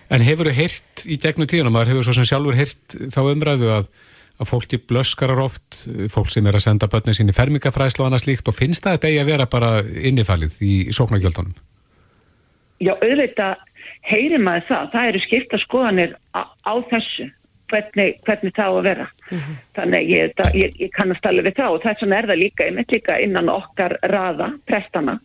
En 0.07 0.23
hefur 0.23 0.51
þau 0.51 0.59
heyrt 0.61 1.07
í 1.07 1.21
gegnum 1.21 1.51
tíðanum, 1.51 1.77
maður 1.77 1.95
hefur 1.95 2.09
svo 2.09 2.17
sem 2.17 2.29
sjálfur 2.29 2.59
heyrt 2.59 2.99
þá 3.13 3.21
umræðu 3.27 3.71
að, 3.75 3.89
að 4.41 4.51
fólki 4.53 4.81
blöskarar 4.81 5.43
oft, 5.43 5.81
fólk 6.13 6.31
sem 6.33 6.47
er 6.47 6.59
að 6.59 6.67
senda 6.69 6.89
börnin 6.91 7.17
sín 7.19 7.33
í 7.33 7.37
fermingafræslu 7.37 8.05
og 8.05 8.11
annað 8.11 8.27
slíkt 8.27 8.51
og 8.51 8.57
finnst 8.57 8.87
það 8.87 8.99
þetta 8.99 9.11
eigi 9.11 9.23
að 9.25 9.33
vera 9.33 9.49
bara 9.51 9.73
innifælið 9.83 10.61
í 10.63 10.75
sóknargjöldunum? 10.97 11.57
Já, 12.85 12.93
auðvitað 12.93 13.65
heyrir 14.07 14.43
maður 14.43 14.69
það. 14.71 14.91
Það 14.95 15.11
eru 15.11 15.23
skipta 15.25 15.61
skoðanir 15.63 16.17
á, 16.33 16.43
á 16.47 16.75
þessu, 16.91 17.29
hvernig, 17.73 18.19
hvernig 18.27 18.57
það 18.57 18.69
á 18.71 18.75
að 18.75 18.89
vera. 18.89 19.07
Þannig 19.79 20.11
ég, 20.11 20.35
það, 20.41 20.59
ég, 20.63 20.77
ég 20.85 20.93
kannast 20.97 21.31
alveg 21.31 21.49
við 21.51 21.59
það 21.61 21.77
og 21.79 21.87
þess 21.87 22.05
vegna 22.05 22.21
er 22.21 22.31
það 22.31 22.43
líka, 22.43 22.69
einmitt 22.69 22.95
líka 22.95 23.19
innan 23.23 23.51
okkar 23.53 23.97
raða, 24.13 24.53
prestana. 24.69 25.19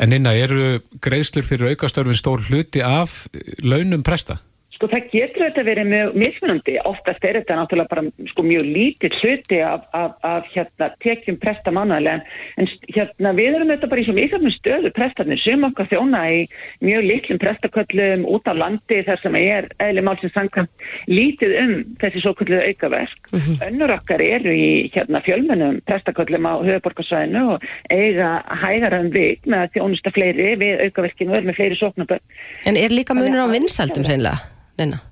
En 0.00 0.14
inna, 0.16 0.32
eru 0.32 0.78
greiðslur 1.04 1.44
fyrir 1.44 1.74
aukastörfin 1.74 2.16
stór 2.16 2.46
hluti 2.46 2.80
af 2.84 3.26
launum 3.60 4.04
presta? 4.06 4.38
Sko 4.80 4.88
það 4.88 5.08
getur 5.12 5.42
þetta 5.44 5.62
verið 5.66 5.88
mjög 5.90 6.14
mismunandi, 6.16 6.74
oftast 6.88 7.24
er 7.28 7.36
þetta 7.36 7.56
náttúrulega 7.58 7.90
bara 7.90 8.30
sko, 8.30 8.44
mjög 8.48 8.62
lítið 8.64 9.16
hluti 9.18 9.58
af, 9.60 9.82
af, 9.92 10.14
af 10.24 10.46
hérna, 10.54 10.86
tekjum 11.04 11.36
presta 11.42 11.72
mánuðlega 11.76 12.22
en 12.56 12.68
hérna, 12.88 13.32
við 13.36 13.58
erum 13.58 13.72
þetta 13.74 13.90
bara 13.90 14.00
í 14.00 14.06
svo 14.06 14.14
mikilvægum 14.16 14.54
stöðu 14.54 14.92
prestarnir 14.96 15.42
sem 15.42 15.66
okkar 15.68 15.90
þjóna 15.90 16.22
í 16.32 16.38
mjög 16.80 17.04
lítlum 17.10 17.40
prestaköllum 17.42 18.24
út 18.32 18.48
á 18.48 18.56
landi 18.56 19.02
þar 19.04 19.20
sem 19.20 19.36
er 19.36 19.68
eðli 19.84 20.04
málsins 20.06 20.32
samkvæmt 20.32 20.86
lítið 21.12 21.52
um 21.60 21.74
þessi 22.00 22.22
svo 22.24 22.32
kallu 22.38 22.62
aukaverk. 22.64 23.28
Önnur 23.66 23.92
okkar 23.98 24.24
eru 24.24 24.54
í 24.56 24.70
hérna, 24.94 25.20
fjölmennum 25.26 25.82
prestaköllum 25.90 26.48
á 26.48 26.56
höfuborgarsvæðinu 26.56 27.42
og 27.52 27.66
eiga 27.92 28.30
hægara 28.64 29.02
um 29.04 29.12
vik 29.12 29.44
með 29.44 29.66
að 29.66 29.76
þjónusta 29.76 30.14
fleiri 30.16 30.56
við 30.64 30.86
aukaverkinu 30.86 31.36
og 31.36 31.42
er 31.42 31.46
með 31.50 31.60
fleiri 31.60 31.78
sóknaböld. 31.82 32.24
En 32.64 32.80
er 32.80 32.96
líka 32.96 33.18
munur 33.18 33.44
á 33.44 33.52
vinsaldum 33.52 34.08
hreinlega? 34.08 34.56
Neina. 34.80 35.02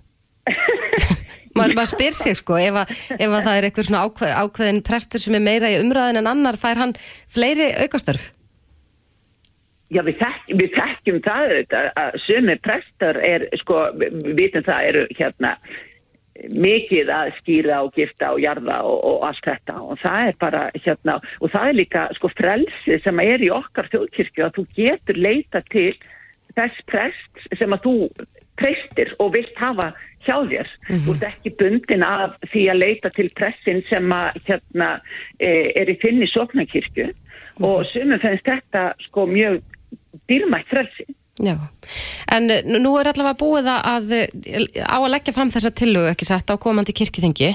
maður 1.58 1.76
mað 1.78 1.90
spyr 1.92 2.16
sig 2.16 2.38
sko, 2.38 2.58
ef, 2.60 2.80
að, 2.82 2.96
ef 3.18 3.28
að 3.28 3.44
það 3.46 3.54
er 3.58 3.68
eitthvað 3.68 3.88
svona 3.88 4.02
ákveð, 4.06 4.34
ákveðin 4.42 4.82
prestur 4.86 5.22
sem 5.22 5.36
er 5.38 5.44
meira 5.44 5.70
í 5.72 5.78
umræðin 5.82 6.22
en 6.22 6.30
annar, 6.30 6.58
fær 6.60 6.80
hann 6.80 6.94
fleiri 7.30 7.70
aukastörf? 7.84 8.30
Já, 9.88 10.02
við, 10.04 10.18
þekk, 10.20 10.48
við 10.60 10.74
þekkjum 10.76 11.20
það 11.24 11.52
að 11.96 12.16
sumi 12.26 12.56
prestar 12.60 13.20
er, 13.24 13.46
sko, 13.62 13.84
við 13.96 14.34
vitum 14.36 14.66
það 14.66 14.88
eru 14.90 15.04
hérna 15.16 15.54
mikið 16.54 17.08
að 17.10 17.32
skýra 17.40 17.80
og 17.82 17.96
gifta 17.96 18.28
og 18.34 18.42
jarða 18.42 18.76
og, 18.86 18.98
og 19.08 19.24
allt 19.26 19.46
þetta 19.48 19.78
og 19.82 19.96
það 19.98 20.26
er 20.28 20.36
bara 20.38 20.60
hérna 20.76 21.16
og 21.40 21.50
það 21.50 21.70
er 21.70 21.78
líka 21.80 22.04
sko 22.14 22.30
frelsi 22.30 22.98
sem 23.02 23.22
er 23.24 23.42
í 23.42 23.48
okkar 23.50 23.88
þjóðkirkju 23.90 24.44
að 24.46 24.52
þú 24.60 24.64
getur 24.76 25.18
leita 25.18 25.64
til 25.72 25.96
þess 26.54 26.84
prest 26.92 27.42
sem 27.58 27.74
að 27.74 27.88
þú 27.88 27.96
prestir 28.60 29.14
og 29.22 29.32
vilt 29.36 29.54
hafa 29.60 29.92
hjá 30.26 30.36
þér. 30.50 30.72
Þú 31.06 31.14
ert 31.14 31.26
ekki 31.30 31.54
bundin 31.60 32.04
af 32.06 32.36
því 32.50 32.64
að 32.72 32.80
leita 32.82 33.12
til 33.14 33.28
pressin 33.38 33.84
sem 33.88 34.12
að 34.12 34.42
hérna 34.48 34.90
e, 35.38 35.70
er 35.78 35.90
í 35.90 35.96
finni 36.02 36.28
sóknarkirkju 36.30 37.08
og 37.64 37.86
sumum 37.92 38.20
finnst 38.22 38.46
þetta 38.46 38.90
sko 39.06 39.26
mjög 39.30 39.62
dýrmætt 40.30 40.68
frelsi. 40.70 41.08
Já, 41.38 41.54
en 42.34 42.50
eh, 42.50 42.64
nú 42.66 42.96
er 42.98 43.12
allavega 43.12 43.38
búið 43.38 43.68
að, 43.70 43.84
að 43.94 44.80
á 44.82 44.98
að 44.98 45.12
leggja 45.12 45.34
fram 45.36 45.52
þessa 45.54 45.70
tillögu 45.70 46.10
ekki 46.10 46.26
sett 46.26 46.50
á 46.50 46.58
komandi 46.58 46.94
kirkjuþingi 46.98 47.52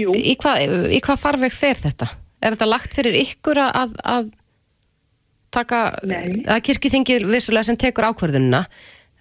Jú. 0.00 0.14
í 0.16 0.32
hvað, 0.40 0.62
í 0.88 1.00
hvað 1.04 1.20
farveg 1.20 1.52
fer 1.52 1.76
þetta? 1.76 2.08
Er 2.40 2.56
þetta 2.56 2.70
lagt 2.70 2.96
fyrir 2.96 3.18
ykkur 3.20 3.60
að, 3.60 3.92
að 4.00 4.32
taka, 5.52 5.82
Nei. 6.08 6.40
að 6.48 6.64
kirkjuþingið 6.70 7.28
vissulega 7.28 7.68
sem 7.68 7.78
tekur 7.80 8.08
ákvörðunina, 8.08 8.64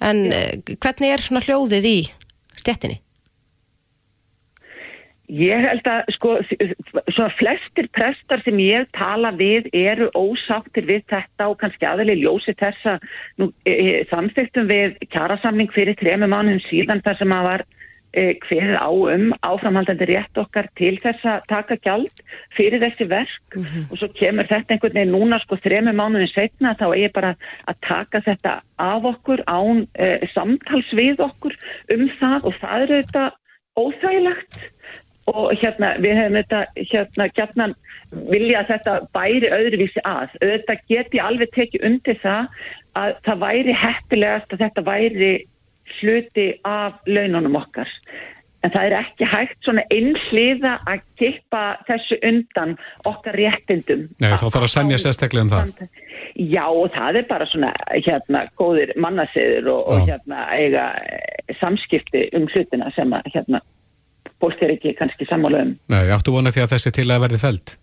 en 0.02 0.26
eh, 0.34 0.60
hvernig 0.82 1.14
er 1.14 1.24
svona 1.24 1.44
hljóðið 1.46 1.88
í 1.88 1.98
stjettinni? 2.58 3.00
Ég 5.32 5.64
held 5.64 5.86
að 5.88 6.10
sko 6.12 6.32
svona 6.44 7.30
flestir 7.40 7.88
prestar 7.96 8.42
sem 8.44 8.58
ég 8.60 8.90
tala 8.98 9.30
við 9.40 9.70
eru 9.72 10.10
ósáttir 10.12 10.84
við 10.90 11.06
þetta 11.08 11.48
og 11.48 11.56
kannski 11.62 11.88
aðalegi 11.88 12.26
ljósi 12.26 12.56
þessa 12.60 12.98
e, 13.40 13.48
e, 13.72 14.02
samþyktum 14.12 14.68
við 14.68 14.98
kjarasamning 15.14 15.72
fyrir 15.72 15.96
tremi 16.02 16.28
mánum 16.28 16.60
síðan 16.66 17.00
þar 17.06 17.22
sem 17.22 17.36
að 17.38 17.48
var 17.48 17.64
hverð 18.14 18.76
á 18.76 18.90
um 18.92 19.32
áframhaldandi 19.40 20.08
rétt 20.10 20.40
okkar 20.40 20.68
til 20.76 20.98
þess 21.00 21.24
að 21.28 21.46
taka 21.48 21.78
gjald 21.86 22.24
fyrir 22.58 22.82
þessi 22.84 23.08
verk. 23.12 23.58
Og 23.90 23.96
svo 24.00 24.10
kemur 24.18 24.50
þetta 24.50 24.76
einhvern 24.76 24.98
veginn 24.98 25.16
núna 25.16 25.40
sko 25.44 25.60
þremi 25.64 25.94
mánuðin 25.96 26.32
setna 26.32 26.76
þá 26.80 26.88
er 26.90 26.98
ég 27.06 27.14
bara 27.16 27.36
að 27.72 27.80
taka 27.88 28.24
þetta 28.26 28.58
af 28.82 29.08
okkur 29.14 29.44
án 29.48 29.86
e, 29.96 30.28
samtals 30.34 30.92
við 30.98 31.24
okkur 31.24 31.56
um 31.96 32.08
það. 32.20 32.50
Og 32.50 32.60
það 32.60 32.86
eru 32.88 33.00
þetta 33.02 33.30
óþægilegt. 33.80 34.60
Og 35.32 35.54
hérna 35.62 35.94
við 36.02 36.18
hefum 36.18 36.38
þetta 36.42 36.62
hérna 36.76 37.28
gætnan 37.38 37.74
vilja 38.28 38.66
þetta 38.68 38.98
bæri 39.16 39.52
öðruvísi 39.56 40.04
að. 40.04 40.36
Auðvitað 40.42 40.86
get 40.90 41.16
ég 41.16 41.24
alveg 41.24 41.56
tekið 41.56 41.88
undir 41.88 42.20
það 42.20 42.50
að 43.00 43.14
það 43.24 43.44
væri 43.46 43.76
heppilegast 43.78 44.52
að 44.52 44.64
þetta 44.66 44.84
væri 44.84 45.32
hluti 46.00 46.48
af 46.68 47.02
laununum 47.08 47.60
okkar 47.60 47.90
en 48.62 48.74
það 48.74 48.88
er 48.88 48.96
ekki 49.00 49.28
hægt 49.30 49.58
svona 49.66 49.84
einhliða 49.94 50.76
að 50.90 51.04
kippa 51.20 51.64
þessu 51.88 52.18
undan 52.28 52.76
okkar 53.10 53.38
réttindum 53.40 54.08
Nei, 54.22 54.30
þá 54.38 54.48
þarf 54.48 54.68
að 54.68 54.74
semja 54.76 55.02
sérstaklega 55.02 55.48
um 55.48 55.52
það. 55.52 56.00
Já 56.38 56.64
og 56.70 56.94
það 56.94 57.22
er 57.22 57.28
bara 57.30 57.48
svona 57.50 57.72
hérna 57.96 58.46
góðir 58.60 58.94
mannasiður 59.02 59.72
og, 59.74 59.82
og 59.92 60.10
hérna 60.10 60.46
eiga 60.56 60.88
samskipti 61.60 62.28
um 62.38 62.48
hlutina 62.54 62.92
sem 62.96 63.18
að 63.18 63.32
hérna 63.34 63.64
fólk 64.42 64.62
er 64.66 64.76
ekki 64.76 64.96
kannski 64.98 65.28
sammála 65.30 65.66
um. 65.66 65.78
Nei, 65.92 66.04
áttu 66.14 66.34
vona 66.34 66.54
því 66.54 66.66
að 66.66 66.76
þessi 66.76 66.94
til 66.98 67.10
að 67.10 67.26
verði 67.26 67.42
feld. 67.42 67.76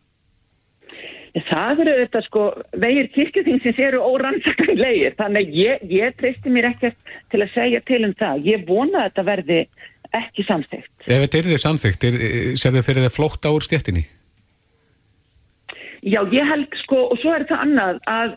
Það 1.48 1.82
eru 1.84 1.94
þetta 1.98 2.22
sko, 2.24 2.44
vegir 2.80 3.08
kirkjuþingsins 3.14 3.80
eru 3.88 4.00
órannsaklegir, 4.06 5.16
þannig 5.18 5.54
ég, 5.56 5.84
ég 5.92 6.16
treysti 6.20 6.52
mér 6.52 6.70
ekkert 6.70 7.14
til 7.32 7.42
að 7.44 7.54
segja 7.54 7.82
til 7.88 8.02
um 8.06 8.14
það. 8.18 8.44
Ég 8.48 8.64
vona 8.68 9.02
að 9.02 9.10
þetta 9.10 9.24
verði 9.28 9.58
ekki 10.16 10.44
samþygt. 10.48 10.92
Ef 11.04 11.24
þetta 11.24 11.40
er 11.40 11.50
þið 11.50 11.64
samþygt, 11.64 12.06
sér 12.60 12.76
þið 12.76 12.86
fyrir 12.86 13.04
þið 13.06 13.16
flótta 13.18 13.52
úr 13.52 13.66
stjettinni? 13.66 14.04
Já, 16.06 16.22
ég 16.32 16.46
held 16.46 16.78
sko, 16.84 17.08
og 17.12 17.18
svo 17.20 17.34
er 17.34 17.44
það 17.48 17.64
annað 17.66 18.00
að 18.08 18.36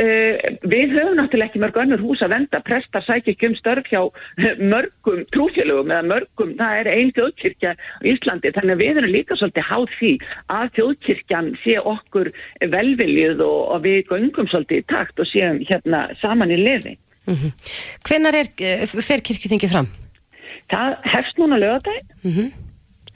uh, 0.00 0.34
við 0.72 0.94
höfum 0.96 1.18
náttúrulega 1.18 1.50
ekki 1.50 1.62
mörg 1.62 1.78
önnur 1.82 2.02
hús 2.04 2.22
að 2.24 2.34
venda, 2.34 2.60
prestar 2.66 3.04
sækja 3.06 3.34
ekki 3.34 3.50
um 3.50 3.56
störf 3.58 3.90
hjá 3.90 4.00
eh, 4.02 4.60
mörgum 4.60 5.24
trúfélögum 5.34 5.92
eða 5.92 6.08
mörgum, 6.08 6.54
það 6.60 6.80
er 6.80 6.90
einn 6.94 7.12
þjóðkirkja 7.18 7.74
á 7.76 7.80
Íslandi, 8.12 8.54
þannig 8.56 8.76
að 8.76 8.82
við 8.84 9.02
erum 9.02 9.14
líka 9.16 9.38
svolítið 9.40 9.68
háð 9.70 9.86
því 9.98 10.12
að 10.56 10.72
þjóðkirkjan 10.78 11.52
sé 11.64 11.76
okkur 11.94 12.32
velviljið 12.76 13.44
og, 13.46 13.60
og 13.76 13.84
við 13.86 14.00
göngum 14.10 14.50
svolítið 14.50 14.82
í 14.82 14.88
takt 14.94 15.22
og 15.22 15.30
séum 15.30 15.60
hérna 15.68 16.06
saman 16.22 16.54
í 16.54 16.58
liði. 16.60 16.96
Mm 17.28 17.52
Hvenær 18.08 18.40
er, 18.40 18.48
eh, 18.64 18.88
fer 19.04 19.22
kirkjuþingið 19.22 19.76
fram? 19.76 19.92
Það 20.70 20.98
hefst 21.12 21.40
núna 21.40 21.60
lögadaginn. 21.60 22.10
Mm 22.24 22.68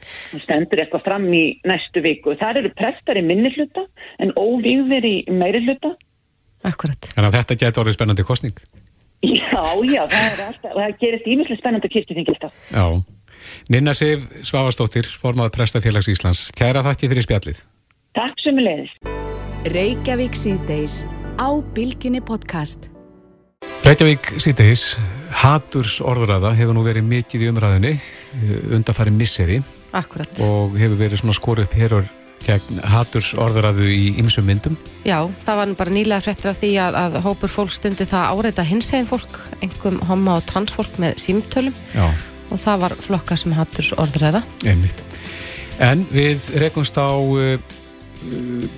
Það 0.05 0.43
stendur 0.45 0.83
eitthvað 0.83 1.05
fram 1.07 1.27
í 1.33 1.45
næstu 1.69 2.03
viku. 2.05 2.35
Það 2.41 2.61
eru 2.61 2.73
prestar 2.77 3.21
í 3.21 3.25
minni 3.25 3.53
hluta 3.55 3.87
en 4.23 4.35
óvíðir 4.37 5.07
í 5.09 5.15
meiri 5.33 5.63
hluta. 5.65 5.95
Akkurat. 6.65 7.11
Þannig 7.13 7.29
að 7.31 7.37
þetta 7.39 7.59
getur 7.61 7.85
orðið 7.85 7.99
spennandi 7.99 8.25
kostning. 8.27 8.57
Já, 9.25 9.65
já, 9.89 10.03
það, 10.11 10.25
er 10.31 10.41
alltaf, 10.45 10.73
það 10.77 10.97
gerist 11.01 11.29
ímyndlega 11.29 11.61
spennandi 11.61 11.91
kirkjuþingi 11.93 12.35
alltaf. 12.35 12.57
Já. 12.73 12.87
Ninna 13.73 13.93
Sif 13.97 14.25
Svavastóttir, 14.45 15.09
formaður 15.21 15.53
Prestafélags 15.59 16.09
Íslands. 16.13 16.47
Kæra 16.57 16.85
þakki 16.85 17.11
fyrir 17.13 17.27
spjallið. 17.27 17.61
Takk 18.17 18.41
sem 18.45 18.57
við 18.59 18.69
leiðis. 18.69 18.97
Reykjavík 19.75 20.37
síðdeis 20.37 21.03
á 21.41 21.49
Bilginni 21.77 22.21
podcast. 22.25 22.91
Reykjavík 23.85 24.35
síðdeis, 24.41 24.95
haturs 25.45 25.99
orðræða 26.05 26.55
hefur 26.57 26.77
nú 26.77 26.85
verið 26.87 27.09
mikið 27.09 27.45
í 27.45 27.49
umræðinni 27.53 27.95
undanfæri 28.73 29.13
misseri 29.13 29.59
Akkurat. 29.93 30.31
og 30.45 30.77
hefur 30.81 30.97
verið 31.01 31.21
svona 31.21 31.37
skoru 31.37 31.65
upp 31.67 31.77
hérur 31.77 32.09
gegn 32.45 32.81
haturs 32.93 33.33
orðræðu 33.41 33.89
í 33.93 34.05
ymsum 34.21 34.47
myndum. 34.49 34.77
Já, 35.05 35.19
það 35.45 35.61
var 35.61 35.75
bara 35.81 35.95
nýlega 35.95 36.25
fréttir 36.25 36.51
af 36.53 36.61
því 36.61 36.71
að, 36.85 36.99
að 37.01 37.19
hópur 37.27 37.53
fólk 37.53 37.73
stundi 37.75 38.07
það 38.09 38.23
að 38.23 38.39
áreita 38.39 38.67
hinsegin 38.69 39.09
fólk, 39.09 39.41
einhverjum 39.61 40.01
homma 40.09 40.39
og 40.39 40.47
transfólk 40.49 41.01
með 41.03 41.19
símtölum 41.25 41.77
Já. 41.95 42.07
og 42.51 42.61
það 42.63 42.85
var 42.85 42.97
flokka 43.07 43.39
sem 43.41 43.57
haturs 43.57 43.93
orðræða. 43.97 44.45
Einmitt. 44.69 45.05
En 45.83 46.07
við 46.13 46.53
rekumst 46.63 46.99
á 47.01 47.11
uh, 47.11 47.59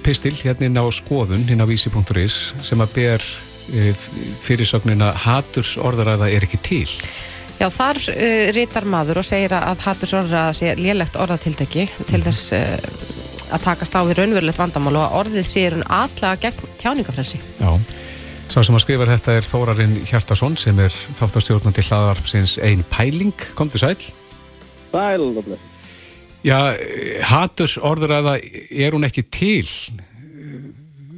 pistil 0.06 0.34
hérna 0.38 0.70
inn 0.70 0.80
á 0.80 0.86
skoðun, 0.94 1.46
inn 1.50 1.62
á 1.62 1.66
vísi.is 1.68 2.38
sem 2.64 2.82
að 2.82 2.94
ber 2.96 3.24
uh, 3.24 4.04
fyrirsögnina 4.46 5.12
haturs 5.26 5.76
orðræða 5.78 6.30
er 6.32 6.46
ekki 6.48 6.62
til. 6.64 6.86
Já, 7.56 7.68
þar 7.72 8.00
uh, 8.12 8.48
rítar 8.56 8.88
maður 8.88 9.22
og 9.22 9.28
segir 9.28 9.54
að 9.56 9.84
haturs 9.86 10.16
orðræða 10.16 10.56
sé 10.56 10.74
lélegt 10.80 11.20
orðatildegi 11.20 11.86
til 12.08 12.22
þess 12.24 12.52
uh, 12.56 13.14
að 13.52 13.64
takast 13.66 13.94
á 13.96 14.00
við 14.06 14.20
raunverulegt 14.20 14.58
vandamál 14.60 14.96
og 14.96 15.04
að 15.04 15.16
orðið 15.20 15.46
sé 15.48 15.64
hún 15.70 15.86
atlega 15.86 16.40
gegn 16.46 16.74
tjáningafrelsi. 16.82 17.40
Já. 17.60 17.70
Sá 18.46 18.60
sem 18.62 18.76
að 18.78 18.84
skrifa 18.84 19.08
þetta 19.10 19.32
er 19.34 19.46
Þórarinn 19.46 19.96
Hjartarsson 20.06 20.58
sem 20.60 20.78
er 20.78 20.94
þáttastjórnandi 21.18 21.82
hlaðarpsins 21.88 22.58
Ein 22.62 22.84
Pæling. 22.92 23.34
Komdu 23.58 23.80
sæl. 23.82 23.98
Sæl 24.92 25.24
og 25.26 25.40
bless. 25.42 25.72
Já, 26.46 26.58
haturs 27.26 27.74
orðræða 27.82 28.36
er 28.70 28.94
hún 28.94 29.06
ekki 29.08 29.24
til? 29.34 29.66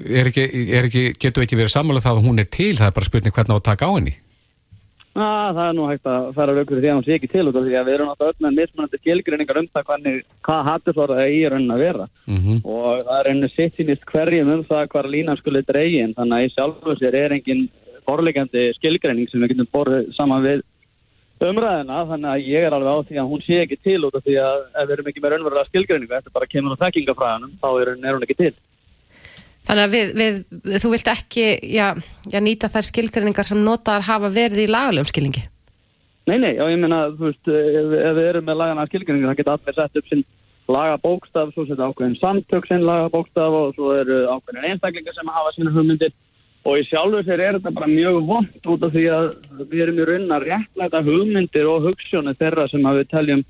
Er 0.09 0.31
ekki, 0.31 0.47
er 0.73 0.87
ekki, 0.89 1.03
getur 1.21 1.45
ekki 1.45 1.59
verið 1.59 1.75
sammála 1.75 2.01
það 2.01 2.21
að 2.21 2.29
hún 2.31 2.41
er 2.41 2.49
til? 2.49 2.71
Það 2.79 2.89
er 2.89 2.97
bara 2.97 3.09
spurning 3.11 3.37
hvernig 3.37 3.53
á 3.53 3.59
að 3.59 3.67
taka 3.67 3.91
á 3.91 3.93
henni. 3.99 4.15
Ah, 5.19 5.51
það 5.51 5.65
er 5.65 5.75
nú 5.75 5.87
hægt 5.89 6.07
að 6.07 6.27
fara 6.37 6.55
raukur 6.55 6.79
því 6.79 6.91
að 6.91 6.97
hún 6.97 7.05
sé 7.07 7.17
ekki 7.17 7.31
til 7.33 7.49
út 7.51 7.57
af 7.59 7.65
því 7.67 7.75
að 7.75 7.89
við 7.89 7.95
erum 7.97 8.11
alltaf 8.13 8.29
öll 8.31 8.45
með 8.45 8.57
mismunandi 8.61 9.01
skilgreiningar 9.01 9.59
um 9.59 9.69
það 9.75 9.87
hvernig, 9.89 10.21
hvað 10.47 10.65
hattusvara 10.69 11.17
er 11.25 11.35
í 11.35 11.41
raunin 11.51 11.75
að 11.75 11.83
vera. 11.83 12.07
Mm 12.29 12.39
-hmm. 12.45 12.61
og 12.65 13.03
það 13.03 13.19
er 13.19 13.27
raunin 13.27 13.55
sittinist 13.57 14.09
hverjum 14.13 14.53
um 14.55 14.65
það 14.71 14.89
hvar 14.93 15.11
línan 15.11 15.41
skulle 15.41 15.67
dregin. 15.67 16.15
Þannig 16.15 16.37
að 16.39 16.47
í 16.47 16.53
sjálfu 16.55 16.97
sér 17.01 17.19
er 17.19 17.35
engin 17.35 17.69
borlegjandi 18.07 18.73
skilgreining 18.79 19.29
sem 19.29 19.43
við 19.43 19.55
getum 19.55 19.73
borðið 19.75 20.15
saman 20.15 20.47
við 20.47 20.63
umræðina 21.39 22.01
þannig 22.09 22.31
að 22.33 22.47
ég 22.51 22.67
er 22.67 22.75
alveg 22.75 22.95
á 22.95 23.07
því 23.09 23.19
að 23.21 23.31
hún 23.31 23.43
sé 23.47 23.61
ekki 23.63 23.79
til 23.83 24.01
út 24.07 24.17
af 24.19 24.25
því 24.27 24.39
að 24.43 24.59
ef 24.75 24.89
við 24.89 24.95
erum 24.97 25.11
ekki 25.11 25.23
með 25.23 25.33
raunverulega 25.35 25.71
skilgreiningu 25.71 26.15
þetta 26.15 26.35
bara 26.35 26.51
kemur 26.51 26.75
á 26.75 26.83
þekkingafræðanum 26.83 27.53
þá 27.63 27.69
er, 27.83 27.93
er 27.95 28.17
hún 28.17 28.27
ekki 28.27 28.39
til 28.39 28.55
Þannig 29.69 29.85
að 29.85 29.95
við, 29.95 30.11
við, 30.17 30.41
þú 30.81 30.91
vilt 30.95 31.13
ekki 31.13 31.47
já, 31.75 31.87
já, 32.33 32.39
nýta 32.41 32.71
þær 32.73 32.87
skilgreiningar 32.89 33.49
sem 33.49 33.61
notaðar 33.61 34.07
hafa 34.09 34.31
verið 34.33 34.65
í 34.65 34.71
lagalegum 34.73 35.11
skilningi? 35.11 35.45
Nei, 36.29 36.39
nei, 36.41 36.55
já, 36.57 36.65
ég 36.73 36.81
meina, 36.81 37.03
þú 37.17 37.29
veist, 37.29 37.51
ef, 37.53 37.93
ef 38.01 38.17
við 38.17 38.29
erum 38.31 38.49
með 38.49 38.61
lagana 38.63 38.87
skilgreiningar, 38.89 39.33
það 39.33 39.41
geta 39.43 39.57
allir 39.59 39.77
sett 39.77 40.01
upp 40.01 40.09
sinn 40.09 40.25
lagabókstaf, 40.69 41.53
svo 41.53 41.65
setja 41.69 41.89
ákveðin 41.89 42.17
samtök 42.21 42.69
sinn 42.69 42.85
lagabókstaf 42.85 43.55
og 43.61 43.77
svo 43.77 43.93
eru 43.97 44.25
ákveðin 44.29 44.73
einstaklingar 44.73 45.17
sem 45.17 45.31
hafa 45.33 45.53
sína 45.57 45.73
hugmyndir 45.73 46.13
og 46.69 46.81
í 46.81 46.85
sjálfu 46.89 47.23
sér 47.25 47.41
er 47.45 47.57
þetta 47.57 47.73
bara 47.77 47.89
mjög 47.89 48.19
vond 48.29 48.69
út 48.73 48.85
af 48.85 48.93
því 48.93 49.05
að 49.15 49.29
við 49.71 49.85
erum 49.85 50.01
í 50.01 50.09
raunin 50.09 50.35
að 50.37 50.47
réttlæta 50.51 51.05
hugmyndir 51.07 51.71
og 51.71 51.89
hugssjónu 51.89 52.35
þeirra 52.41 52.69
sem 52.69 52.85
við 52.89 53.09
teljum 53.13 53.45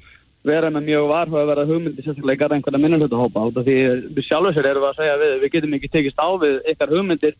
vera 0.46 0.70
með 0.70 0.86
mjög 0.86 1.08
varhuga 1.10 1.42
að 1.42 1.50
vera 1.52 1.66
hugmyndir 1.66 2.04
sérstaklega 2.04 2.36
í 2.36 2.40
garða 2.42 2.58
einhverja 2.58 2.82
minnulötuhópa 2.82 3.46
út 3.48 3.58
af 3.58 3.66
því 3.66 3.76
við 4.14 4.26
sjálfu 4.28 4.52
sér 4.54 4.70
erum 4.70 4.86
að 4.86 5.00
segja 5.00 5.16
við 5.18 5.34
við 5.42 5.52
getum 5.54 5.74
ekki 5.78 5.90
tekist 5.92 6.22
á 6.22 6.28
við 6.38 6.60
ykkar 6.72 6.94
hugmyndir 6.94 7.34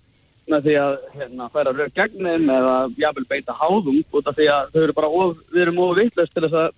með 0.49 0.67
því 0.67 0.75
að 0.83 0.97
hérna, 1.15 1.49
færa 1.53 1.73
rauk 1.77 1.95
gegnum 1.95 2.51
eða 2.57 2.75
jafnvel 2.99 3.27
beita 3.29 3.57
háðum 3.57 4.03
út 4.03 4.29
af 4.29 4.37
því 4.37 4.51
að 4.53 4.75
þau 4.75 4.83
eru 4.83 4.97
bara 4.97 5.11
of, 5.21 5.41
við 5.53 5.65
erum 5.65 5.81
of 5.85 5.97
vittlust 5.99 6.35
til 6.35 6.45
þess 6.47 6.61
að, 6.65 6.69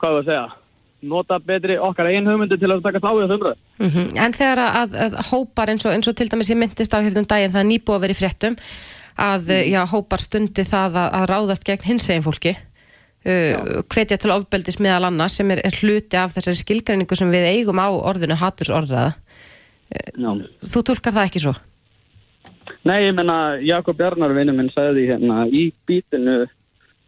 hvað 0.00 0.14
við 0.16 0.22
að 0.22 0.28
segja 0.30 0.44
nota 1.04 1.38
betri 1.38 1.76
okkar 1.76 2.08
einn 2.10 2.28
hugmyndir 2.28 2.60
til 2.60 2.70
að 2.72 2.84
taka 2.84 3.02
á 3.04 3.12
við 3.12 3.26
þessu 3.26 3.36
umræð. 3.36 3.56
Mm 3.78 3.88
-hmm. 3.92 4.06
En 4.24 4.32
þegar 4.32 4.60
að, 4.64 4.94
að 5.04 5.16
hópar 5.30 5.70
eins 5.70 5.84
og, 5.84 5.92
eins 5.92 6.08
og 6.08 6.16
til 6.16 6.28
dæmis 6.32 6.50
ég 6.50 6.56
myndist 6.56 6.94
á 6.96 7.04
hérna 7.04 7.20
um 7.20 7.28
daginn 7.28 7.52
það 7.52 7.64
er 7.64 7.70
nýbúið 7.72 7.96
að 7.96 8.04
vera 8.04 8.14
í 8.14 8.20
fréttum 8.20 8.56
að 9.14 9.42
mm. 9.42 9.66
já, 9.74 9.80
hópar 9.92 10.20
stundi 10.20 10.64
það 10.64 10.96
að, 11.02 11.10
að 11.18 11.28
ráðast 11.30 11.64
gegn 11.68 11.84
hinsegin 11.84 12.24
fólki 12.24 12.56
uh, 12.56 12.73
hvetja 13.24 14.18
til 14.20 14.32
ofbeldis 14.34 14.76
meðal 14.84 15.08
annars 15.08 15.38
sem 15.38 15.48
er, 15.54 15.62
er 15.64 15.76
hluti 15.80 16.18
af 16.20 16.34
þessari 16.36 16.60
skilgreiningu 16.60 17.16
sem 17.16 17.30
við 17.32 17.46
eigum 17.54 17.80
á 17.80 17.88
orðinu 17.88 18.36
haturs 18.36 18.72
orðraða. 18.74 19.14
Uh, 19.94 20.42
þú 20.64 20.82
tólkar 20.90 21.14
það 21.14 21.28
ekki 21.28 21.44
svo? 21.44 21.54
Nei, 22.84 23.06
ég 23.06 23.14
menna 23.16 23.56
Jakob 23.64 23.96
Bjarnar 23.96 24.34
vinnu 24.36 24.54
minn 24.56 24.72
sagði 24.74 25.06
hérna 25.08 25.44
í 25.48 25.70
bítinu 25.88 26.44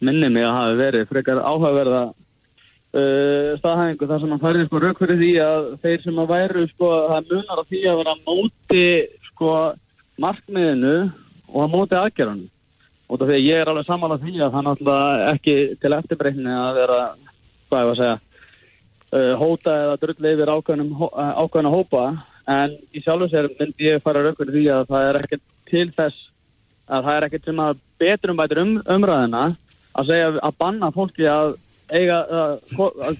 minni 0.04 0.28
mig 0.32 0.44
að 0.44 0.56
hafi 0.56 0.78
verið 0.80 1.10
frekar 1.10 1.40
áhugaverða 1.40 2.02
uh, 2.12 3.50
staðhæfingu 3.60 4.08
þar 4.08 4.22
sem 4.22 4.34
hann 4.34 4.42
færði 4.44 4.66
sko 4.66 4.82
rauk 4.82 5.00
fyrir 5.00 5.20
því 5.20 5.30
að 5.44 5.68
þeir 5.84 6.04
sem 6.04 6.20
að 6.22 6.32
væru 6.32 6.66
sko, 6.72 6.90
það 7.12 7.30
munar 7.32 7.62
á 7.62 7.68
því 7.68 7.82
að 7.84 8.00
vera 8.02 8.16
móti 8.24 8.88
sko 9.30 9.54
markmiðinu 10.24 10.96
og 11.52 11.58
á 11.60 11.66
móti 11.72 11.98
aðgerðanum. 12.00 12.52
Og 13.06 13.20
því 13.22 13.36
að 13.36 13.44
ég 13.46 13.60
er 13.62 13.70
alveg 13.70 13.86
samanlega 13.86 14.24
því 14.26 14.40
að 14.42 14.54
það 14.54 14.64
náttúrulega 14.66 15.26
ekki 15.32 15.56
til 15.82 15.92
eftirbreytni 15.96 16.54
að 16.58 16.78
vera, 16.80 17.00
hvað 17.68 17.82
ég 17.82 17.90
var 17.90 17.92
að 17.92 18.00
segja, 18.00 18.16
uh, 19.12 19.34
hóta 19.42 19.76
eða 19.84 19.98
drulli 20.02 20.32
yfir 20.34 20.52
hó- 21.00 21.12
uh, 21.14 21.70
hópa 21.76 22.06
en 22.46 22.74
í 22.94 23.02
sjálfu 23.02 23.28
sér 23.30 23.48
myndi 23.58 23.88
ég 23.90 24.02
fara 24.02 24.34
fyrir 24.34 24.54
því 24.54 24.64
að 24.74 24.90
það 24.90 25.08
er 25.10 25.20
ekkert 25.20 25.44
til 25.70 25.86
þess 25.96 26.26
að 26.86 27.06
það 27.06 27.16
er 27.16 27.26
ekkert 27.26 27.48
sem 27.48 27.62
að 27.62 27.80
betrum 27.98 28.36
bætir 28.38 28.62
um, 28.62 28.74
umræðina 28.96 29.44
að 29.96 30.10
segja 30.10 30.28
að 30.42 30.58
banna 30.58 30.90
fólki 30.94 31.26
að 31.30 31.56
eiga 31.90 32.20
að, 32.26 32.60
að 33.06 33.18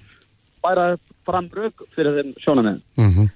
bæra 0.63 0.85
fram 1.27 1.49
rauk 1.55 1.83
fyrir 1.95 2.15
þeim 2.19 2.33
sjónamið. 2.43 2.79
Mm 2.99 3.27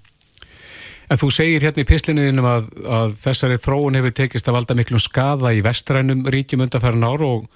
En 1.11 1.19
þú 1.19 1.27
segir 1.35 1.65
hérna 1.65 1.83
í 1.83 1.89
pislinuðinum 1.89 2.45
að, 2.47 2.67
að 2.87 3.17
þessari 3.19 3.59
þróun 3.59 3.97
hefur 3.99 4.13
tekist 4.15 4.47
að 4.47 4.55
valda 4.55 4.77
miklum 4.79 5.01
skada 5.03 5.51
í 5.51 5.59
vestrænum 5.65 6.23
ríkjum 6.31 6.63
undanfæran 6.63 7.03
ár 7.03 7.23
og, 7.27 7.49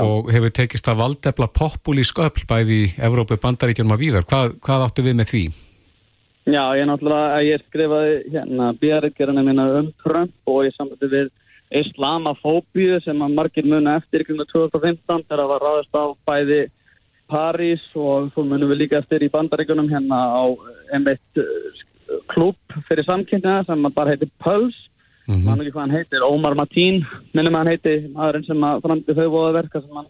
og 0.00 0.32
hefur 0.34 0.50
tekist 0.56 0.90
að 0.90 0.98
valdefla 1.04 1.46
populísk 1.54 2.18
öll 2.24 2.42
bæði 2.50 2.80
í 2.82 2.88
Evrópu, 3.06 3.38
Bandaríkjum 3.38 3.94
og 3.94 4.02
víðar. 4.02 4.26
Hvað, 4.26 4.56
hvað 4.66 4.86
áttu 4.88 5.06
við 5.06 5.18
með 5.20 5.30
því? 5.30 5.44
Já, 6.48 6.62
ég 6.80 6.88
náttúrulega, 6.88 7.42
ég 7.44 7.62
skrifaði 7.68 8.16
hérna 8.32 8.72
bíaritgerðina 8.80 9.44
mína 9.46 9.68
um 9.78 9.92
Trump 10.02 10.50
og 10.50 10.64
ég 10.66 10.74
samvætti 10.74 11.10
við 11.12 11.30
islamafóbíu 11.78 12.98
sem 13.04 13.20
að 13.22 13.34
margir 13.36 13.68
muna 13.68 13.98
eftir 14.00 14.24
í 14.24 14.26
kringu 14.26 14.46
2015 14.48 15.26
þegar 15.28 15.44
það 15.44 15.50
var 15.52 15.66
ráðist 15.66 15.94
á 15.94 16.04
bæði 16.26 16.62
París 17.28 17.84
og 17.92 18.32
svo 18.32 18.46
munum 18.48 18.72
við 18.72 18.86
líka 18.86 19.02
eftir 19.02 19.22
í 19.22 19.30
bandaríkunum 19.30 19.90
hérna 19.92 20.22
á 20.34 20.44
einmitt 20.96 21.44
klúb 22.32 22.78
fyrir 22.88 23.04
samkynna 23.04 23.64
sem 23.66 23.88
bara 23.94 24.14
heitir 24.14 24.30
Pulse. 24.42 24.88
Mm 25.28 25.42
-hmm. 25.42 25.60
ekki 25.60 25.72
hvað 25.72 25.80
hann 25.80 25.96
heitir, 25.96 26.22
Omar 26.24 26.54
Mateen 26.54 27.06
minnum 27.34 27.54
hann 27.54 27.66
heiti, 27.68 28.08
maðurinn 28.14 28.46
sem 28.46 28.62
að 28.64 28.80
framdi 28.82 29.14
þau 29.14 29.28
voðaverka 29.28 29.80
sem 29.80 29.96
hann 29.96 30.06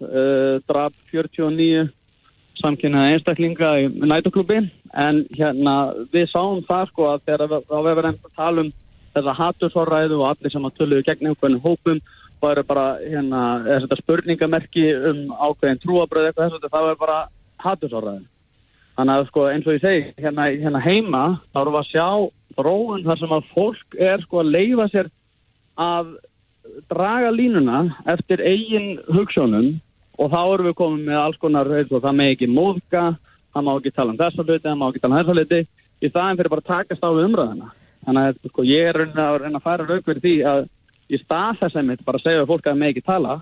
uh, 0.00 0.60
draf 0.68 0.94
49 1.10 1.88
samkynna 2.60 3.08
einstaklinga 3.12 3.70
í 3.80 3.88
nætuklubi 3.88 4.60
en 4.94 5.24
hérna 5.34 5.74
við 6.12 6.30
sáum 6.30 6.62
það 6.68 6.86
sko 6.88 7.08
að 7.10 7.20
þegar 7.26 7.48
við- 7.50 7.68
verðum 7.96 8.18
að 8.28 8.36
tala 8.36 8.60
um 8.60 8.72
þessa 9.14 9.36
hattusorræðu 9.40 10.18
og 10.20 10.28
allir 10.30 10.52
sem 10.52 10.66
að 10.68 10.76
töluðu 10.78 11.06
gegn 11.08 11.30
einhvern 11.30 11.60
hópum 11.64 12.00
væri 12.40 12.62
bara 12.66 12.86
hérna 13.02 13.96
spurningamerki 14.02 14.84
um 15.10 15.18
ákveðin 15.34 15.82
trúabröð 15.82 16.30
eitthvað 16.30 16.52
þess 16.52 16.64
að 16.64 16.70
það 16.74 16.86
væri 16.88 17.00
bara 17.00 17.18
hattusorræðu 17.64 18.24
þannig 19.00 19.16
að 19.16 19.28
sko 19.30 19.46
eins 19.48 19.66
og 19.68 19.76
ég 19.76 19.84
segi 19.84 20.02
hérna, 20.20 20.48
hérna 20.60 20.82
heima 20.84 21.24
þá 21.54 21.60
erum 21.62 21.76
við 21.76 21.80
að 21.80 21.90
sjá 21.90 22.08
þróun 22.58 23.06
þar 23.06 23.20
sem 23.20 23.34
að 23.36 23.48
fólk 23.54 23.96
er 24.10 24.24
sko 24.26 24.42
að 24.42 24.52
leifa 24.56 24.88
sér 24.92 25.10
að 25.80 26.14
draga 26.90 27.30
línuna 27.32 27.80
eftir 28.12 28.42
eigin 28.44 28.90
hugsunum 29.08 29.70
og 30.20 30.32
þá 30.32 30.40
erum 30.42 30.68
við 30.68 30.78
komin 30.78 31.06
með 31.08 31.20
alls 31.22 31.40
konar 31.40 31.70
og 31.70 32.02
það 32.02 32.16
með 32.18 32.32
ekki 32.34 32.48
móðka, 32.52 33.04
það 33.54 33.66
má 33.66 33.70
ekki 33.76 33.92
tala 33.96 34.12
um 34.12 34.20
þessa 34.20 34.44
hluti, 34.44 34.64
það 34.66 34.80
má 34.80 34.88
ekki 34.90 35.02
tala 35.02 35.14
um 35.14 35.20
þessa 35.20 35.36
hluti 35.38 35.60
í 36.00 36.10
staðin 36.10 36.40
fyrir 36.40 36.52
bara 36.52 36.64
að 36.64 36.72
takast 36.74 37.06
á 37.06 37.10
við 37.10 37.26
umræðina 37.30 37.70
þannig 38.04 38.28
að 38.28 38.50
sko, 38.50 38.66
ég 38.68 38.90
er 38.90 39.00
að 39.00 39.38
reyna 39.44 39.60
að 39.60 39.64
færa 39.64 39.88
rauk 39.88 40.04
fyrir 40.04 40.24
því 40.24 40.34
að 40.50 40.60
í 41.10 41.20
stað 41.20 41.62
þess 41.62 41.78
að 41.80 41.88
mitt 41.88 42.04
bara 42.06 42.22
segja 42.22 42.48
fólk 42.48 42.68
að 42.68 42.80
með 42.80 42.92
ekki 42.92 43.06
tala 43.08 43.40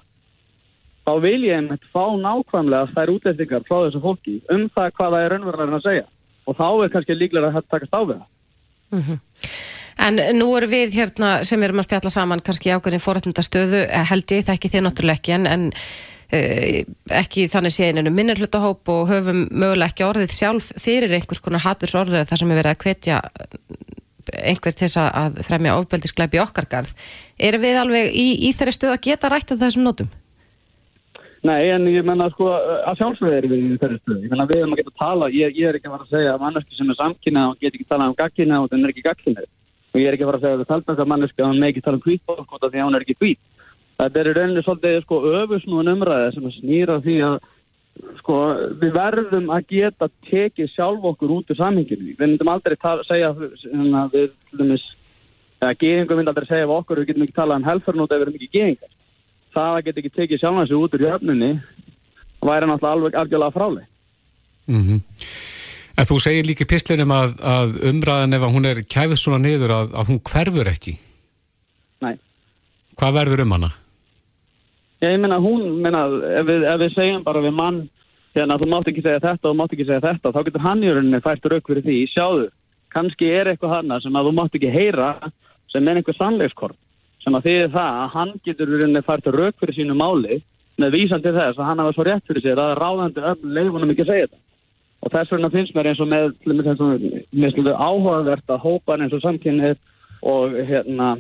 þá 1.09 1.15
vil 1.25 1.41
ég 1.47 1.57
einmitt 1.57 1.87
fá 1.95 2.05
nákvæmlega 2.21 2.93
þær 2.93 3.15
útlendingar 3.15 3.65
frá 3.69 3.79
þessu 3.87 4.03
fólki 4.05 4.37
um 4.53 4.67
það 4.75 4.91
hvað 4.99 5.15
það 5.15 5.25
er 5.25 5.35
raunverulega 5.35 5.79
að 5.79 5.87
segja 5.87 6.05
og 6.49 6.59
þá 6.59 6.67
er 6.69 6.93
kannski 6.93 7.17
líklega 7.17 7.53
að 7.53 7.71
takast 7.73 7.97
á 7.97 8.01
við 8.03 8.21
það 8.21 9.17
En 9.99 10.21
nú 10.39 10.53
erum 10.55 10.71
við 10.71 10.95
hérna 10.95 11.31
sem 11.45 11.63
erum 11.67 11.81
að 11.83 11.89
spjalla 11.89 12.13
saman 12.13 12.43
kannski 12.47 12.71
ákveðin 12.71 13.03
forrættundastöðu 13.03 13.81
held 14.13 14.31
ég, 14.31 14.45
það 14.47 14.55
ekki 14.55 14.71
þið 14.71 14.85
náttúrulega 14.87 15.19
ekki 15.19 15.35
en, 15.35 15.49
en 15.51 15.65
uh, 15.73 16.79
ekki 17.19 17.49
þannig 17.51 17.75
sé 17.75 17.89
eininu 17.91 18.13
minnarhlutahóp 18.15 18.93
og 18.95 19.11
höfum 19.11 19.43
mögulega 19.51 19.91
ekki 19.91 20.07
orðið 20.07 20.37
sjálf 20.37 20.71
fyrir 20.79 21.17
einhvers 21.19 21.43
konar 21.43 21.65
hattursorðið 21.67 22.31
þar 22.31 22.43
sem 22.43 22.55
er 22.55 22.61
verið 22.63 22.77
að 22.77 22.87
hvetja 22.87 23.19
einhver 24.39 24.77
til 24.77 24.87
þess 24.87 25.03
að 25.03 25.43
fremja 25.49 25.77
ofbeldisglæpi 25.81 26.39
í 26.39 26.45
okkar 26.45 26.71
garð. 26.71 26.95
Erum 27.51 27.65
við 27.65 27.83
alveg 27.83 28.15
í, 28.15 28.29
í 28.47 28.55
þeirri 28.55 28.77
stöðu 28.77 28.95
að 28.95 29.05
geta 29.11 29.33
rætt 29.33 29.55
af 29.57 29.63
þessum 29.65 29.89
nótum? 29.89 30.11
Nei, 31.47 31.69
en 31.71 31.85
ég 31.87 32.03
menna 32.03 32.27
sko 32.33 32.49
að 32.51 32.99
sjálfsögðu 32.99 33.37
erum 33.37 33.53
við 33.53 33.61
í 33.63 33.77
þeirri 33.79 33.99
stöðu. 34.01 34.23
Ég 34.25 34.33
menna 34.33 34.47
við 34.51 34.63
erum 34.63 34.73
að 34.75 34.81
geta 34.81 34.91
að 34.91 35.03
tala, 35.03 35.29
ég, 35.31 35.53
ég 35.55 35.69
er 35.69 35.77
ekki 35.79 35.87
að 35.87 35.95
fara 35.95 36.07
að 36.07 36.15
segja 36.15 36.33
að 36.33 36.43
manneski 36.43 36.75
sem 36.75 36.91
er 36.91 36.99
samkynna 36.99 37.45
og 37.51 37.61
get 37.63 37.77
ekki 37.77 37.87
tala 37.87 38.09
um 38.11 38.17
gaggina 38.19 38.59
og 38.59 38.67
það 38.73 38.87
er 38.89 38.93
ekki 38.93 39.05
gaggina. 39.07 39.45
Og 39.93 40.01
ég 40.01 40.09
er 40.09 40.17
ekki 40.17 40.27
að 40.27 40.33
fara 40.33 40.41
að 40.41 40.47
segja 40.47 40.59
að 40.59 40.65
það 40.65 40.73
talpa 40.73 40.97
að 40.97 41.13
manneski 41.13 41.45
að 41.45 41.49
hann 41.49 41.63
með 41.63 41.71
ekki 41.71 41.85
tala 41.87 42.01
um 42.01 42.05
hvítbólk 42.09 42.57
út 42.59 42.67
af 42.67 42.75
því 42.75 42.83
að 42.83 42.89
hún 42.89 42.99
er 42.99 43.07
ekki 43.07 43.19
hvít. 43.23 43.41
Þetta 43.99 44.21
er 44.21 44.33
rauninni 44.35 44.67
svolítið 44.67 44.99
sko 45.05 45.21
öfusnúin 45.39 45.93
umræði 45.95 46.35
sem 46.35 46.51
að 46.51 46.59
snýra 46.59 46.99
því 47.07 47.17
að 47.29 47.39
sko 48.19 48.37
við 48.83 48.93
verðum 48.99 49.49
að 49.55 49.73
geta 49.79 50.11
tekið 50.27 50.75
sjálf 50.75 51.09
okkur 51.13 51.39
út 51.39 51.51
úr 51.55 51.59
samhenginu. 51.59 52.15
Við 52.19 52.25
myndum 52.25 52.51
aldrei 52.51 52.75
tala, 52.79 53.07
segja 53.07 53.31
hérna, 53.39 54.05
við, 54.11 54.35
eða 55.63 55.75
geðingum 55.83 56.21
myndi 56.21 56.35
aldrei 56.35 56.51
segja 56.51 56.67
við 56.67 56.79
okkur, 56.79 57.03
við 57.03 57.11
getum 57.13 57.27
ekki 57.27 57.39
talað 57.39 57.63
um 57.63 57.67
helfarnót 57.67 58.15
ef 58.15 58.21
við 58.21 58.27
erum 58.27 58.39
ekki 58.39 58.55
geðingar 58.55 58.95
það 59.59 59.75
að 59.75 59.85
geta 59.89 60.03
ekki 60.03 60.15
tekið 60.17 60.43
sjálfan 60.43 60.71
sig 60.71 60.79
út 60.79 60.97
úr 60.97 61.07
jöfnunni 61.09 61.53
væri 62.49 62.71
náttúrulega 62.71 62.95
alveg 62.95 63.21
algjörlega 63.23 63.57
fráleg. 63.59 63.87
Mm 64.71 65.03
En 65.99 66.07
þú 66.07 66.21
segir 66.23 66.47
líka 66.47 66.63
í 66.63 66.71
pislinum 66.71 67.11
að, 67.11 67.33
að 67.43 67.73
umræðan 67.91 68.37
ef 68.37 68.45
hún 68.55 68.69
er 68.71 68.81
kæfið 68.87 69.19
svona 69.19 69.41
niður 69.43 69.73
að, 69.75 69.89
að 69.99 70.11
hún 70.13 70.21
hverfur 70.29 70.69
ekki. 70.71 70.93
Nei. 72.07 72.13
Hvað 73.01 73.17
verður 73.17 73.43
um 73.43 73.55
hana? 73.57 73.71
Ég 75.03 75.17
meina 75.19 75.41
hún, 75.43 75.65
meina, 75.83 76.05
ef 76.39 76.47
við, 76.47 76.67
ef 76.71 76.79
við 76.85 76.95
segjum 76.95 77.25
bara 77.27 77.43
við 77.43 77.57
mann 77.59 77.81
hérna 78.37 78.59
þú 78.63 78.71
mátt 78.71 78.91
ekki 78.93 79.03
segja 79.03 79.25
þetta 79.25 79.49
og 79.49 79.51
þú 79.51 79.59
mátt 79.59 79.75
ekki 79.75 79.89
segja 79.89 80.05
þetta 80.07 80.33
þá 80.37 80.41
getur 80.47 80.65
hann 80.69 80.85
í 80.85 80.93
rauninni 80.93 81.21
fært 81.25 81.51
rauk 81.51 81.71
fyrir 81.71 81.87
því 81.87 81.99
sjáðu, 82.13 82.49
kannski 82.95 83.31
er 83.35 83.51
eitthvað 83.51 83.75
hana 83.77 83.99
sem 84.05 84.19
að 84.19 84.29
þú 84.29 84.35
mátt 84.39 84.59
ekki 84.59 84.73
heyra 84.75 85.11
sem 85.73 85.91
er 85.91 85.99
einhver 85.99 86.19
sannleikskort 86.19 86.79
sem 87.29 87.37
að 87.37 87.49
þýðir 87.49 87.73
það 87.75 87.97
að 88.03 88.13
hann 88.15 88.31
getur 88.47 88.71
rauninni 88.73 89.05
fært 89.05 89.27
rauk 89.35 89.57
fyrir 89.61 89.77
sínu 89.77 89.97
máli 89.99 90.39
með 90.81 90.95
vísan 90.95 91.25
til 91.25 91.35
þess 91.37 91.59
að 91.59 91.67
hann 91.69 91.83
hafa 91.83 91.95
svo 91.97 92.07
rétt 92.07 92.29
fyrir 92.29 92.45
sér 92.45 92.61
að 92.63 92.77
ráðandi 92.79 93.25
öll 93.31 93.51
leifunum 93.57 93.93
ekki 93.93 94.07
að 94.07 94.13
segja 94.13 94.29
þetta. 94.29 94.41
Og 94.99 95.13
þess 95.15 95.35
vegna 95.35 95.51
finnst 95.53 95.75
mér 95.77 95.91
eins 95.91 96.01
og 96.03 96.09
með 96.09 96.33
mér 97.37 97.53
skilur 97.53 97.77
áhugavert 97.77 98.55
að 98.55 98.65
hópar 98.65 99.05
eins 99.05 99.17
og 99.17 99.23
samkynnið 99.25 99.77
og 100.33 100.57
hérna 100.71 101.11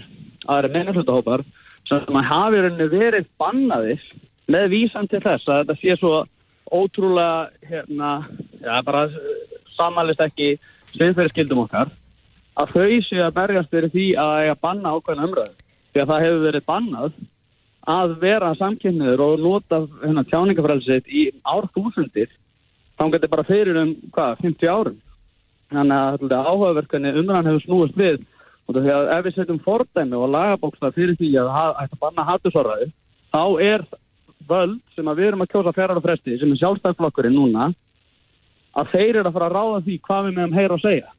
aðra 0.48 0.72
menninslutahópar 0.76 1.44
sem 1.90 2.18
að 2.20 2.28
hafi 2.30 2.64
rauninni 2.64 2.88
verið 2.94 3.28
bannaðir 3.40 4.08
með 4.48 4.68
vísan 4.72 5.10
til 5.10 5.22
þess 5.26 5.46
að 5.46 5.62
þetta 5.62 5.78
sé 5.82 6.00
svo 6.00 6.24
ótrúlega 6.72 7.68
hérna, 7.68 8.10
já 8.64 8.74
bara 8.84 9.06
samanlist 9.76 10.20
ekki 10.24 10.56
sinnferðskildum 10.96 11.64
okkar 11.66 11.92
að 12.58 12.74
þau 12.74 13.00
séu 13.06 13.24
að 13.24 13.38
berjast 13.38 13.72
fyrir 13.72 13.92
því 13.92 14.10
að 14.18 14.50
að 14.50 14.60
banna 14.64 14.92
ákveðna 14.96 15.28
umræðu 15.28 15.67
því 15.98 16.04
að 16.04 16.12
það 16.12 16.24
hefur 16.24 16.44
verið 16.46 16.66
bannað 16.68 17.18
að 17.88 18.14
vera 18.22 18.54
samkynniður 18.58 19.22
og 19.24 19.42
nota 19.42 19.80
hérna, 20.02 20.24
tjáningafrælsitt 20.28 21.08
í 21.08 21.28
árþúsundir 21.42 22.30
þá 22.98 23.04
getur 23.14 23.32
bara 23.32 23.46
fyrir 23.48 23.78
um 23.80 23.94
hvað, 24.14 24.42
50 24.44 24.70
árum. 24.70 24.98
Þannig 25.72 26.24
að 26.28 26.34
áhugaverkani 26.48 27.14
umræðan 27.20 27.50
hefur 27.50 27.64
snúist 27.64 27.98
við. 27.98 28.22
Og 28.68 28.76
því 28.76 28.92
að 28.92 29.10
ef 29.16 29.24
við 29.24 29.36
setjum 29.36 29.60
fordæmi 29.64 30.16
og 30.18 30.30
lagabókstaf 30.34 30.96
fyrir 30.96 31.16
því 31.16 31.32
að 31.40 31.50
ætti 31.82 31.96
að 31.96 32.02
banna 32.02 32.26
hattusorraði 32.28 32.88
þá 33.32 33.42
er 33.64 33.84
völd 34.48 34.80
sem 34.94 35.08
að 35.08 35.20
við 35.20 35.30
erum 35.30 35.44
að 35.44 35.52
kjósa 35.54 35.74
fjara 35.76 36.00
fresti 36.04 36.38
sem 36.40 36.52
er 36.52 36.60
sjálfstæðflokkurinn 36.62 37.36
núna 37.36 37.70
að 38.78 38.90
þeir 38.92 39.20
eru 39.20 39.28
að 39.30 39.36
fara 39.38 39.48
að 39.48 39.56
ráða 39.56 39.84
því 39.86 39.96
hvað 40.04 40.26
við 40.26 40.36
meðum 40.36 40.58
heyra 40.58 40.76
og 40.76 40.84
segja. 40.84 41.12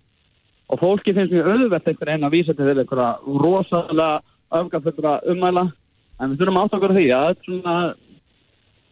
Og 0.69 0.81
fólki 0.83 1.15
finnst 1.17 1.33
mjög 1.33 1.49
auðvelt 1.49 1.89
einhver 1.89 2.11
einn 2.13 2.27
að 2.27 2.35
vísa 2.37 2.53
til 2.53 2.67
þeir 2.67 2.83
einhverja 2.83 3.39
rosalega 3.41 4.09
öfgaföldra 4.59 5.15
umæla 5.29 5.65
en 6.19 6.31
við 6.31 6.41
þurfum 6.41 6.61
átt 6.61 6.77
okkur 6.77 6.95
því 6.97 7.07
að 7.15 7.31
er 7.31 7.41
svona 7.45 7.75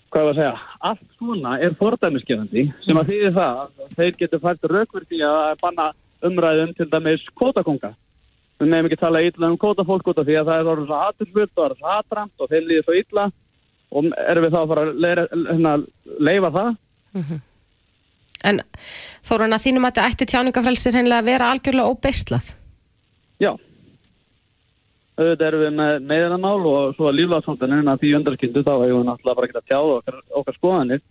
hvað 0.08 0.24
var 0.24 0.32
að 0.32 0.39
segja, 0.39 0.58
allt 0.88 1.08
svona 1.18 1.53
er 1.60 1.74
fordæmisgefandi 1.78 2.68
sem 2.86 2.99
að 2.99 3.10
þýðir 3.12 3.34
það 3.36 3.64
að 3.64 3.95
þeir 3.97 4.20
getur 4.22 4.43
fært 4.43 4.68
raukverði 4.72 5.24
að 5.28 5.55
banna 5.62 5.88
umræðum 6.28 6.76
til 6.78 6.88
dæmis 6.91 7.26
kótakonga 7.38 7.91
við 8.58 8.72
meðum 8.72 8.89
ekki 8.89 8.99
tala 9.01 9.22
illa 9.26 9.51
um 9.51 9.60
kótafólk 9.62 10.08
út 10.10 10.22
af 10.22 10.26
því 10.28 10.38
að 10.39 10.49
það 10.49 10.62
er 10.62 10.72
orðið 10.72 10.88
svo 10.89 11.01
aturfullt 11.08 11.60
og 11.60 11.68
er 11.68 11.76
svo 11.78 11.91
atramt 11.93 12.41
og 12.41 12.49
þeim 12.51 12.72
líður 12.72 12.88
svo 12.88 12.97
illa. 12.97 13.28
Og 13.88 14.10
erum 14.20 14.43
við 14.43 14.55
þá 14.55 14.60
að 14.60 14.72
fara 14.72 14.84
að 14.84 14.97
leira, 15.03 15.28
hérna, 15.32 15.74
leifa 16.28 16.49
það? 16.58 16.72
En 18.47 18.60
þórun 19.26 19.55
að 19.55 19.64
þínum 19.64 19.88
að 19.88 19.93
þetta 19.93 20.08
ætti 20.12 20.30
tjáningafrælsir 20.34 20.97
hennilega 20.97 21.24
að 21.24 21.30
vera 21.30 21.51
algjörlega 21.53 21.93
óbeislað? 21.93 22.49
Já. 23.41 23.51
Auðvitað 25.18 25.47
erum 25.47 25.61
við 25.63 25.72
með 25.80 25.95
meðanamál 26.11 26.65
og 26.70 26.91
svo 26.95 27.07
að 27.09 27.15
líflagsfólkinu 27.18 27.78
að 27.89 28.01
því 28.03 28.09
undarskyndu 28.20 28.61
þá 28.61 28.74
hefur 28.74 28.91
við 28.99 29.07
náttúrulega 29.07 29.38
bara 29.39 29.47
getað 29.51 29.65
tjáð 29.72 29.93
okkar, 29.95 30.18
okkar 30.41 30.57
skoðanir. 30.59 31.01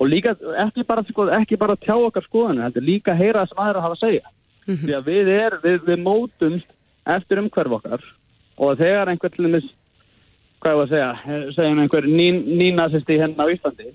Og 0.00 0.06
líka 0.08 0.34
ekki 0.64 0.84
bara, 0.86 1.02
sko, 1.08 1.26
ekki 1.34 1.58
bara 1.60 1.74
tjá 1.76 1.96
okkar 1.98 2.24
skoðinu, 2.28 2.62
heldur 2.64 2.86
líka 2.86 3.16
heyra 3.18 3.42
það 3.42 3.50
sem 3.50 3.62
aðra 3.64 3.82
hafa 3.84 3.96
að 3.98 4.04
segja. 4.04 4.30
Því 4.70 4.94
að 4.96 5.10
við, 5.10 5.30
er, 5.34 5.56
við, 5.64 5.80
við 5.88 5.98
mótumst 6.04 6.68
eftir 7.10 7.42
umhverf 7.42 7.74
okkar. 7.80 8.06
Og 8.60 8.78
þegar 8.78 9.10
einhver 9.10 9.34
til 9.34 9.48
dæmis 9.48 9.66
hvað 10.60 10.70
ég 10.70 10.78
var 10.78 10.86
að 10.86 10.94
segja, 10.94 11.42
segjum 11.56 11.82
einhver 11.82 12.06
ný- 12.06 12.46
nýnazisti 12.60 13.18
hérna 13.18 13.48
á 13.48 13.52
Íslandi 13.52 13.90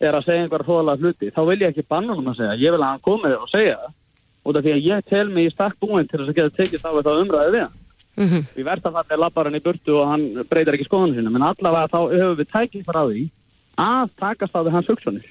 er 0.00 0.16
að 0.16 0.26
segja 0.26 0.42
einhver 0.44 0.64
hróðlega 0.66 1.00
hluti 1.04 1.30
þá 1.32 1.40
vil 1.48 1.58
ég 1.62 1.70
ekki 1.70 1.86
banna 1.88 2.16
hann 2.16 2.28
að 2.32 2.38
segja, 2.40 2.58
ég 2.66 2.72
vil 2.74 2.80
að 2.82 2.90
hann 2.90 3.04
komi 3.04 3.32
og 3.36 3.48
segja 3.52 3.78
það. 3.80 3.94
Út 4.46 4.56
af 4.58 4.64
því 4.66 4.72
að 4.74 4.86
ég 4.90 5.06
tel 5.10 5.26
mig 5.32 5.46
í 5.48 5.52
stakk 5.54 5.76
búin 5.80 6.08
til 6.08 6.20
þess 6.22 6.32
að 6.32 6.38
geta 6.40 6.56
tekið 6.60 6.82
þá 6.84 6.88
við 6.96 7.06
þá 7.06 7.12
umræði 7.22 7.52
við 7.56 7.64
hann 7.66 7.76
Mhm. 8.16 8.44
í 8.56 8.64
versta 8.64 8.92
falli 8.92 9.18
lappar 9.20 9.50
hann 9.50 9.58
í 9.58 9.64
burtu 9.64 9.98
og 10.00 10.08
hann 10.08 10.28
breytir 10.48 10.76
ekki 10.76 10.88
skoðunum 10.88 11.18
sinna, 11.18 11.32
menn 11.32 11.44
allavega 11.44 11.90
þá 11.92 11.98
höfum 12.14 12.38
við 12.38 12.52
tækið 12.52 12.86
frá 12.88 13.02
því 13.04 13.24
að 13.76 14.14
takast 14.20 14.56
á 14.56 14.60
við 14.64 14.72
hans 14.72 14.88
hugsanir. 14.88 15.26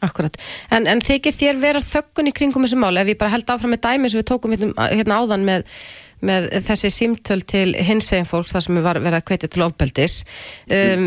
Akkurat, 0.00 0.36
en, 0.72 0.86
en 0.88 1.02
þykir 1.04 1.34
þér 1.36 1.58
vera 1.60 1.80
þöggun 1.84 2.30
í 2.30 2.32
kringum 2.32 2.64
þessu 2.64 2.78
máli, 2.80 3.02
ef 3.02 3.10
ég 3.12 3.18
bara 3.20 3.34
held 3.34 3.50
áfram 3.52 3.74
með 3.74 3.82
dæmi 3.84 4.08
sem 4.08 4.20
við 4.20 4.30
tókum 4.30 4.54
hérna, 4.54 4.86
hérna 4.88 5.18
áðan 5.20 5.44
með, 5.44 5.66
með 6.24 6.46
þessi 6.64 6.90
símtöl 6.94 7.42
til 7.44 7.74
hinsegin 7.76 8.28
fólks, 8.28 8.54
það 8.54 8.64
sem 8.64 8.80
var 8.80 9.00
verið 9.00 9.18
að 9.18 9.26
hvetja 9.28 9.50
til 9.52 9.66
ofbeldis 9.66 10.16
um, 10.72 11.04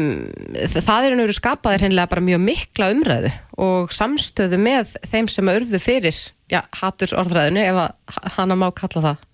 það 0.75 1.09
er 1.09 1.17
nú 1.17 1.25
skapaðir 1.33 1.87
hennilega 1.87 2.11
bara 2.13 2.25
mjög 2.29 2.45
mikla 2.45 2.91
umræðu 2.93 3.33
og 3.65 3.93
samstöðu 3.97 4.61
með 4.61 4.93
þeim 5.09 5.29
sem 5.29 5.49
að 5.49 5.61
urðu 5.63 5.81
fyrir, 5.81 6.23
já, 6.53 6.61
haturs 6.83 7.17
orðræðinu 7.17 7.65
ef 7.65 7.83
að 7.87 8.25
hana 8.37 8.61
má 8.61 8.69
kalla 8.77 9.07
það 9.09 9.29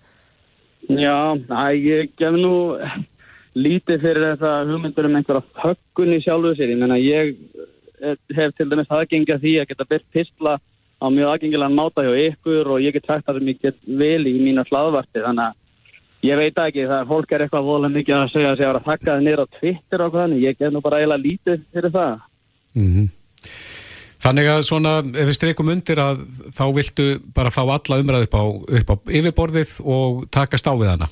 Já, 0.90 1.38
að 1.38 1.84
ég 1.86 2.14
gef 2.18 2.34
nú 2.34 2.54
lítið 3.58 4.02
fyrir 4.02 4.26
þetta 4.32 4.54
hugmyndur 4.70 5.08
um 5.10 5.18
einhverja 5.20 5.44
höggun 5.62 6.16
í 6.16 6.22
sjálfu 6.24 6.56
sér. 6.58 6.74
Ég 6.74 6.82
meina, 6.82 6.98
ég 6.98 7.36
eh, 8.02 8.18
hef 8.38 8.56
til 8.58 8.70
dæmis 8.72 8.90
aðgengja 8.90 9.38
því 9.42 9.54
að 9.62 9.70
geta 9.70 9.88
byrt 9.90 10.08
pistla 10.16 10.58
á 11.00 11.06
mjög 11.14 11.36
aðgengilegan 11.36 11.78
máta 11.78 12.04
hjá 12.04 12.14
ykkur 12.26 12.74
og 12.74 12.82
ég 12.84 12.96
get 12.98 13.06
sagt 13.06 13.28
það 13.28 13.40
sem 13.40 13.52
ég 13.54 13.62
get 13.62 13.78
vel 13.86 14.26
í 14.26 14.34
mína 14.42 14.66
hlaðvarti. 14.70 15.22
Þannig 15.22 15.46
að 15.46 16.28
ég 16.32 16.42
veit 16.42 16.64
ekki, 16.66 16.88
það 16.90 16.98
er 16.98 17.12
fólk 17.14 17.32
er 17.32 17.46
eitthvað 17.46 17.70
voðlega 17.70 17.98
mikið 18.00 18.18
að 18.18 18.34
segja 18.34 18.50
að 18.50 18.60
segja 18.60 18.74
að 18.74 18.90
þakka 18.90 19.12
það 19.12 19.24
niður 19.28 19.46
á 19.46 19.54
Twitter 19.60 20.04
og 20.04 20.12
hvað 20.12 20.26
þannig. 20.26 20.44
Ég 20.48 20.60
gef 20.60 20.74
nú 20.74 20.84
bara 20.86 21.04
eiginlega 21.04 21.26
lítið 21.28 21.64
fyrir 21.70 21.98
það. 22.00 22.28
Mhm. 22.76 23.08
Þannig 24.20 24.50
að 24.52 24.66
svona, 24.68 24.98
ef 25.00 25.30
við 25.30 25.38
streikum 25.38 25.72
undir 25.72 26.00
að 26.04 26.26
þá 26.56 26.66
viltu 26.76 27.08
bara 27.36 27.54
fá 27.56 27.62
alla 27.64 28.00
umræð 28.02 28.26
upp 28.28 28.36
á, 28.36 28.44
upp 28.80 28.90
á 28.92 28.96
yfirborðið 29.16 29.76
og 29.88 30.26
takast 30.34 30.68
á 30.68 30.76
við 30.76 30.92
hana. 30.92 31.08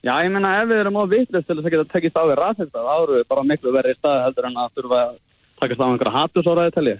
Já, 0.00 0.14
ég 0.24 0.32
meina 0.32 0.56
ef 0.62 0.70
við 0.70 0.80
erum 0.80 0.98
á 0.98 1.04
vitlust 1.06 1.46
til 1.46 1.58
þess 1.58 1.68
að 1.68 1.74
geta 1.76 1.92
tekist 1.92 2.16
á 2.18 2.24
við 2.24 2.38
rafhengta, 2.40 2.82
þá 2.82 2.94
eru 2.96 3.18
við 3.18 3.26
bara 3.30 3.44
miklu 3.46 3.74
verið 3.76 3.94
í 3.94 3.98
staði 3.98 4.24
heldur 4.24 4.48
en 4.48 4.58
að 4.58 4.72
þurfa 4.78 5.00
að 5.04 5.12
takast 5.60 5.82
á 5.82 5.86
einhverja 5.86 6.14
hatusóraði 6.16 6.74
telli. 6.76 6.94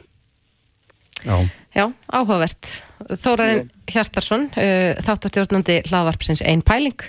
Já. 1.21 1.37
Já, 1.77 1.85
áhugavert. 2.13 2.71
Þórarinn 3.11 3.73
Hjartarsson, 3.91 4.47
uh, 4.53 4.93
þáttastjórnandi 5.07 5.81
hlaðvarpsins 5.89 6.45
Einn 6.45 6.63
Pæling. 6.67 7.09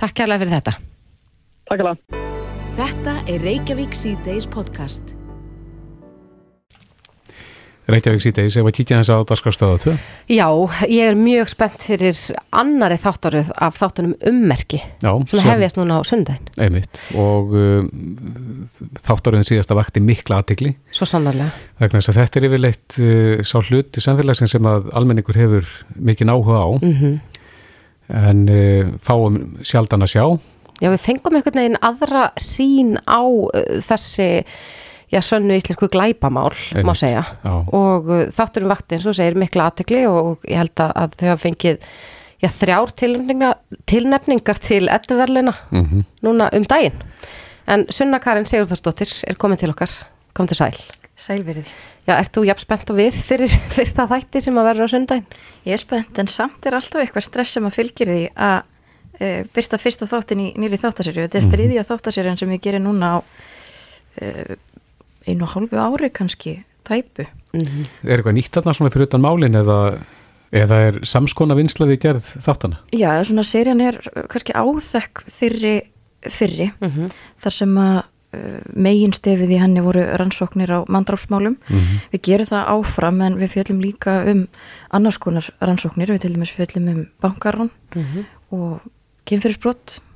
Takk 0.00 0.16
kærlega 0.22 0.44
fyrir 0.44 0.56
þetta. 0.56 0.78
Takk 1.68 1.82
kærlega. 1.82 2.22
Þetta 2.78 3.18
er 3.30 3.46
Reykjavík 3.46 3.94
C-Days 3.94 4.48
podcast. 4.50 5.14
Reykjavík 7.90 8.22
síðdeis, 8.24 8.54
ef 8.56 8.68
að 8.68 8.76
kíkja 8.78 9.00
þess 9.02 9.12
að 9.12 9.24
dagskrafstöða 9.28 9.80
2. 9.82 9.94
Já, 10.32 10.46
ég 10.88 11.10
er 11.10 11.18
mjög 11.18 11.50
spennt 11.52 11.84
fyrir 11.84 12.20
annari 12.56 12.96
þáttaröð 13.02 13.50
af 13.66 13.76
þáttunum 13.76 14.14
ummerki 14.30 14.80
Já, 15.04 15.10
sem 15.28 15.44
hefjast 15.44 15.76
núna 15.76 15.98
á 15.98 16.02
sundaginn. 16.08 16.48
Einmitt, 16.64 17.02
og 17.20 17.52
um, 17.52 17.90
þáttaröðin 19.04 19.48
síðasta 19.50 19.76
vakti 19.76 20.00
mikla 20.00 20.40
aðtikli 20.40 20.72
Svo 20.96 21.08
sannarlega. 21.10 21.52
vegna 21.82 22.00
þess 22.00 22.14
að 22.14 22.20
þetta 22.22 22.40
er 22.40 22.48
yfirleitt 22.48 22.98
uh, 23.04 23.44
sá 23.44 23.56
hlut 23.60 24.00
í 24.00 24.04
samfélagsinn 24.08 24.52
sem 24.54 24.72
að 24.72 24.88
almenningur 24.96 25.40
hefur 25.42 25.76
mikið 26.00 26.32
áhuga 26.32 26.64
á 26.64 26.68
Mm 26.80 27.20
en 28.12 28.48
uh, 28.52 28.90
fáum 29.00 29.38
sjaldan 29.64 30.04
að 30.04 30.12
sjá 30.12 30.24
Já, 30.82 30.90
við 30.90 31.04
fengum 31.04 31.36
einhvern 31.38 31.60
veginn 31.60 31.78
aðra 31.86 32.24
sín 32.40 32.96
á 33.06 33.22
uh, 33.22 33.78
þessi 33.84 34.44
já, 35.14 35.20
sönnu 35.22 35.54
íslensku 35.54 35.86
glæpamál, 35.92 36.50
má 36.74 36.80
Einmitt, 36.82 36.98
segja. 37.00 37.22
já. 37.44 37.52
Og 37.70 38.10
uh, 38.10 38.24
þátturum 38.34 38.72
vakti 38.74 38.96
eins 38.98 39.06
og 39.06 39.14
segir 39.16 39.38
mikla 39.38 39.68
aðtekli 39.70 40.02
og 40.10 40.42
ég 40.50 40.58
held 40.58 40.74
að, 40.82 40.92
að 41.04 41.14
þau 41.20 41.26
hafa 41.30 41.42
fengið 41.46 41.88
já, 42.42 42.48
þrjár 42.58 42.92
tilnefningar, 42.98 43.54
tilnefningar 43.86 44.58
til 44.60 44.82
edduverlina 44.90 45.54
Mhm. 45.70 46.04
núna 46.26 46.50
um 46.52 46.66
daginn. 46.68 46.98
En 47.66 47.86
Sunna 47.88 48.18
Karin 48.20 48.44
Sigurðarsdóttir 48.44 49.08
er 49.30 49.38
komin 49.40 49.56
til 49.56 49.70
okkar, 49.72 49.88
kom 50.34 50.46
til 50.50 50.56
sæl. 50.58 50.74
Sælverið. 51.16 51.64
Já, 52.04 52.18
ert 52.18 52.32
þú 52.34 52.42
jafn 52.44 52.60
spennt 52.60 52.90
og 52.90 52.96
við 52.98 53.14
fyrir 53.24 53.48
fyrsta 53.78 54.04
þætti 54.10 54.42
sem 54.42 54.58
að 54.60 54.66
verður 54.68 54.84
á 54.84 54.92
sundaginn? 54.92 55.26
Ég 55.64 55.72
er 55.78 55.80
spennt 55.80 56.18
en 56.20 56.26
samt 56.28 56.66
er 56.66 56.74
alltaf 56.76 57.00
eitthvað 57.00 57.24
stress 57.24 57.54
sem 57.54 57.64
að 57.64 57.76
fylgir 57.78 58.10
því 58.10 58.24
að 58.36 58.58
uh, 59.22 59.44
byrta 59.54 59.78
fyrsta 59.80 60.08
þáttin 60.10 60.42
í 60.42 60.48
nýri 60.60 60.76
þáttaserju. 60.82 61.24
Þetta 61.24 61.38
er 61.38 61.46
Mhm. 61.46 61.54
þriðja 61.54 61.86
þáttaserjan 61.88 62.38
sem 62.42 62.50
ég 62.50 62.60
gerir 62.66 62.82
núna 62.84 63.14
á 63.14 63.18
uh, 64.20 64.56
einu 65.28 65.46
hálfu 65.46 65.76
ári 65.80 66.10
kannski, 66.14 66.58
tæpu. 66.84 67.26
Er 67.54 68.16
eitthvað 68.18 68.34
nýtt 68.36 68.52
þarna 68.56 68.74
svona 68.74 68.90
fyrir 68.90 69.06
utan 69.08 69.22
málin 69.24 69.54
eða, 69.54 69.98
eða 70.52 70.80
er 70.88 70.98
samskona 71.06 71.54
vinsla 71.58 71.86
við 71.86 72.00
gerð 72.06 72.32
þáttana? 72.44 72.80
Já, 72.92 73.22
svona 73.24 73.44
serjan 73.46 73.80
er 73.80 74.00
kannski 74.30 74.52
áþekk 74.56 75.24
þyrri 75.30 75.76
fyrri 76.24 76.70
þar 77.44 77.52
sem 77.52 77.74
að 77.78 77.98
uh, 78.00 78.60
megin 78.74 79.12
stefið 79.12 79.50
í 79.54 79.58
henni 79.60 79.82
voru 79.84 80.02
rannsóknir 80.18 80.70
á 80.72 80.78
mandráfsmálum. 80.88 81.58
Mhm. 81.68 82.00
Við 82.12 82.22
gerum 82.22 82.46
það 82.46 82.70
áfram 82.74 83.20
en 83.26 83.36
við 83.38 83.52
fjöllum 83.54 83.82
líka 83.84 84.24
um 84.32 84.46
annars 84.90 85.18
konar 85.18 85.50
rannsóknir, 85.60 86.08
við 86.10 86.20
til 86.24 86.34
dæmis 86.34 86.50
fjöllum 86.56 86.88
um 86.94 87.06
bankarán 87.22 87.70
Mhm. 87.94 88.24
og 88.52 88.80
kynfyrirsbrott 89.26 90.00
og 90.00 90.13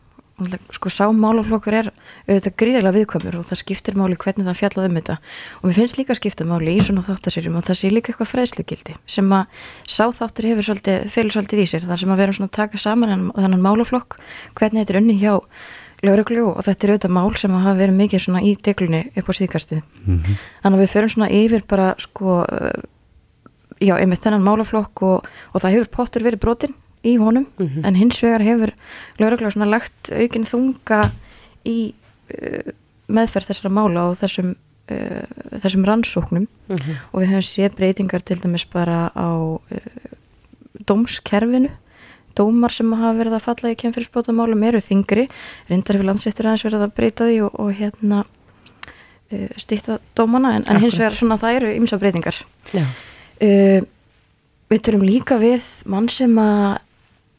sko 0.75 0.91
sá 0.93 1.07
málaflokkur 1.11 1.75
er 1.75 1.89
auðvitað 2.29 2.55
gríðarlega 2.61 2.95
viðkvæmur 2.97 3.39
og 3.41 3.47
það 3.49 3.61
skiptir 3.63 3.97
máli 3.99 4.19
hvernig 4.21 4.47
það 4.47 4.61
fjallað 4.61 4.89
um 4.89 4.99
þetta. 4.99 5.17
Og 5.59 5.67
mér 5.67 5.77
finnst 5.79 5.99
líka 5.99 6.15
að 6.15 6.21
skipta 6.21 6.47
máli 6.49 6.77
í 6.77 6.85
svona 6.85 7.05
þáttasýrum 7.07 7.59
og 7.59 7.67
það 7.67 7.81
sé 7.81 7.91
líka 7.93 8.13
eitthvað 8.13 8.31
fræðslugildi 8.33 8.97
sem 9.09 9.35
að 9.35 9.67
sá 9.91 10.05
þáttur 10.21 10.49
hefur 10.53 10.69
svolítið, 10.69 11.09
fylgur 11.15 11.37
svolítið 11.37 11.63
í 11.65 11.67
sér. 11.73 11.89
Þar 11.89 12.03
sem 12.03 12.15
að 12.15 12.23
vera 12.23 12.37
svona 12.39 12.51
að 12.51 12.57
taka 12.61 12.83
saman 12.83 13.13
þennan, 13.15 13.35
þennan 13.39 13.67
málaflokk 13.67 14.19
hvernig 14.59 14.85
þetta 14.85 14.95
er 14.95 15.01
unni 15.03 15.19
hjá 15.19 15.35
lögreglu 16.07 16.45
og 16.53 16.63
þetta 16.63 16.87
er 16.87 16.93
auðvitað 16.95 17.17
mál 17.17 17.33
sem 17.41 17.57
að 17.59 17.65
hafa 17.67 17.81
verið 17.81 17.99
mikið 17.99 18.23
svona 18.23 18.45
í 18.47 18.55
deglunni 18.55 19.01
upp 19.19 19.31
á 19.31 19.33
síðkastið. 19.35 19.83
Þannig 20.63 20.79
að 20.79 20.85
við 20.85 20.93
förum 20.95 21.13
svona 21.15 21.31
yfir 21.35 21.65
bara 21.67 21.89
sko 21.99 22.37
já, 23.83 23.95
einmitt 23.99 24.23
þennan 24.23 24.47
málaflokk 24.47 25.03
og, 25.07 25.27
og 25.55 25.65
það 25.65 25.75
hefur 25.75 25.91
pottur 25.99 26.27
verið 26.27 26.43
brotin 26.45 26.78
í 27.07 27.17
honum. 27.21 27.47
En 27.85 27.95
hins 27.99 28.19
vegar 28.23 28.43
hefur 28.43 28.73
svona 29.51 29.69
lagt 29.69 30.11
aukin 30.11 30.47
þunga 30.49 31.11
í 31.69 31.95
uh, 32.35 32.73
meðferð 33.09 33.51
þessara 33.53 33.73
mála 33.75 34.09
og 34.11 34.19
þessum 34.21 34.55
uh, 34.55 35.59
þessum 35.63 35.85
rannsóknum. 35.89 36.47
Mhm. 36.69 36.97
og 37.13 37.21
við 37.23 37.29
hefum 37.33 37.47
séð 37.49 37.77
breytingar 37.77 38.23
til 38.23 38.39
dæmis 38.41 38.67
bara 38.71 39.11
á 39.15 39.29
uh, 39.29 39.61
dómskerfinu. 40.87 41.71
Dómar 42.39 42.71
sem 42.71 42.93
hafa 42.93 43.19
verið 43.19 43.35
að 43.35 43.47
falla 43.49 43.71
í 43.73 43.79
kemfyrirsbótamálum 43.81 44.61
eru 44.69 44.79
þingri 44.79 45.25
reyndar 45.67 45.97
hefur 45.97 46.07
landsettur 46.07 46.47
aðeins 46.47 46.63
verið 46.69 46.85
að 46.87 46.93
breyta 46.95 47.27
því 47.27 47.39
og, 47.49 47.57
og 47.59 47.73
hérna 47.75 48.25
uh, 48.25 49.49
stýtta 49.59 49.99
dómana. 50.15 50.57
En, 50.59 50.67
en 50.69 50.83
hins 50.83 50.99
vegar 50.99 51.17
svona 51.17 51.39
það 51.41 51.61
eru 51.61 51.73
ymsa 51.81 51.99
breytingar. 51.99 52.43
Já. 52.73 52.85
uh, 52.85 53.81
við 54.69 54.85
turum 54.85 55.07
líka 55.07 55.39
við 55.41 55.65
mann 55.89 56.09
sem 56.13 56.35
að 56.39 56.79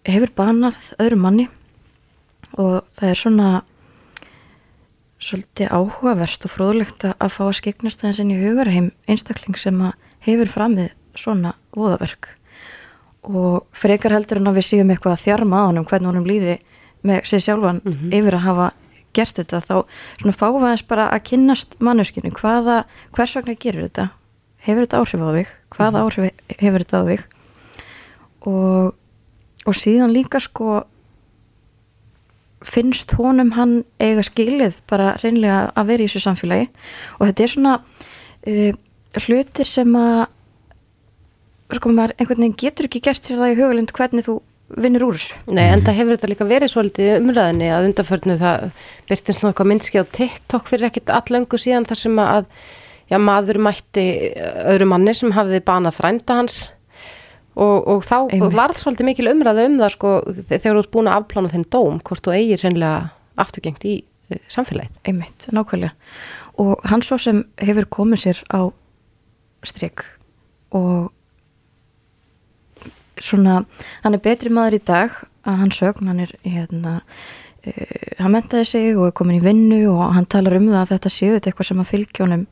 hefur 0.08 0.32
banað 0.36 0.94
öðrum 1.00 1.26
manni 1.26 1.48
og 2.58 2.86
það 2.96 3.10
er 3.10 3.20
svona 3.20 3.50
svolítið 5.20 5.72
áhugavert 5.76 6.46
og 6.48 6.54
fróðlegt 6.54 7.06
að 7.10 7.34
fá 7.36 7.44
að 7.50 7.58
skeignast 7.60 8.04
aðeins 8.04 8.22
inn 8.24 8.34
í 8.34 8.40
hugarheim 8.40 8.92
einstakling 9.10 9.58
sem 9.60 9.82
að 9.84 9.96
hefur 10.26 10.52
framið 10.52 10.92
svona 11.20 11.56
voðaverk. 11.76 12.30
Og 13.28 13.66
frekar 13.76 14.16
heldur 14.16 14.40
en 14.40 14.50
að 14.50 14.62
við 14.62 14.68
séum 14.70 14.94
eitthvað 14.94 15.18
að 15.18 15.26
þjarma 15.26 15.60
á 15.60 15.68
honum 15.68 15.88
hvernig 15.90 16.12
honum 16.14 16.30
líði 16.30 16.56
með 17.04 17.26
sér 17.28 17.44
sjálfan 17.44 17.82
yfir 18.16 18.38
að 18.38 18.46
hafa 18.48 18.70
gert 19.16 19.42
þetta 19.42 19.60
þá 19.64 19.76
svona 20.22 20.38
fáum 20.38 20.60
við 20.62 20.70
aðeins 20.70 20.88
bara 20.88 21.10
að 21.12 21.26
kynnast 21.32 21.76
manneskinu 21.84 22.32
hvaða, 22.38 22.84
hvers 23.16 23.36
vegna 23.36 23.58
gerir 23.60 23.88
þetta? 23.88 24.08
Hefur 24.64 24.86
þetta 24.86 25.02
áhrif 25.02 25.24
á 25.24 25.30
þig? 25.36 25.54
Hvaða 25.76 26.04
áhrif 26.06 26.56
hefur 26.60 26.86
þetta 26.86 27.00
á 27.00 27.04
þig? 27.10 27.26
Og, 28.50 28.96
og 29.68 29.76
síðan 29.78 30.14
líka 30.16 30.42
sko 30.44 30.84
finnst 32.66 33.14
honum 33.16 33.54
hann 33.56 33.84
eiga 34.02 34.24
skilið 34.26 34.82
bara 34.90 35.14
reynlega 35.22 35.70
að 35.80 35.94
vera 35.94 36.04
í 36.04 36.10
þessu 36.10 36.26
samfélagi. 36.26 36.68
Og 37.20 37.30
þetta 37.30 37.46
er 37.46 37.54
svona 37.54 37.76
uh, 37.80 38.74
hlutir 39.24 39.68
sem 39.68 39.96
að 39.96 40.26
sko 41.78 41.92
maður 41.94 42.16
einhvern 42.18 42.44
veginn 42.44 42.60
getur 42.60 42.90
ekki 42.90 43.04
gert 43.06 43.26
sér 43.26 43.40
það 43.40 43.54
í 43.54 43.60
hugalind 43.60 43.94
hvernig 43.96 44.26
þú 44.26 44.40
vinnur 44.80 45.08
úr 45.08 45.18
þessu. 45.18 45.38
Nei, 45.50 45.66
en 45.70 45.84
það 45.86 46.00
hefur 46.00 46.18
þetta 46.18 46.32
líka 46.32 46.50
verið 46.50 46.74
svolítið 46.74 47.12
umræðinni 47.20 47.70
að 47.74 47.88
undanförnu 47.90 48.36
það 48.42 48.66
byrtist 49.10 49.42
nú 49.42 49.50
eitthvað 49.50 49.70
myndski 49.72 50.02
á 50.02 50.06
TikTok 50.18 50.70
fyrir 50.70 50.90
ekkit 50.90 51.14
allöngu 51.14 51.62
síðan 51.62 51.88
þar 51.90 52.02
sem 52.04 52.20
að 52.22 52.50
já, 53.10 53.18
maður 53.22 53.62
mætti 53.66 54.06
öðru 54.70 54.90
manni 54.92 55.16
sem 55.18 55.34
hafði 55.34 55.62
banað 55.66 55.98
frænda 55.98 56.42
hans 56.42 56.60
og, 57.56 57.88
og 57.88 58.04
þá 58.06 58.16
Einmitt. 58.34 58.54
varð 58.56 58.78
svolítið 58.80 59.06
mikil 59.10 59.28
umræða 59.34 59.66
um 59.70 59.78
það 59.82 59.94
sko 59.96 60.12
þegar 60.50 60.76
þú 60.78 60.84
ert 60.84 60.92
búin 60.94 61.10
að 61.12 61.18
afplána 61.22 61.52
þinn 61.54 61.66
dóm 61.74 62.00
hvort 62.08 62.24
þú 62.28 62.36
eigir 62.36 62.62
reynilega 62.64 63.10
afturgengt 63.40 63.86
í 63.86 63.96
uh, 64.32 64.38
samfélagið. 64.48 65.00
einmitt, 65.08 65.48
nákvæmlega 65.52 65.92
og 66.60 66.82
hann 66.92 67.02
svo 67.02 67.18
sem 67.18 67.46
hefur 67.58 67.86
komið 67.88 68.20
sér 68.26 68.42
á 68.52 68.68
strik 69.64 70.04
og 70.76 71.12
svona, 73.20 73.64
hann 74.04 74.16
er 74.16 74.24
betri 74.24 74.52
maður 74.54 74.78
í 74.80 74.84
dag 74.88 75.16
að 75.48 75.58
hann 75.64 75.72
sögn, 75.76 76.08
hann 76.12 76.22
er 76.24 76.32
hérna 76.46 77.00
uh, 77.00 78.14
hann 78.20 78.32
mentaði 78.36 78.68
sig 78.68 78.94
og 78.98 79.10
er 79.10 79.16
komin 79.18 79.40
í 79.40 79.44
vinnu 79.44 79.82
og 79.92 80.14
hann 80.16 80.28
talar 80.32 80.56
um 80.60 80.70
það 80.72 80.82
að 80.84 80.94
þetta 80.94 81.12
séu 81.16 81.34
þetta 81.36 81.52
eitthvað 81.52 81.70
sem 81.72 81.82
að 81.84 81.92
fylgja 81.94 82.26
honum 82.28 82.46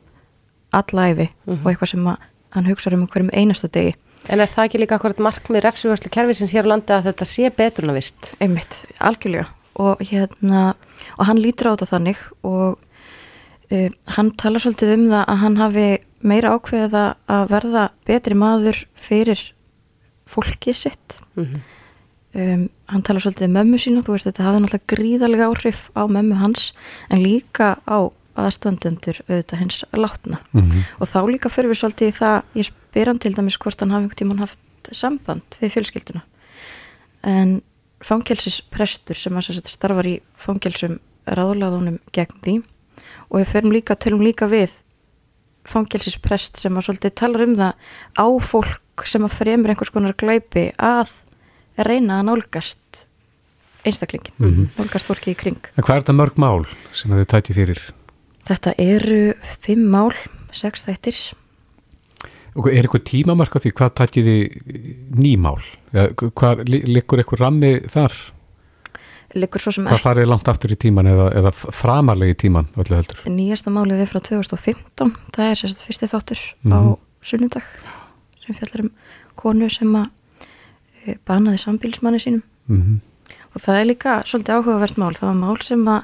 allæfi 0.76 1.30
Mhm. 1.48 1.62
og 1.64 1.70
eitthvað 1.72 1.92
sem 1.94 2.08
að 2.12 2.26
hann 2.58 2.66
hugsa 2.68 2.92
um 2.96 3.08
hverjum 3.08 3.32
einasta 3.34 3.68
degi 3.72 3.94
En 4.30 4.40
er 4.44 4.50
það 4.52 4.66
ekki 4.68 4.80
líka 4.82 4.98
akkurat 4.98 5.22
markmið 5.24 5.62
refsugvæslu 5.64 6.10
kerfisins 6.12 6.52
hér 6.56 6.68
á 6.68 6.72
landi 6.74 6.94
að 6.96 7.06
þetta 7.12 7.26
sé 7.30 7.50
betur 7.56 7.86
en 7.88 7.94
að 7.94 8.00
vist? 8.02 8.34
einmitt, 8.44 8.74
algjörlega 9.00 9.48
og 9.78 10.02
hérna, 10.02 10.74
og 11.20 11.28
hann 11.30 11.38
lítur 11.40 11.70
á 11.70 11.74
þetta 11.78 11.88
þannig 11.94 12.18
og 12.44 12.80
uh, 13.72 13.90
hann 14.18 14.32
talar 14.42 14.64
svolítið 14.64 14.94
um 14.98 15.06
það 15.14 15.24
að 15.30 15.42
hann 15.44 15.58
hafi 15.62 15.88
meira 16.28 16.54
ákveðið 16.58 16.96
að- 17.30 17.48
verða 17.52 17.84
betri 18.10 18.36
maður 18.36 18.84
fyrir 18.98 19.44
fólkið 20.28 20.76
sitt 20.76 21.18
Mhm. 21.38 21.62
um, 22.36 22.70
hann 22.90 23.02
talar 23.06 23.22
svolítið 23.22 23.48
um 23.48 23.54
mömmu 23.60 23.78
sína, 23.80 24.02
þú 24.04 24.16
veist 24.18 24.26
þetta 24.28 24.44
hafði 24.48 24.64
náttúrulega 24.66 24.92
gríðarlega 24.96 25.48
áhrif 25.54 25.90
á 25.96 26.04
mömmu 26.10 26.36
hans 26.42 26.72
en 27.10 27.22
líka 27.24 27.78
á 27.88 28.12
aðstandendur 28.38 29.20
auðvitað 29.28 29.60
hins 29.60 29.84
látna 29.94 30.40
Mhm. 30.54 30.84
og 31.02 31.08
þá 31.10 31.20
líka 31.30 31.50
fyrir 31.50 31.70
við 31.72 31.82
svolítið 31.82 32.08
í 32.12 32.18
það 32.18 32.44
ég 32.56 32.66
spyr 32.72 33.06
hann 33.08 33.20
til 33.20 33.34
dæmis 33.34 33.58
hvort 33.58 33.80
hann 33.80 33.92
hafi 33.92 34.04
einhvern 34.08 34.22
tímann 34.22 34.40
haft 34.40 34.60
samband 34.92 35.44
við 35.62 35.72
fjölskylduna 35.76 36.22
en 37.24 37.62
fangelsisprestur 38.02 39.16
sem 39.18 39.34
að 39.34 39.62
starfar 39.68 40.06
í 40.06 40.22
fangelsum 40.38 41.00
ráðlaðunum 41.28 42.00
gegn 42.14 42.42
því 42.44 42.64
og 43.30 43.40
við 43.42 43.48
förum 43.52 43.74
líka, 43.74 43.96
tölum 43.96 44.22
líka 44.24 44.48
við 44.48 44.72
fangelsisprest 45.68 46.56
sem 46.62 46.78
að 46.80 46.86
svolítið 46.88 47.16
talar 47.20 47.44
um 47.44 47.56
það 47.60 47.74
á 48.16 48.26
fólk 48.40 49.04
sem 49.06 49.26
að 49.28 49.36
fremur 49.36 49.74
einhvers 49.74 49.92
konar 49.92 50.16
glæpi 50.16 50.70
að 50.80 51.10
reyna 51.78 52.22
að 52.22 52.30
nálgast 52.30 53.04
einstaklingin, 53.88 54.34
Mhm. 54.40 54.70
nálgast 54.78 55.06
fólki 55.08 55.32
í 55.32 55.38
kring 55.38 55.60
En 55.78 55.84
hvað 55.84 55.96
er 55.98 56.02
þetta 56.04 56.16
mörg 56.16 56.36
mál 56.38 56.66
sem 56.94 57.12
þið 57.12 57.26
tæti 57.26 57.54
fyrir? 57.54 57.80
Þetta 58.48 58.74
eru 58.80 59.34
fimm 59.64 59.90
mál, 59.92 60.14
sex 60.56 60.86
þættir 60.88 61.18
Og 62.58 62.70
er 62.72 62.80
eitthvað 62.88 63.04
tímamark 63.06 63.54
á 63.54 63.60
því 63.62 63.72
hvað 63.78 63.92
tæti 64.00 64.24
þið 64.26 65.18
nýmál? 65.22 65.60
Ja, 65.94 66.08
hvað 66.16 66.64
liggur 66.72 67.22
eitthvað 67.22 67.44
rammi 67.44 67.74
þar? 67.92 68.16
liggur 69.38 69.60
svo 69.62 69.74
sem 69.76 69.86
Hvað 69.86 70.00
farið 70.02 70.30
langt 70.32 70.48
aftur 70.50 70.72
í 70.74 70.78
tíman 70.80 71.06
eða, 71.12 71.28
eða 71.36 71.52
framarlega 71.54 72.34
í 72.34 72.38
tíman 72.40 72.70
öllu 72.80 72.96
heldur? 72.96 73.20
Nýjasta 73.30 73.74
málið 73.76 74.00
er 74.06 74.10
frá 74.10 74.22
2015 74.24 75.12
það 75.36 75.50
er 75.52 75.60
sérst 75.60 75.84
fyrsti 75.84 76.08
þáttur 76.10 76.40
á 76.72 76.80
Mhm. 76.80 76.96
sunnundag 77.22 77.68
sem 78.46 78.56
fjallar 78.56 78.86
um 78.86 78.92
konu 79.36 79.70
sem 79.70 79.92
að 80.00 80.08
eh, 81.06 81.18
banaði 81.28 81.60
sambílismanni 81.60 82.20
sínum 82.24 82.44
Mm 82.72 83.02
og 83.56 83.62
það 83.64 83.78
er 83.82 83.86
líka 83.90 84.12
svolítið 84.24 84.54
áhugavert 84.60 84.98
mál 85.02 85.14
það 85.18 85.28
var 85.28 85.38
mál 85.42 85.62
sem 85.66 85.86
að 85.90 86.04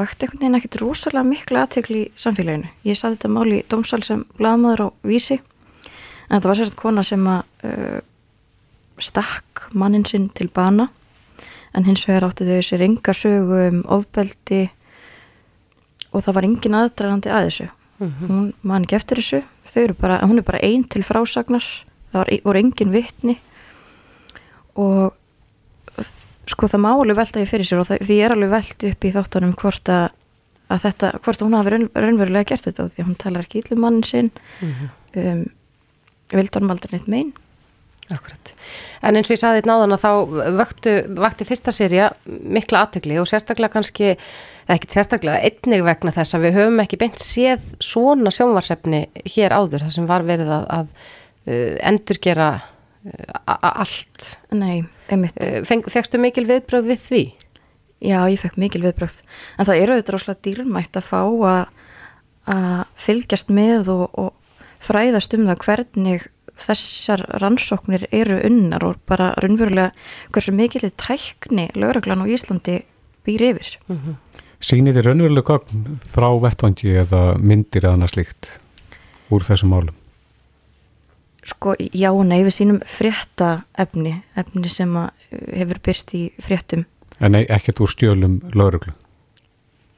vakti 0.00 0.26
einhvern 0.26 0.42
veginn 0.42 0.58
ekkit 0.58 0.78
rosalega 0.80 1.26
mikla 1.26 1.64
aðtekli 1.64 2.02
í 2.02 2.10
samfélaginu. 2.20 2.70
Ég 2.88 2.98
saði 2.98 3.18
þetta 3.18 3.32
mál 3.36 3.48
í 3.52 3.60
dómsal 3.70 4.02
sem 4.06 4.24
blaðmaður 4.38 4.84
á 4.84 4.88
vísi 5.06 5.36
en 5.38 6.36
þetta 6.36 6.50
var 6.50 6.60
sérst 6.60 6.78
kona 6.78 7.04
sem 7.06 7.26
að 7.28 7.68
uh, 7.68 8.00
stakk 9.00 9.68
mannin 9.74 10.06
sinn 10.08 10.28
til 10.36 10.48
bana 10.52 10.88
en 11.76 11.86
hins 11.86 12.04
vegar 12.08 12.28
átti 12.28 12.48
þau 12.48 12.62
sér 12.66 12.84
enga 12.86 13.14
sögu 13.16 13.60
um 13.68 13.82
ofbeldi 13.96 14.64
og 16.10 16.24
það 16.24 16.36
var 16.36 16.48
engin 16.48 16.78
aðdragandi 16.80 17.30
að 17.30 17.46
þessu. 17.48 17.68
Mhm. 18.00 18.28
hún 18.28 18.52
man 18.62 18.84
ekki 18.84 18.96
eftir 18.96 19.20
þessu. 19.20 19.42
Bara, 20.00 20.18
hún 20.26 20.38
er 20.38 20.42
bara 20.42 20.58
ein 20.62 20.84
til 20.84 21.02
frásagnar. 21.02 21.62
Það 22.10 22.18
var, 22.18 22.30
voru 22.44 22.58
engin 22.58 22.90
vitni. 22.90 23.36
Og 24.74 25.14
sko 26.50 26.68
það 26.70 26.82
má 26.84 26.90
alveg 26.94 27.18
velta 27.20 27.42
ég 27.42 27.50
fyrir 27.50 27.68
sér 27.68 27.82
og 27.82 27.88
það, 27.90 28.02
því 28.08 28.16
er 28.26 28.34
alveg 28.36 28.54
velt 28.56 28.86
upp 28.90 29.06
í 29.06 29.12
þáttunum 29.16 29.54
hvort 29.60 29.92
að, 29.94 30.08
að 30.70 30.82
þetta, 30.86 31.12
hvort 31.24 31.44
hún 31.46 31.56
hafi 31.58 31.74
raun, 31.76 31.86
raunverulega 32.06 32.50
gert 32.52 32.66
þetta 32.68 32.86
og 32.88 32.94
því 32.96 33.06
hún 33.08 33.18
talar 33.22 33.46
ekki 33.46 33.62
ítlum 33.64 33.84
mannin 33.86 34.06
sinn 34.06 34.32
Mhm. 34.60 34.90
um, 35.16 35.44
vildi 36.34 36.58
hann 36.60 36.70
aldrei 36.76 36.92
neitt 36.98 37.08
mein 37.10 37.32
Akkurat. 38.10 38.48
En 39.06 39.14
eins 39.14 39.28
og 39.30 39.36
ég 39.36 39.38
saði 39.38 39.60
þetta 39.60 39.68
náðan 39.70 39.92
að 39.94 40.00
þá 40.02 40.54
vöktu, 40.58 40.92
vakti 41.20 41.44
fyrsta 41.46 41.70
sérija 41.70 42.08
mikla 42.26 42.80
aðtegli 42.82 43.20
og 43.22 43.28
sérstaklega 43.30 43.70
kannski, 43.76 44.08
ekki 44.66 44.88
sérstaklega, 44.90 45.38
einnig 45.46 45.84
vegna 45.86 46.10
þess 46.16 46.34
að 46.34 46.42
við 46.48 46.56
höfum 46.58 46.82
ekki 46.82 46.98
beint 47.04 47.22
séð 47.22 47.68
svona 47.78 48.32
sjónvarsefni 48.34 49.04
hér 49.30 49.54
áður, 49.54 49.84
það 49.86 49.94
sem 49.94 50.08
var 50.10 50.26
verið 50.26 50.50
að, 50.56 50.66
að 50.80 50.90
uh, 50.90 51.76
endurgera 51.92 52.48
allt. 53.46 54.26
Nei, 54.52 54.82
einmitt. 55.08 55.38
Feng, 55.68 55.86
fegstu 55.88 56.20
mikil 56.20 56.46
viðbröð 56.48 56.90
við 56.90 57.04
því? 57.06 57.22
Já, 58.00 58.18
ég 58.32 58.40
fekk 58.40 58.56
mikil 58.60 58.80
viðbröð 58.84 59.18
en 59.60 59.68
það 59.68 59.82
eru 59.84 59.96
þetta 59.98 60.12
rosalega 60.14 60.44
dýrmætt 60.46 60.96
að 60.96 61.08
fá 61.08 61.20
að, 61.20 61.64
að 62.48 62.84
fylgjast 63.04 63.52
með 63.52 63.90
og, 63.92 64.06
og 64.16 64.60
fræðast 64.80 65.36
um 65.36 65.44
það 65.50 65.64
hvernig 65.66 66.24
þessar 66.60 67.24
rannsóknir 67.40 68.06
eru 68.12 68.38
unnar 68.48 68.84
og 68.88 69.00
bara 69.08 69.30
raunverulega 69.40 69.92
hversu 70.32 70.54
mikill 70.56 70.88
tækni 71.00 71.68
lögreglan 71.76 72.24
á 72.24 72.26
Íslandi 72.28 72.80
býr 73.28 73.46
yfir. 73.52 73.76
Mhm. 73.88 74.16
Sýnir 74.60 74.96
þið 74.96 75.06
raunverulega 75.08 75.46
gagn 75.52 76.00
frá 76.04 76.28
vettvangi 76.40 76.96
eða 77.04 77.22
myndir 77.40 77.84
eða 77.84 77.96
annað 77.96 78.14
slíkt 78.14 78.52
úr 79.32 79.44
þessum 79.44 79.72
málum? 79.72 79.99
Sko, 81.46 81.74
já 81.78 82.10
og 82.12 82.24
nei, 82.28 82.42
við 82.44 82.56
sínum 82.58 82.80
frétta 82.84 83.62
efni, 83.80 84.18
efni 84.38 84.70
sem 84.72 84.92
að 85.00 85.08
uh, 85.08 85.44
hefur 85.62 85.80
byrst 85.86 86.14
í 86.18 86.24
fréttum. 86.42 86.84
En 87.20 87.34
nei, 87.36 87.44
ekkert 87.48 87.80
úr 87.84 87.92
stjölum 87.92 88.40
lauruglu? 88.56 88.92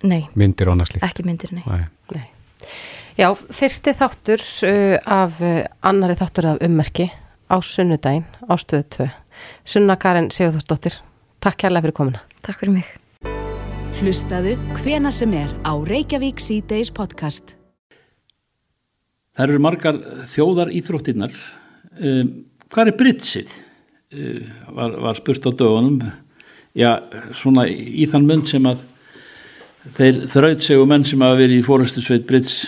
Nei. 0.07 0.25
Myndir 0.39 0.71
og 0.71 0.77
annað 0.77 0.93
slíkt? 0.93 1.07
Ekki 1.07 1.27
myndir, 1.27 1.55
nei. 1.55 1.65
nei. 1.67 1.85
Nei. 2.15 2.27
Já, 3.19 3.29
fyrsti 3.35 3.95
þáttur 3.99 4.45
uh, 4.69 4.97
af 5.21 5.43
uh, 5.43 5.63
annari 5.87 6.17
þáttur 6.19 6.53
af 6.55 6.63
ummerki 6.65 7.11
á 7.53 7.57
sunnudaginn 7.61 8.27
á 8.49 8.55
stöðu 8.57 8.89
2. 8.97 9.09
Sunna 9.67 9.99
Karin 10.01 10.31
Sigurðarsdóttir, 10.33 11.01
takk 11.43 11.59
kærlega 11.65 11.89
fyrir 11.89 11.99
komuna. 11.99 12.23
Takk 12.47 12.63
fyrir 12.63 12.79
mig. 12.81 12.93
Hlustaðu 14.01 14.57
hvena 14.81 15.13
sem 15.15 15.35
er 15.37 15.53
á 15.63 15.73
Reykjavík 15.77 16.41
C-Days 16.41 16.91
podcast. 16.95 17.57
Það 19.33 19.49
eru 19.49 19.61
margar 19.65 19.99
þjóðar 20.29 20.71
íþróttinnar. 20.77 21.37
Um, 22.05 22.33
hvað 22.73 22.91
er 22.91 22.97
britsið? 22.99 23.53
Uh, 24.13 24.43
var, 24.77 24.97
var 25.07 25.17
spurt 25.17 25.47
á 25.49 25.51
dögunum. 25.57 26.03
Já, 26.77 26.91
svona 27.37 27.65
í 27.69 28.05
þann 28.09 28.29
mynd 28.29 28.45
sem 28.49 28.69
að 28.69 28.83
þeir 29.97 30.21
þraut 30.35 30.69
menn 30.89 31.09
sem 31.09 31.25
hafa 31.25 31.41
verið 31.41 31.63
í 31.63 31.65
fórustu 31.65 32.05
sveit 32.05 32.29
brits 32.29 32.63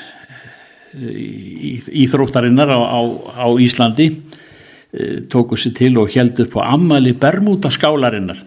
íþróttarinnar 0.94 2.70
á, 2.70 2.80
á, 2.80 3.00
á 3.44 3.46
Íslandi 3.60 4.08
uh, 4.14 5.20
tóku 5.28 5.58
sér 5.60 5.76
til 5.76 5.92
og 6.00 6.16
held 6.16 6.40
upp 6.46 6.56
á 6.64 6.72
ammali 6.72 7.12
Bermuda 7.12 7.68
skálarinnar. 7.72 8.40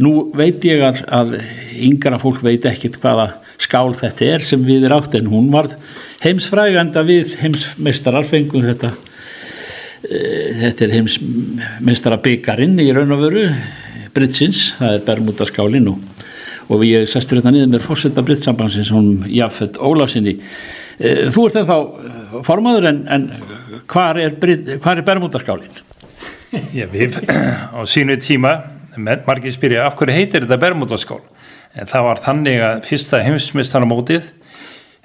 Nú 0.00 0.30
veit 0.32 0.64
ég 0.64 0.80
að, 0.88 1.04
að 1.04 1.36
yngra 1.84 2.20
fólk 2.22 2.40
veit 2.46 2.64
ekkit 2.70 2.96
hvaða 3.02 3.34
skál 3.60 3.92
þetta 3.98 4.36
er 4.38 4.44
sem 4.46 4.64
við 4.64 4.88
er 4.88 4.94
átt 4.96 5.18
en 5.18 5.28
hún 5.28 5.52
varð 5.52 5.76
heimsfræganda 6.22 7.04
við 7.06 7.34
heimsmeistarar 7.42 8.26
fengum 8.26 8.64
þetta 8.64 8.92
uh, 8.94 10.48
þetta 10.62 10.86
er 10.86 10.94
heimsmeistara 10.96 12.20
byggarinn 12.24 12.78
í 12.82 12.88
raun 12.94 13.16
og 13.16 13.24
veru 13.26 13.44
Britsins, 14.14 14.72
það 14.78 14.96
er 14.96 15.04
Bermuda 15.06 15.46
skálinn 15.46 15.90
og, 15.92 16.00
og 16.68 16.82
við 16.82 17.04
sestur 17.10 17.40
þetta 17.40 17.52
niður 17.54 17.74
með 17.74 17.84
fórsetta 17.84 18.24
Britsambansins, 18.26 18.90
hún 18.94 19.28
Jafet 19.30 19.78
Ólafsinni 19.78 20.38
uh, 20.38 21.28
þú 21.34 21.48
ert 21.48 21.60
það 21.60 21.70
þá 21.74 22.40
formaður 22.46 22.90
en, 22.92 23.04
en 23.14 23.28
hvar 23.88 24.18
er, 24.20 24.34
er 24.38 25.06
Bermuda 25.06 25.42
skálinn? 25.42 25.84
Já, 26.72 26.86
við 26.88 27.18
á 27.28 27.84
sínu 27.84 28.16
tíma 28.24 28.54
margir 28.98 29.52
spyrja 29.52 29.86
af 29.86 29.96
hverju 29.98 30.14
heitir 30.16 30.46
þetta 30.46 30.60
Bermudaskál 30.62 31.20
en 31.76 31.88
það 31.88 32.06
var 32.06 32.22
þannig 32.24 32.62
að 32.64 32.86
fyrsta 32.88 33.20
heimsmeistaramótið 33.22 34.30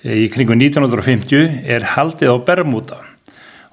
í 0.03 0.27
kringu 0.31 0.55
1950 0.57 1.63
er 1.71 1.85
haldið 1.95 2.35
á 2.35 2.37
Bermuda 2.43 2.99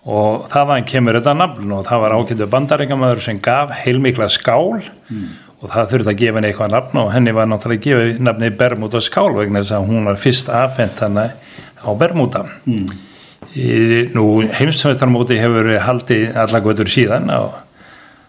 og 0.07 0.47
þaðan 0.53 0.87
kemur 0.89 1.19
þetta 1.19 1.37
nafn 1.37 1.73
og 1.77 1.85
það 1.89 2.03
var 2.05 2.15
ákveðu 2.17 2.49
bandarengamæður 2.55 3.23
sem 3.25 3.41
gaf 3.43 3.73
heilmikla 3.83 4.31
skál 4.33 4.79
mm. 4.79 5.27
og 5.61 5.73
það 5.75 5.91
þurfti 5.93 6.13
að 6.13 6.21
gefa 6.23 6.39
henni 6.39 6.53
eitthvað 6.53 6.73
nafn 6.77 7.03
og 7.03 7.13
henni 7.13 7.35
var 7.37 7.51
náttúrulega 7.51 7.83
að 7.83 8.07
gefa 8.07 8.25
nafni 8.29 8.51
Bermuda 8.63 9.03
skál 9.05 9.29
vegna 9.37 9.61
þess 9.65 9.77
að 9.77 9.91
hún 9.91 10.09
var 10.09 10.21
fyrst 10.23 10.53
afhengt 10.55 10.97
þannig 11.03 11.37
á 11.83 11.91
Bermuda 11.99 12.47
mm. 12.65 13.07
Nú 13.51 14.25
heimsmeistarmóti 14.55 15.35
hefur 15.41 15.73
haldið 15.83 16.37
alla 16.39 16.61
götur 16.63 16.87
síðan 16.93 17.25
á, 17.35 17.51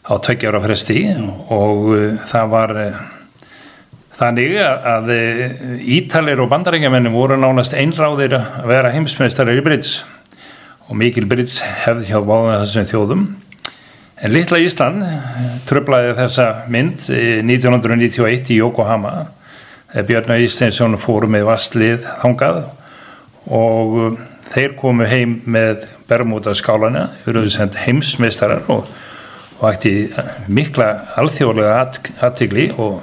á 0.01 0.13
tveggja 0.17 0.49
ára 0.49 0.61
fresti 0.63 1.03
og 1.53 1.83
uh, 1.93 2.15
það 2.25 2.47
var 2.49 2.73
uh, 2.81 3.03
þannig 4.21 4.57
að, 4.61 5.11
uh, 5.11 5.75
Ítalir 5.97 6.41
og 6.43 6.49
bandarækjamennin 6.51 7.13
voru 7.15 7.39
nánast 7.39 7.73
einráðir 7.77 8.37
að 8.37 8.67
vera 8.69 8.93
heimsmeistarar 8.93 9.57
í 9.57 9.65
Brits 9.65 10.01
og 10.87 10.97
mikil 10.99 11.25
Brits 11.29 11.61
hefði 11.85 12.11
hjá 12.11 12.19
báðum 12.19 12.57
þessum 12.61 12.89
þjóðum. 12.91 13.23
En 14.21 14.33
litla 14.35 14.59
Ísland 14.61 15.01
tröflaði 15.65 16.13
þessa 16.19 16.47
mynd 16.69 17.07
eh, 17.09 17.39
1991 17.41 18.51
í 18.53 18.59
Yokohama 18.59 19.13
þegar 19.91 20.07
Björn 20.09 20.43
Ísteinsson 20.45 20.99
fóru 21.01 21.29
með 21.31 21.47
vastlið 21.49 22.05
þangað. 22.21 22.61
Og 23.49 23.95
uh, 23.97 24.19
þeir 24.51 24.75
komu 24.77 25.07
heim 25.09 25.39
með 25.49 25.87
Bermuda 26.11 26.53
skálana, 26.53 27.07
eruðu 27.25 27.49
sendt 27.55 27.79
heimsmeistarar 27.79 28.67
og, 28.69 28.85
og 29.57 29.65
ætti 29.71 30.11
mikla 30.51 30.91
alþjóðlega 31.17 31.79
aðtigli 32.27 32.67
og 32.75 32.99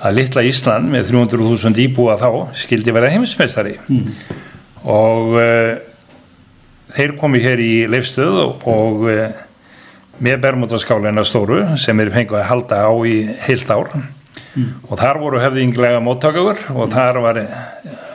að 0.00 0.16
litla 0.16 0.44
Ísland 0.48 0.90
með 0.92 1.10
300.000 1.12 1.82
íbúa 1.84 2.16
þá 2.20 2.30
skildi 2.56 2.94
vera 2.96 3.10
heimsmeistari. 3.12 3.76
Og 4.88 5.36
uh, 5.36 5.74
þeir 6.94 7.16
komu 7.20 7.40
hér 7.42 7.60
í 7.62 7.72
leifstöð 7.90 8.38
og, 8.46 8.64
og 8.70 9.04
uh, 9.10 9.26
með 10.20 10.40
Bermudaskálina 10.44 11.24
stóru 11.24 11.62
sem 11.80 12.00
er 12.00 12.12
fengið 12.12 12.40
að 12.40 12.48
halda 12.48 12.80
á 12.88 12.92
í 13.08 13.20
heilt 13.46 13.70
ár. 13.72 13.92
Og 14.90 14.96
þar 14.98 15.20
voru 15.22 15.40
hefðinglega 15.40 16.00
móttakagur 16.02 16.58
og 16.74 16.90
þar 16.90 17.20
var 17.22 17.38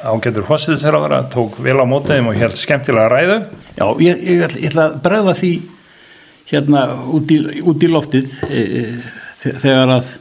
ágættur 0.05 0.45
fósiðsraðara, 0.45 1.23
tók 1.31 1.55
vel 1.63 1.77
á 1.79 1.85
mótaðum 1.87 2.33
og 2.33 2.39
held 2.39 2.57
skemmtilega 2.59 3.07
ræðu. 3.11 3.37
Já, 3.77 3.87
ég, 4.03 4.19
ég, 4.19 4.43
ætla, 4.45 4.59
ég 4.59 4.69
ætla 4.69 4.85
að 4.89 4.97
bregða 5.05 5.35
því 5.39 5.53
hérna 6.51 6.83
út 7.15 7.31
í, 7.33 7.39
út 7.65 7.85
í 7.85 7.89
loftið 7.89 8.35
e, 8.49 8.61
e, 8.61 8.83
þegar 9.63 9.95
að 9.95 10.11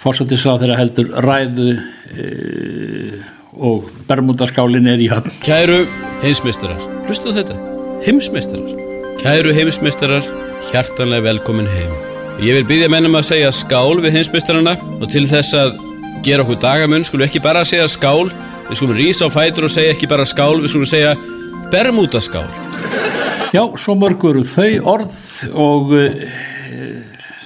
fórsættisráð 0.00 0.62
þeirra 0.62 0.78
heldur 0.80 1.10
ræðu 1.24 1.70
e, 2.16 2.28
og 3.60 3.90
Bermudaskálin 4.08 4.88
er 4.88 5.02
í 5.02 5.10
höfn. 5.12 5.34
Kæru 5.44 5.82
heimsmeistarar, 6.22 6.80
hlustu 7.08 7.34
þetta, 7.36 7.56
heimsmeistarar. 8.06 8.78
Kæru 9.20 9.52
heimsmeistarar, 9.56 10.30
hjartanlega 10.70 11.26
velkomin 11.28 11.68
heim. 11.68 11.92
Ég 12.40 12.56
vil 12.56 12.64
byggja 12.70 12.88
mennum 12.88 13.18
að 13.18 13.26
segja 13.34 13.50
skál 13.52 14.00
við 14.00 14.16
heimsmeistarana 14.16 14.78
og 14.96 15.10
til 15.12 15.26
þess 15.28 15.52
að 15.58 15.74
gera 16.24 16.46
okkur 16.46 16.60
dagamun 16.62 17.04
skulum 17.04 17.26
ekki 17.26 17.42
bara 17.44 17.66
segja 17.68 17.88
skál, 17.92 18.30
við 18.70 18.80
skulum 18.80 18.96
rísa 18.96 19.28
á 19.28 19.30
fætur 19.32 19.68
og 19.68 19.74
segja 19.74 19.92
ekki 19.92 20.08
bara 20.08 20.24
skál, 20.28 20.62
við 20.62 20.72
skulum 20.72 20.88
segja 20.88 21.12
bermúdaskál. 21.72 22.48
Já, 23.50 23.64
svo 23.82 23.96
mörgur 23.98 24.40
þau 24.46 24.72
orð 24.94 25.20
og 25.58 25.92
e, 25.98 26.06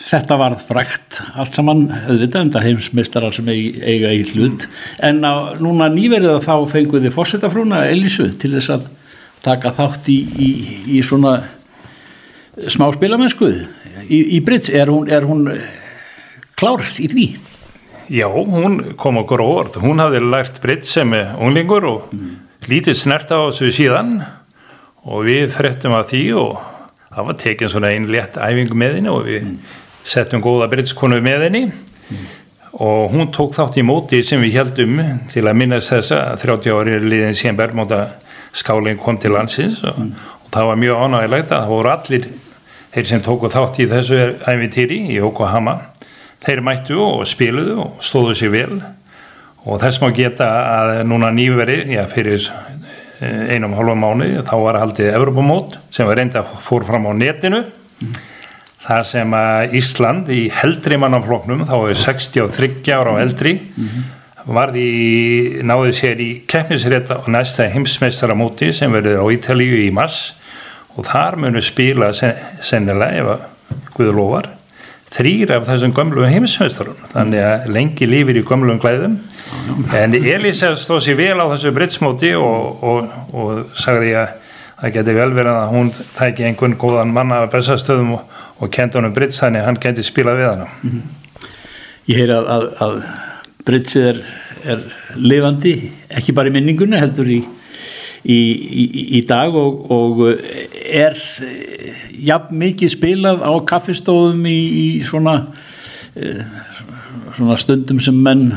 þetta 0.04 0.36
varð 0.40 0.62
frækt 0.68 1.20
allt 1.40 1.56
saman, 1.56 1.86
auðvitað, 2.04 2.42
enda 2.44 2.60
heimsmeistarar 2.64 3.32
sem 3.34 3.46
eig- 3.48 3.78
eiga 3.82 4.10
í 4.12 4.22
hlut. 4.34 4.66
En 5.00 5.22
á, 5.24 5.56
núna 5.60 5.88
nýverið 5.92 6.34
að 6.36 6.44
þá 6.48 6.54
fenguði 6.74 7.12
fórsetafrúna 7.14 7.84
Elísu 7.90 8.28
til 8.38 8.52
þess 8.58 8.74
að 8.76 8.86
taka 9.44 9.72
þátt 9.76 10.08
í, 10.12 10.18
í, 10.36 10.50
í 10.98 11.02
svona 11.04 11.38
smá 12.70 12.86
spilamennsku 12.94 13.48
í, 14.08 14.20
í 14.36 14.40
Brits, 14.44 14.70
er 14.70 14.92
hún, 14.92 15.08
er 15.10 15.26
hún 15.28 15.48
eh, 15.52 15.64
klár 16.56 16.84
í 17.02 17.08
því? 17.10 17.26
Já, 18.12 18.28
hún 18.28 18.92
kom 19.00 19.16
okkur 19.22 19.40
á 19.40 19.46
orð. 19.48 19.78
Hún 19.80 20.02
hafði 20.02 20.20
lært 20.28 20.60
britt 20.60 20.84
sem 20.84 21.08
er 21.16 21.32
unglingur 21.40 21.86
og 21.88 22.10
lítið 22.68 22.98
snert 23.00 23.32
á 23.32 23.40
þessu 23.48 23.70
síðan. 23.72 24.18
Og 25.08 25.24
við 25.26 25.48
frettum 25.56 25.96
að 25.96 26.10
því 26.12 26.22
og 26.40 26.52
það 27.14 27.26
var 27.30 27.38
tekin 27.40 27.72
svona 27.72 27.90
einn 27.92 28.06
létt 28.12 28.36
æfingu 28.40 28.76
með 28.76 28.98
henni 28.98 29.10
og 29.12 29.24
við 29.26 29.48
settum 30.04 30.42
góða 30.44 30.68
brittskonu 30.72 31.20
með 31.24 31.48
henni. 31.48 31.64
Og 32.74 33.12
hún 33.12 33.30
tók 33.32 33.54
þátt 33.54 33.78
í 33.78 33.84
móti 33.86 34.20
sem 34.26 34.42
við 34.42 34.58
heldum 34.58 34.98
til 35.30 35.44
að 35.46 35.58
minnast 35.60 35.92
þessa 35.92 36.20
að 36.32 36.40
30 36.48 36.74
ári 36.74 36.96
liðin 37.04 37.36
síðan 37.38 37.60
Bermóta 37.60 38.00
skálinn 38.54 38.98
kom 38.98 39.18
til 39.22 39.32
landsins. 39.34 39.80
Og, 39.86 40.10
og 40.44 40.50
það 40.54 40.70
var 40.70 40.80
mjög 40.82 41.04
ánægilegt 41.04 41.52
að 41.52 41.62
það 41.62 41.72
voru 41.74 41.92
allir 41.94 42.28
þeir 42.94 43.08
sem 43.10 43.22
tóku 43.24 43.50
þátt 43.50 43.80
í 43.82 43.88
þessu 43.90 44.20
æfintýri 44.42 45.00
í 45.14 45.20
Yokohama 45.20 45.78
þeir 46.44 46.60
mættu 46.66 46.98
og 47.00 47.24
spiluðu 47.30 47.78
og 47.86 48.04
stóðu 48.04 48.36
sér 48.38 48.52
vel. 48.52 48.82
Og 49.64 49.80
þess 49.80 50.02
má 50.02 50.10
geta 50.12 50.50
að 50.74 50.98
núna 51.08 51.30
nýveri 51.32 51.78
já, 51.94 52.02
fyrir 52.10 52.42
eh, 53.22 53.54
einum 53.54 53.78
hálfa 53.78 53.96
mánu 53.96 54.28
þá 54.44 54.54
var 54.60 54.82
haldið 54.82 55.14
Evropamót 55.14 55.78
sem 55.94 56.10
var 56.10 56.20
reynda 56.20 56.44
fór 56.44 56.84
fram 56.84 57.06
á 57.08 57.12
netinu 57.16 57.64
það 58.84 59.02
sem 59.08 59.36
að 59.38 59.76
Ísland 59.80 60.30
í 60.32 60.42
heldri 60.52 60.98
mannafloknum 61.00 61.64
þá 61.68 61.76
er 61.80 62.00
63 62.04 62.92
ára 62.94 63.16
á 63.16 63.22
eldri 63.22 63.56
varði 64.44 65.62
náði 65.64 65.94
sér 65.96 66.20
í 66.20 66.30
keppnisrétta 66.50 67.22
og 67.22 67.30
næsta 67.32 67.68
heimsmeistaramóti 67.72 68.72
sem 68.76 68.92
verður 68.92 69.24
á 69.24 69.26
Ítalíu 69.32 69.80
í 69.86 69.88
mass 69.94 70.34
og 70.94 71.08
þar 71.08 71.38
munu 71.40 71.62
spila 71.64 72.12
sen, 72.14 72.36
sennilega 72.60 73.22
ef 73.22 73.32
að 73.34 73.50
Guður 73.94 74.18
lofar 74.18 74.50
þrýr 75.14 75.52
af 75.54 75.68
þessum 75.68 75.92
gömlu 75.94 76.26
heimsmeistarum. 76.26 76.98
Þannig 77.12 77.44
að 77.46 77.68
lengi 77.74 78.08
lífir 78.08 78.40
í 78.40 78.44
gömlum 78.46 78.80
klæðum. 78.82 79.18
En 79.94 80.16
Elisa 80.18 80.72
stóð 80.78 81.04
sér 81.06 81.18
vel 81.20 81.36
á 81.38 81.46
þessu 81.52 81.70
britsmóti 81.76 82.32
og, 82.34 82.82
og, 82.82 83.12
og 83.30 83.78
sagði 83.78 84.16
að 84.18 84.32
það 84.80 84.94
geti 84.96 85.16
vel 85.20 85.30
verið 85.36 85.60
að 85.60 85.74
hún 85.74 85.92
tæki 86.18 86.48
einhvern 86.48 86.74
góðan 86.80 87.14
manna 87.14 87.44
af 87.44 87.52
bestastöðum 87.54 88.16
og, 88.16 88.24
og 88.60 88.70
kendi 88.74 88.98
honum 88.98 89.14
brits 89.14 89.40
þannig 89.42 89.62
að 89.62 89.70
hann 89.70 89.82
geti 89.82 90.06
spilað 90.06 90.40
við 90.40 90.50
hana. 90.50 90.68
Ég 92.04 92.20
heyri 92.20 92.36
að, 92.36 92.50
að, 92.52 92.66
að 92.84 92.98
Britsið 93.64 94.06
er, 94.10 94.18
er 94.74 94.80
lifandi, 95.16 95.72
ekki 96.12 96.34
bara 96.36 96.50
í 96.50 96.52
minningunni, 96.52 96.98
heldur 97.00 97.30
í, 97.32 97.38
í, 98.28 98.36
í, 98.36 99.04
í 99.16 99.22
dag 99.24 99.56
og, 99.56 99.86
og 99.94 100.20
er 100.84 101.16
jafn 102.28 102.58
mikið 102.60 102.92
spilað 102.92 103.40
á 103.40 103.52
kaffistóðum 103.70 104.44
í, 104.50 105.00
svona, 105.08 105.38
eh, 106.12 106.44
svona 107.38 107.56
stundum 107.60 108.02
sem 108.04 108.20
menn 108.20 108.50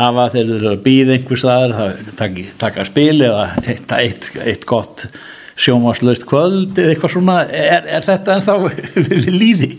hafa 0.00 0.26
þegar 0.32 0.50
þeir 0.50 0.56
eru 0.56 0.72
að 0.72 0.82
býða 0.88 1.14
einhver 1.14 1.42
staðar, 1.44 1.94
það 2.18 2.42
taka 2.58 2.88
spil 2.88 3.20
eða 3.20 3.46
eitt, 3.62 3.94
eitt, 4.00 4.30
eitt 4.42 4.66
gott 4.66 5.06
sjómaslaust 5.60 6.24
kvöld 6.30 6.78
eða 6.80 6.94
eitthvað 6.94 7.14
svona, 7.16 7.40
er, 7.48 7.88
er 7.98 8.06
þetta 8.06 8.38
ennþá 8.38 8.54
við 8.64 9.28
lífi, 9.42 9.70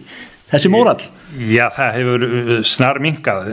þessi 0.52 0.72
mórall? 0.74 1.02
Já, 1.48 1.70
það 1.72 1.94
hefur 1.96 2.26
uh, 2.28 2.52
snar 2.68 3.00
minkað. 3.04 3.46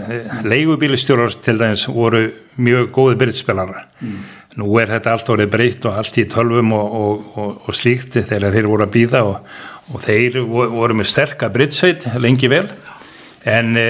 Leigubílistjórar 0.51 1.37
til 1.47 1.55
dæmis 1.61 1.85
voru 1.95 2.25
mjög 2.59 2.89
góði 2.97 3.19
byrjtspilara. 3.21 3.85
Nú 4.59 4.73
er 4.83 4.91
þetta 4.91 5.13
allt 5.15 5.29
orðið 5.31 5.51
breytt 5.53 5.85
og 5.87 5.99
allt 6.01 6.17
í 6.19 6.25
tölvum 6.33 6.73
og, 6.75 6.95
og, 6.99 7.27
og, 7.39 7.53
og 7.71 7.77
slíkt 7.79 8.17
þegar 8.19 8.51
þeir 8.57 8.67
voru 8.73 8.87
að 8.89 8.95
býða 8.97 9.21
og, 9.29 9.53
og 9.95 10.03
þeir 10.03 10.41
vo- 10.51 10.67
voru 10.73 10.97
með 10.99 11.11
sterka 11.13 11.51
byrjtsveit 11.55 12.09
lengi 12.19 12.51
vel. 12.51 12.65
En 13.49 13.71
e, 13.79 13.87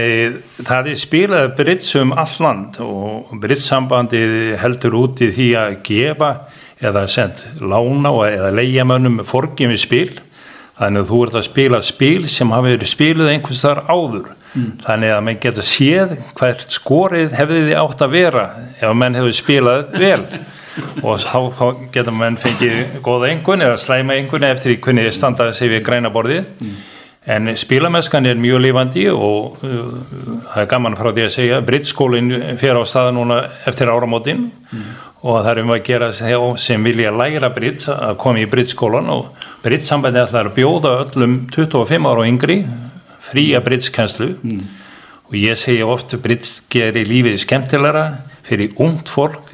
það 0.61 0.91
er 0.93 0.99
spilað 1.01 1.55
byrjts 1.57 1.95
um 2.03 2.12
all 2.12 2.34
land 2.45 2.76
og 2.84 3.32
byrjtssambandi 3.41 4.20
heldur 4.61 4.99
út 5.01 5.22
í 5.24 5.30
því 5.32 5.47
að 5.62 5.78
gefa 5.89 6.28
eða 6.81 7.07
send 7.11 7.45
lána 7.61 8.12
eða 8.29 8.55
leigjamönnum 8.57 9.22
forgjömi 9.26 9.79
spil. 9.81 10.11
Þannig 10.79 11.03
að 11.03 11.09
þú 11.11 11.20
ert 11.24 11.39
að 11.39 11.47
spila 11.49 11.81
spil 11.83 12.29
sem 12.31 12.53
hafi 12.55 12.74
verið 12.76 12.93
spiluð 12.93 13.33
einhvers 13.33 13.64
þar 13.64 13.81
áður. 13.91 14.29
Þannig 14.85 15.12
að 15.12 15.24
menn 15.26 15.41
geta 15.43 15.64
séð 15.66 16.14
hvert 16.39 16.72
skorið 16.72 17.35
hefði 17.37 17.64
þið 17.66 17.81
átt 17.83 18.05
að 18.07 18.14
vera 18.14 18.45
ef 18.79 18.95
menn 18.97 19.18
hefur 19.18 19.37
spilað 19.37 19.99
vel. 19.99 20.22
Og 21.07 21.18
þá 21.18 21.66
geta 21.95 22.14
menn 22.14 22.39
fengið 22.39 23.01
góða 23.03 23.33
einhvern 23.33 23.66
eða 23.66 23.81
slæma 23.83 24.14
einhvern 24.14 24.47
eftir 24.47 24.72
því 24.72 24.79
hvernig 24.85 25.09
þið 25.09 25.16
standaði 25.16 25.57
sig 25.59 25.72
við 25.74 25.85
græna 25.89 26.12
borði 26.14 26.45
en 27.29 27.51
spilameskan 27.57 28.26
er 28.26 28.39
mjög 28.41 28.62
lifandi 28.64 29.05
og 29.12 29.59
uh, 29.66 29.81
það 30.49 30.62
er 30.62 30.70
gaman 30.70 30.97
frá 30.97 31.11
því 31.11 31.26
að 31.26 31.35
segja 31.35 31.61
brittskólinn 31.66 32.31
fer 32.61 32.79
á 32.81 32.83
staða 32.89 33.12
núna 33.16 33.43
eftir 33.68 33.91
áramótin 33.93 34.47
og 35.18 35.40
það 35.42 35.50
er 35.50 35.60
um 35.64 35.72
að 35.74 35.84
gera 35.88 36.10
sem 36.14 36.84
vilja 36.86 37.10
læra 37.10 37.50
britt 37.54 37.88
að 37.90 38.18
koma 38.22 38.42
í 38.42 38.50
brittskólan 38.50 39.10
og 39.10 39.46
brittsambandi 39.64 40.22
ætlar 40.22 40.50
að 40.50 40.58
bjóða 40.60 40.92
öllum 41.04 41.40
25 41.54 42.06
ára 42.06 42.22
og 42.22 42.28
yngri 42.28 42.58
fría 43.28 43.60
brittskenslu 43.64 44.30
og 45.28 45.34
ég 45.36 45.58
segja 45.58 45.88
oft 45.90 46.14
britt 46.22 46.48
gerir 46.70 47.08
lífið 47.08 47.40
skemmtilegra 47.42 48.04
fyrir 48.48 48.76
ungt 48.80 49.10
fólk. 49.12 49.50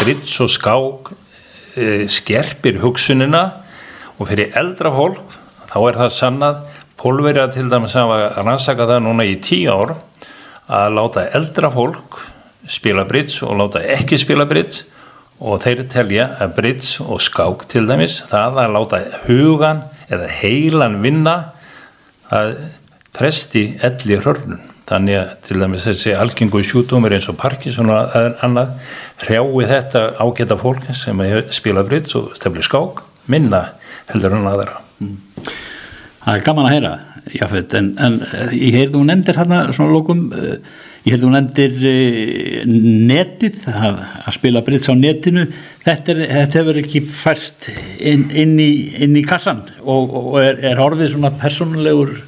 Britts 0.00 0.38
og 0.40 0.48
skák 0.48 1.10
e, 1.76 2.06
skerpir 2.08 2.80
hugsunina. 2.80 3.42
Og 4.20 4.28
fyrir 4.28 4.54
eldra 4.56 4.92
fólk 4.94 5.36
þá 5.68 5.78
er 5.82 5.98
það 6.00 6.14
sannað. 6.16 6.62
Pólverja 7.00 7.46
til 7.52 7.68
dæmis 7.72 7.96
að 7.96 8.14
rannsaka 8.40 8.88
það 8.88 9.04
núna 9.06 9.24
í 9.28 9.38
tíu 9.44 9.72
ár 9.72 9.94
að 10.70 10.96
láta 10.96 11.26
eldra 11.36 11.70
fólk 11.72 12.18
spila 12.70 13.06
brits 13.08 13.40
og 13.42 13.56
láta 13.56 13.80
ekki 13.96 14.18
spila 14.20 14.44
brits 14.48 14.84
og 15.40 15.62
þeir 15.64 15.86
telja 15.92 16.26
að 16.40 16.56
brits 16.58 16.98
og 17.00 17.20
skák 17.24 17.64
til 17.72 17.86
dæmis 17.88 18.20
það 18.28 18.60
að 18.64 18.74
láta 18.76 19.00
hugan 19.24 19.84
eða 20.12 20.28
heilan 20.40 20.98
vinna 21.04 21.36
að 22.30 22.52
fresti 23.16 23.64
elli 23.86 24.20
hörnun 24.20 24.60
þannig 24.90 25.20
að 25.20 25.30
til 25.46 25.60
dæmis 25.62 25.86
þessi 25.86 26.14
algengu 26.18 26.62
sjútumir 26.66 27.14
eins 27.16 27.28
og 27.30 27.38
Parkinson 27.40 27.92
og 27.94 28.16
annað 28.44 28.74
hrjái 29.22 29.68
þetta 29.70 30.04
ágæta 30.18 30.58
fólk 30.60 30.90
sem 30.96 31.22
spila 31.54 31.84
brits 31.86 32.16
og 32.18 32.34
stefli 32.38 32.64
skák 32.66 33.04
minna 33.30 33.62
heldur 34.10 34.34
en 34.34 34.50
aðra. 34.50 34.80
Það 36.20 36.34
er 36.34 36.44
gaman 36.44 36.66
að 36.66 36.74
heyra 36.74 36.94
Jafet, 37.30 37.74
en, 37.76 37.90
en 38.00 38.20
eh, 38.24 38.54
ég 38.56 38.76
heyrði 38.78 38.96
hún 38.96 39.10
nefndir 39.10 39.38
hérna 39.38 39.60
svona 39.76 39.92
lókum 39.92 40.22
eh, 40.34 40.56
ég 41.04 41.14
heyrði 41.14 41.26
hún 41.26 41.36
nefndir 41.38 41.76
eh, 41.90 42.64
netið 43.10 43.60
að, 43.72 44.00
að 44.24 44.36
spila 44.36 44.64
brits 44.66 44.90
á 44.90 44.94
netinu. 44.96 45.46
Þetta, 45.84 46.14
er, 46.14 46.24
þetta 46.36 46.60
hefur 46.60 46.80
ekki 46.82 47.04
færst 47.08 47.70
inn, 47.98 48.26
inn, 48.30 48.56
í, 48.60 48.70
inn 49.00 49.16
í 49.16 49.24
kassan 49.26 49.62
og, 49.80 50.16
og 50.22 50.40
er, 50.42 50.60
er 50.72 50.82
orðið 50.82 51.14
svona 51.14 51.32
persónulegur 51.40 52.18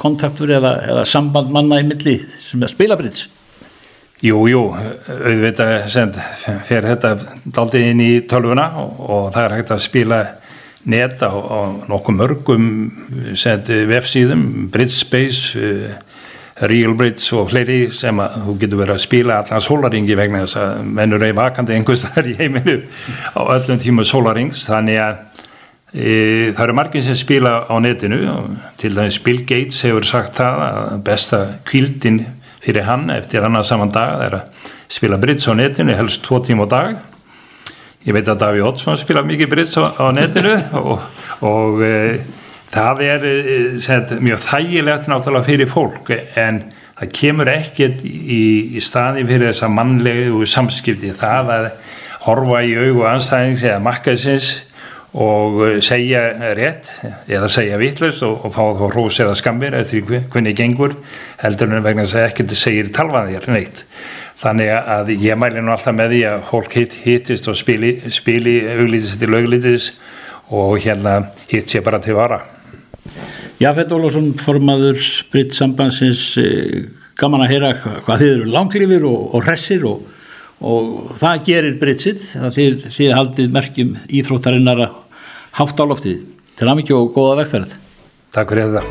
kontaktur 0.00 0.50
eða, 0.54 0.76
eða 0.90 1.06
samband 1.06 1.52
manna 1.54 1.80
í 1.82 1.88
milli 1.88 2.18
sem 2.40 2.62
er 2.62 2.70
að 2.70 2.76
spila 2.76 2.98
brits 2.98 3.26
Jú, 4.24 4.38
jú, 4.48 4.60
auðvitað 4.72 5.72
send, 5.92 6.16
fer 6.64 6.86
þetta 6.86 7.10
daldið 7.44 7.90
inn 7.90 8.00
í 8.00 8.12
tölvuna 8.30 8.70
og, 8.80 9.00
og 9.04 9.26
það 9.34 9.44
er 9.44 9.54
hægt 9.58 9.72
að 9.74 9.82
spila 9.84 10.20
net 10.88 11.20
á, 11.20 11.28
á 11.28 11.60
nokkuð 11.90 12.16
mörgum 12.20 12.68
vefsíðum, 13.90 14.46
Britspace 14.72 15.60
uh, 15.60 16.13
Real 16.62 16.94
Brits 16.94 17.32
og 17.34 17.48
fleiri 17.50 17.88
sem 17.90 18.20
að 18.22 18.34
þú 18.46 18.52
getur 18.62 18.78
verið 18.78 18.94
að 18.94 19.02
spila 19.02 19.38
allan 19.42 19.62
sólaringi 19.64 20.16
vegna 20.18 20.44
þess 20.44 20.58
að 20.60 20.82
mennur 20.98 21.24
er 21.26 21.34
vakandi 21.34 21.74
einhvers 21.74 22.04
þar 22.06 22.28
í 22.30 22.34
heiminu 22.38 22.76
á 23.34 23.40
öllum 23.56 23.80
tíma 23.82 24.04
sólarings 24.06 24.62
þannig 24.68 25.00
að 25.02 25.16
e, 25.90 26.52
það 26.54 26.62
eru 26.66 26.76
margir 26.78 27.02
sem 27.02 27.18
spila 27.18 27.56
á 27.66 27.74
netinu 27.82 28.20
til 28.78 28.92
dæmis 28.94 29.18
Bill 29.24 29.42
Gates 29.42 29.82
hefur 29.82 30.06
sagt 30.06 30.38
það 30.38 30.62
að 30.68 30.94
besta 31.08 31.40
kvildin 31.66 32.22
fyrir 32.62 32.86
hann 32.86 33.10
eftir 33.10 33.42
annar 33.42 33.66
saman 33.66 33.90
dag 33.94 34.22
er 34.28 34.38
að 34.38 34.70
spila 34.94 35.18
Brits 35.18 35.50
á 35.50 35.58
netinu 35.58 35.98
helst 35.98 36.22
tvo 36.22 36.38
tíma 36.38 36.70
á 36.70 36.74
dag. 36.76 37.02
Ég 38.04 38.12
veit 38.12 38.28
að 38.28 38.40
Daví 38.42 38.60
Oddsson 38.60 38.98
spila 39.00 39.22
mikið 39.24 39.48
brits 39.48 39.78
á, 39.80 39.90
á 39.96 40.12
netinu 40.12 40.54
og, 40.80 41.04
og 41.40 41.82
e, 41.82 41.94
það 42.74 43.02
er 43.06 43.26
e, 43.28 43.34
set, 43.82 44.16
mjög 44.22 44.42
þægilegt 44.48 45.08
náttúrulega 45.10 45.48
fyrir 45.48 45.70
fólk 45.70 46.10
en 46.14 46.64
það 46.98 47.14
kemur 47.18 47.50
ekkert 47.52 48.04
í, 48.06 48.44
í 48.76 48.82
staði 48.82 49.24
fyrir 49.28 49.50
þessa 49.50 49.70
mannlegu 49.72 50.44
samskipti. 50.48 51.14
Það 51.18 51.52
að 51.56 51.66
horfa 52.24 52.62
í 52.64 52.76
augu 52.78 53.04
anstæðings 53.08 53.66
eða 53.66 53.82
makkasins 53.84 54.52
og 55.14 55.60
segja 55.84 56.24
rétt 56.58 56.88
eða 57.30 57.48
segja 57.52 57.78
vittlust 57.78 58.24
og, 58.26 58.48
og 58.48 58.54
fá 58.54 58.62
þá 58.74 58.84
hrós 58.88 59.20
eða 59.22 59.36
skammir 59.38 59.76
eftir 59.78 60.02
hvernig 60.08 60.56
gengur 60.58 60.96
heldur 61.42 61.70
en 61.70 61.84
vegna 61.84 62.06
að 62.08 62.24
ekkert 62.24 62.56
segir 62.58 62.90
talvaðir 62.94 63.46
neitt. 63.52 63.84
Þannig 64.42 64.72
að 64.74 65.12
ég 65.14 65.38
mæli 65.38 65.62
nú 65.62 65.72
alltaf 65.72 65.94
með 65.96 66.16
því 66.16 66.24
að 66.32 66.42
fólk 66.50 66.74
hitt, 66.80 66.98
hittist 67.04 67.46
og 67.48 67.56
spili, 67.56 67.94
spili 68.12 68.58
auglítist 68.74 69.22
til 69.22 69.30
auglítis 69.38 69.92
og 70.50 70.76
hérna 70.82 71.20
hitt 71.48 71.70
sé 71.70 71.80
bara 71.84 72.02
til 72.02 72.18
vara 72.18 72.42
Jafet 73.60 73.92
Ólásson 73.94 74.32
formaður 74.40 75.00
Britt 75.32 75.54
sambandsins 75.56 76.22
eh, 76.40 76.88
gaman 77.20 77.44
að 77.44 77.52
heyra 77.54 77.72
hvað 77.78 78.20
þið 78.22 78.32
eru 78.32 78.50
langlifir 78.50 79.06
og, 79.08 79.34
og 79.36 79.46
hressir 79.46 79.86
og, 79.88 80.02
og 80.64 81.14
það 81.20 81.44
gerir 81.48 81.78
Brittsið 81.82 82.20
það 82.32 82.58
þið 82.58 82.84
séð 82.96 83.16
haldið 83.18 83.54
merkjum 83.54 83.96
íþróttarinnar 84.08 84.84
að 84.88 85.00
hátt 85.60 85.80
á 85.80 85.84
loftið 85.86 86.26
til 86.58 86.70
aðmyggju 86.70 86.98
og 86.98 87.10
góða 87.16 87.40
verkferð 87.44 87.78
Takk 88.34 88.54
fyrir 88.54 88.74
þetta 88.74 88.84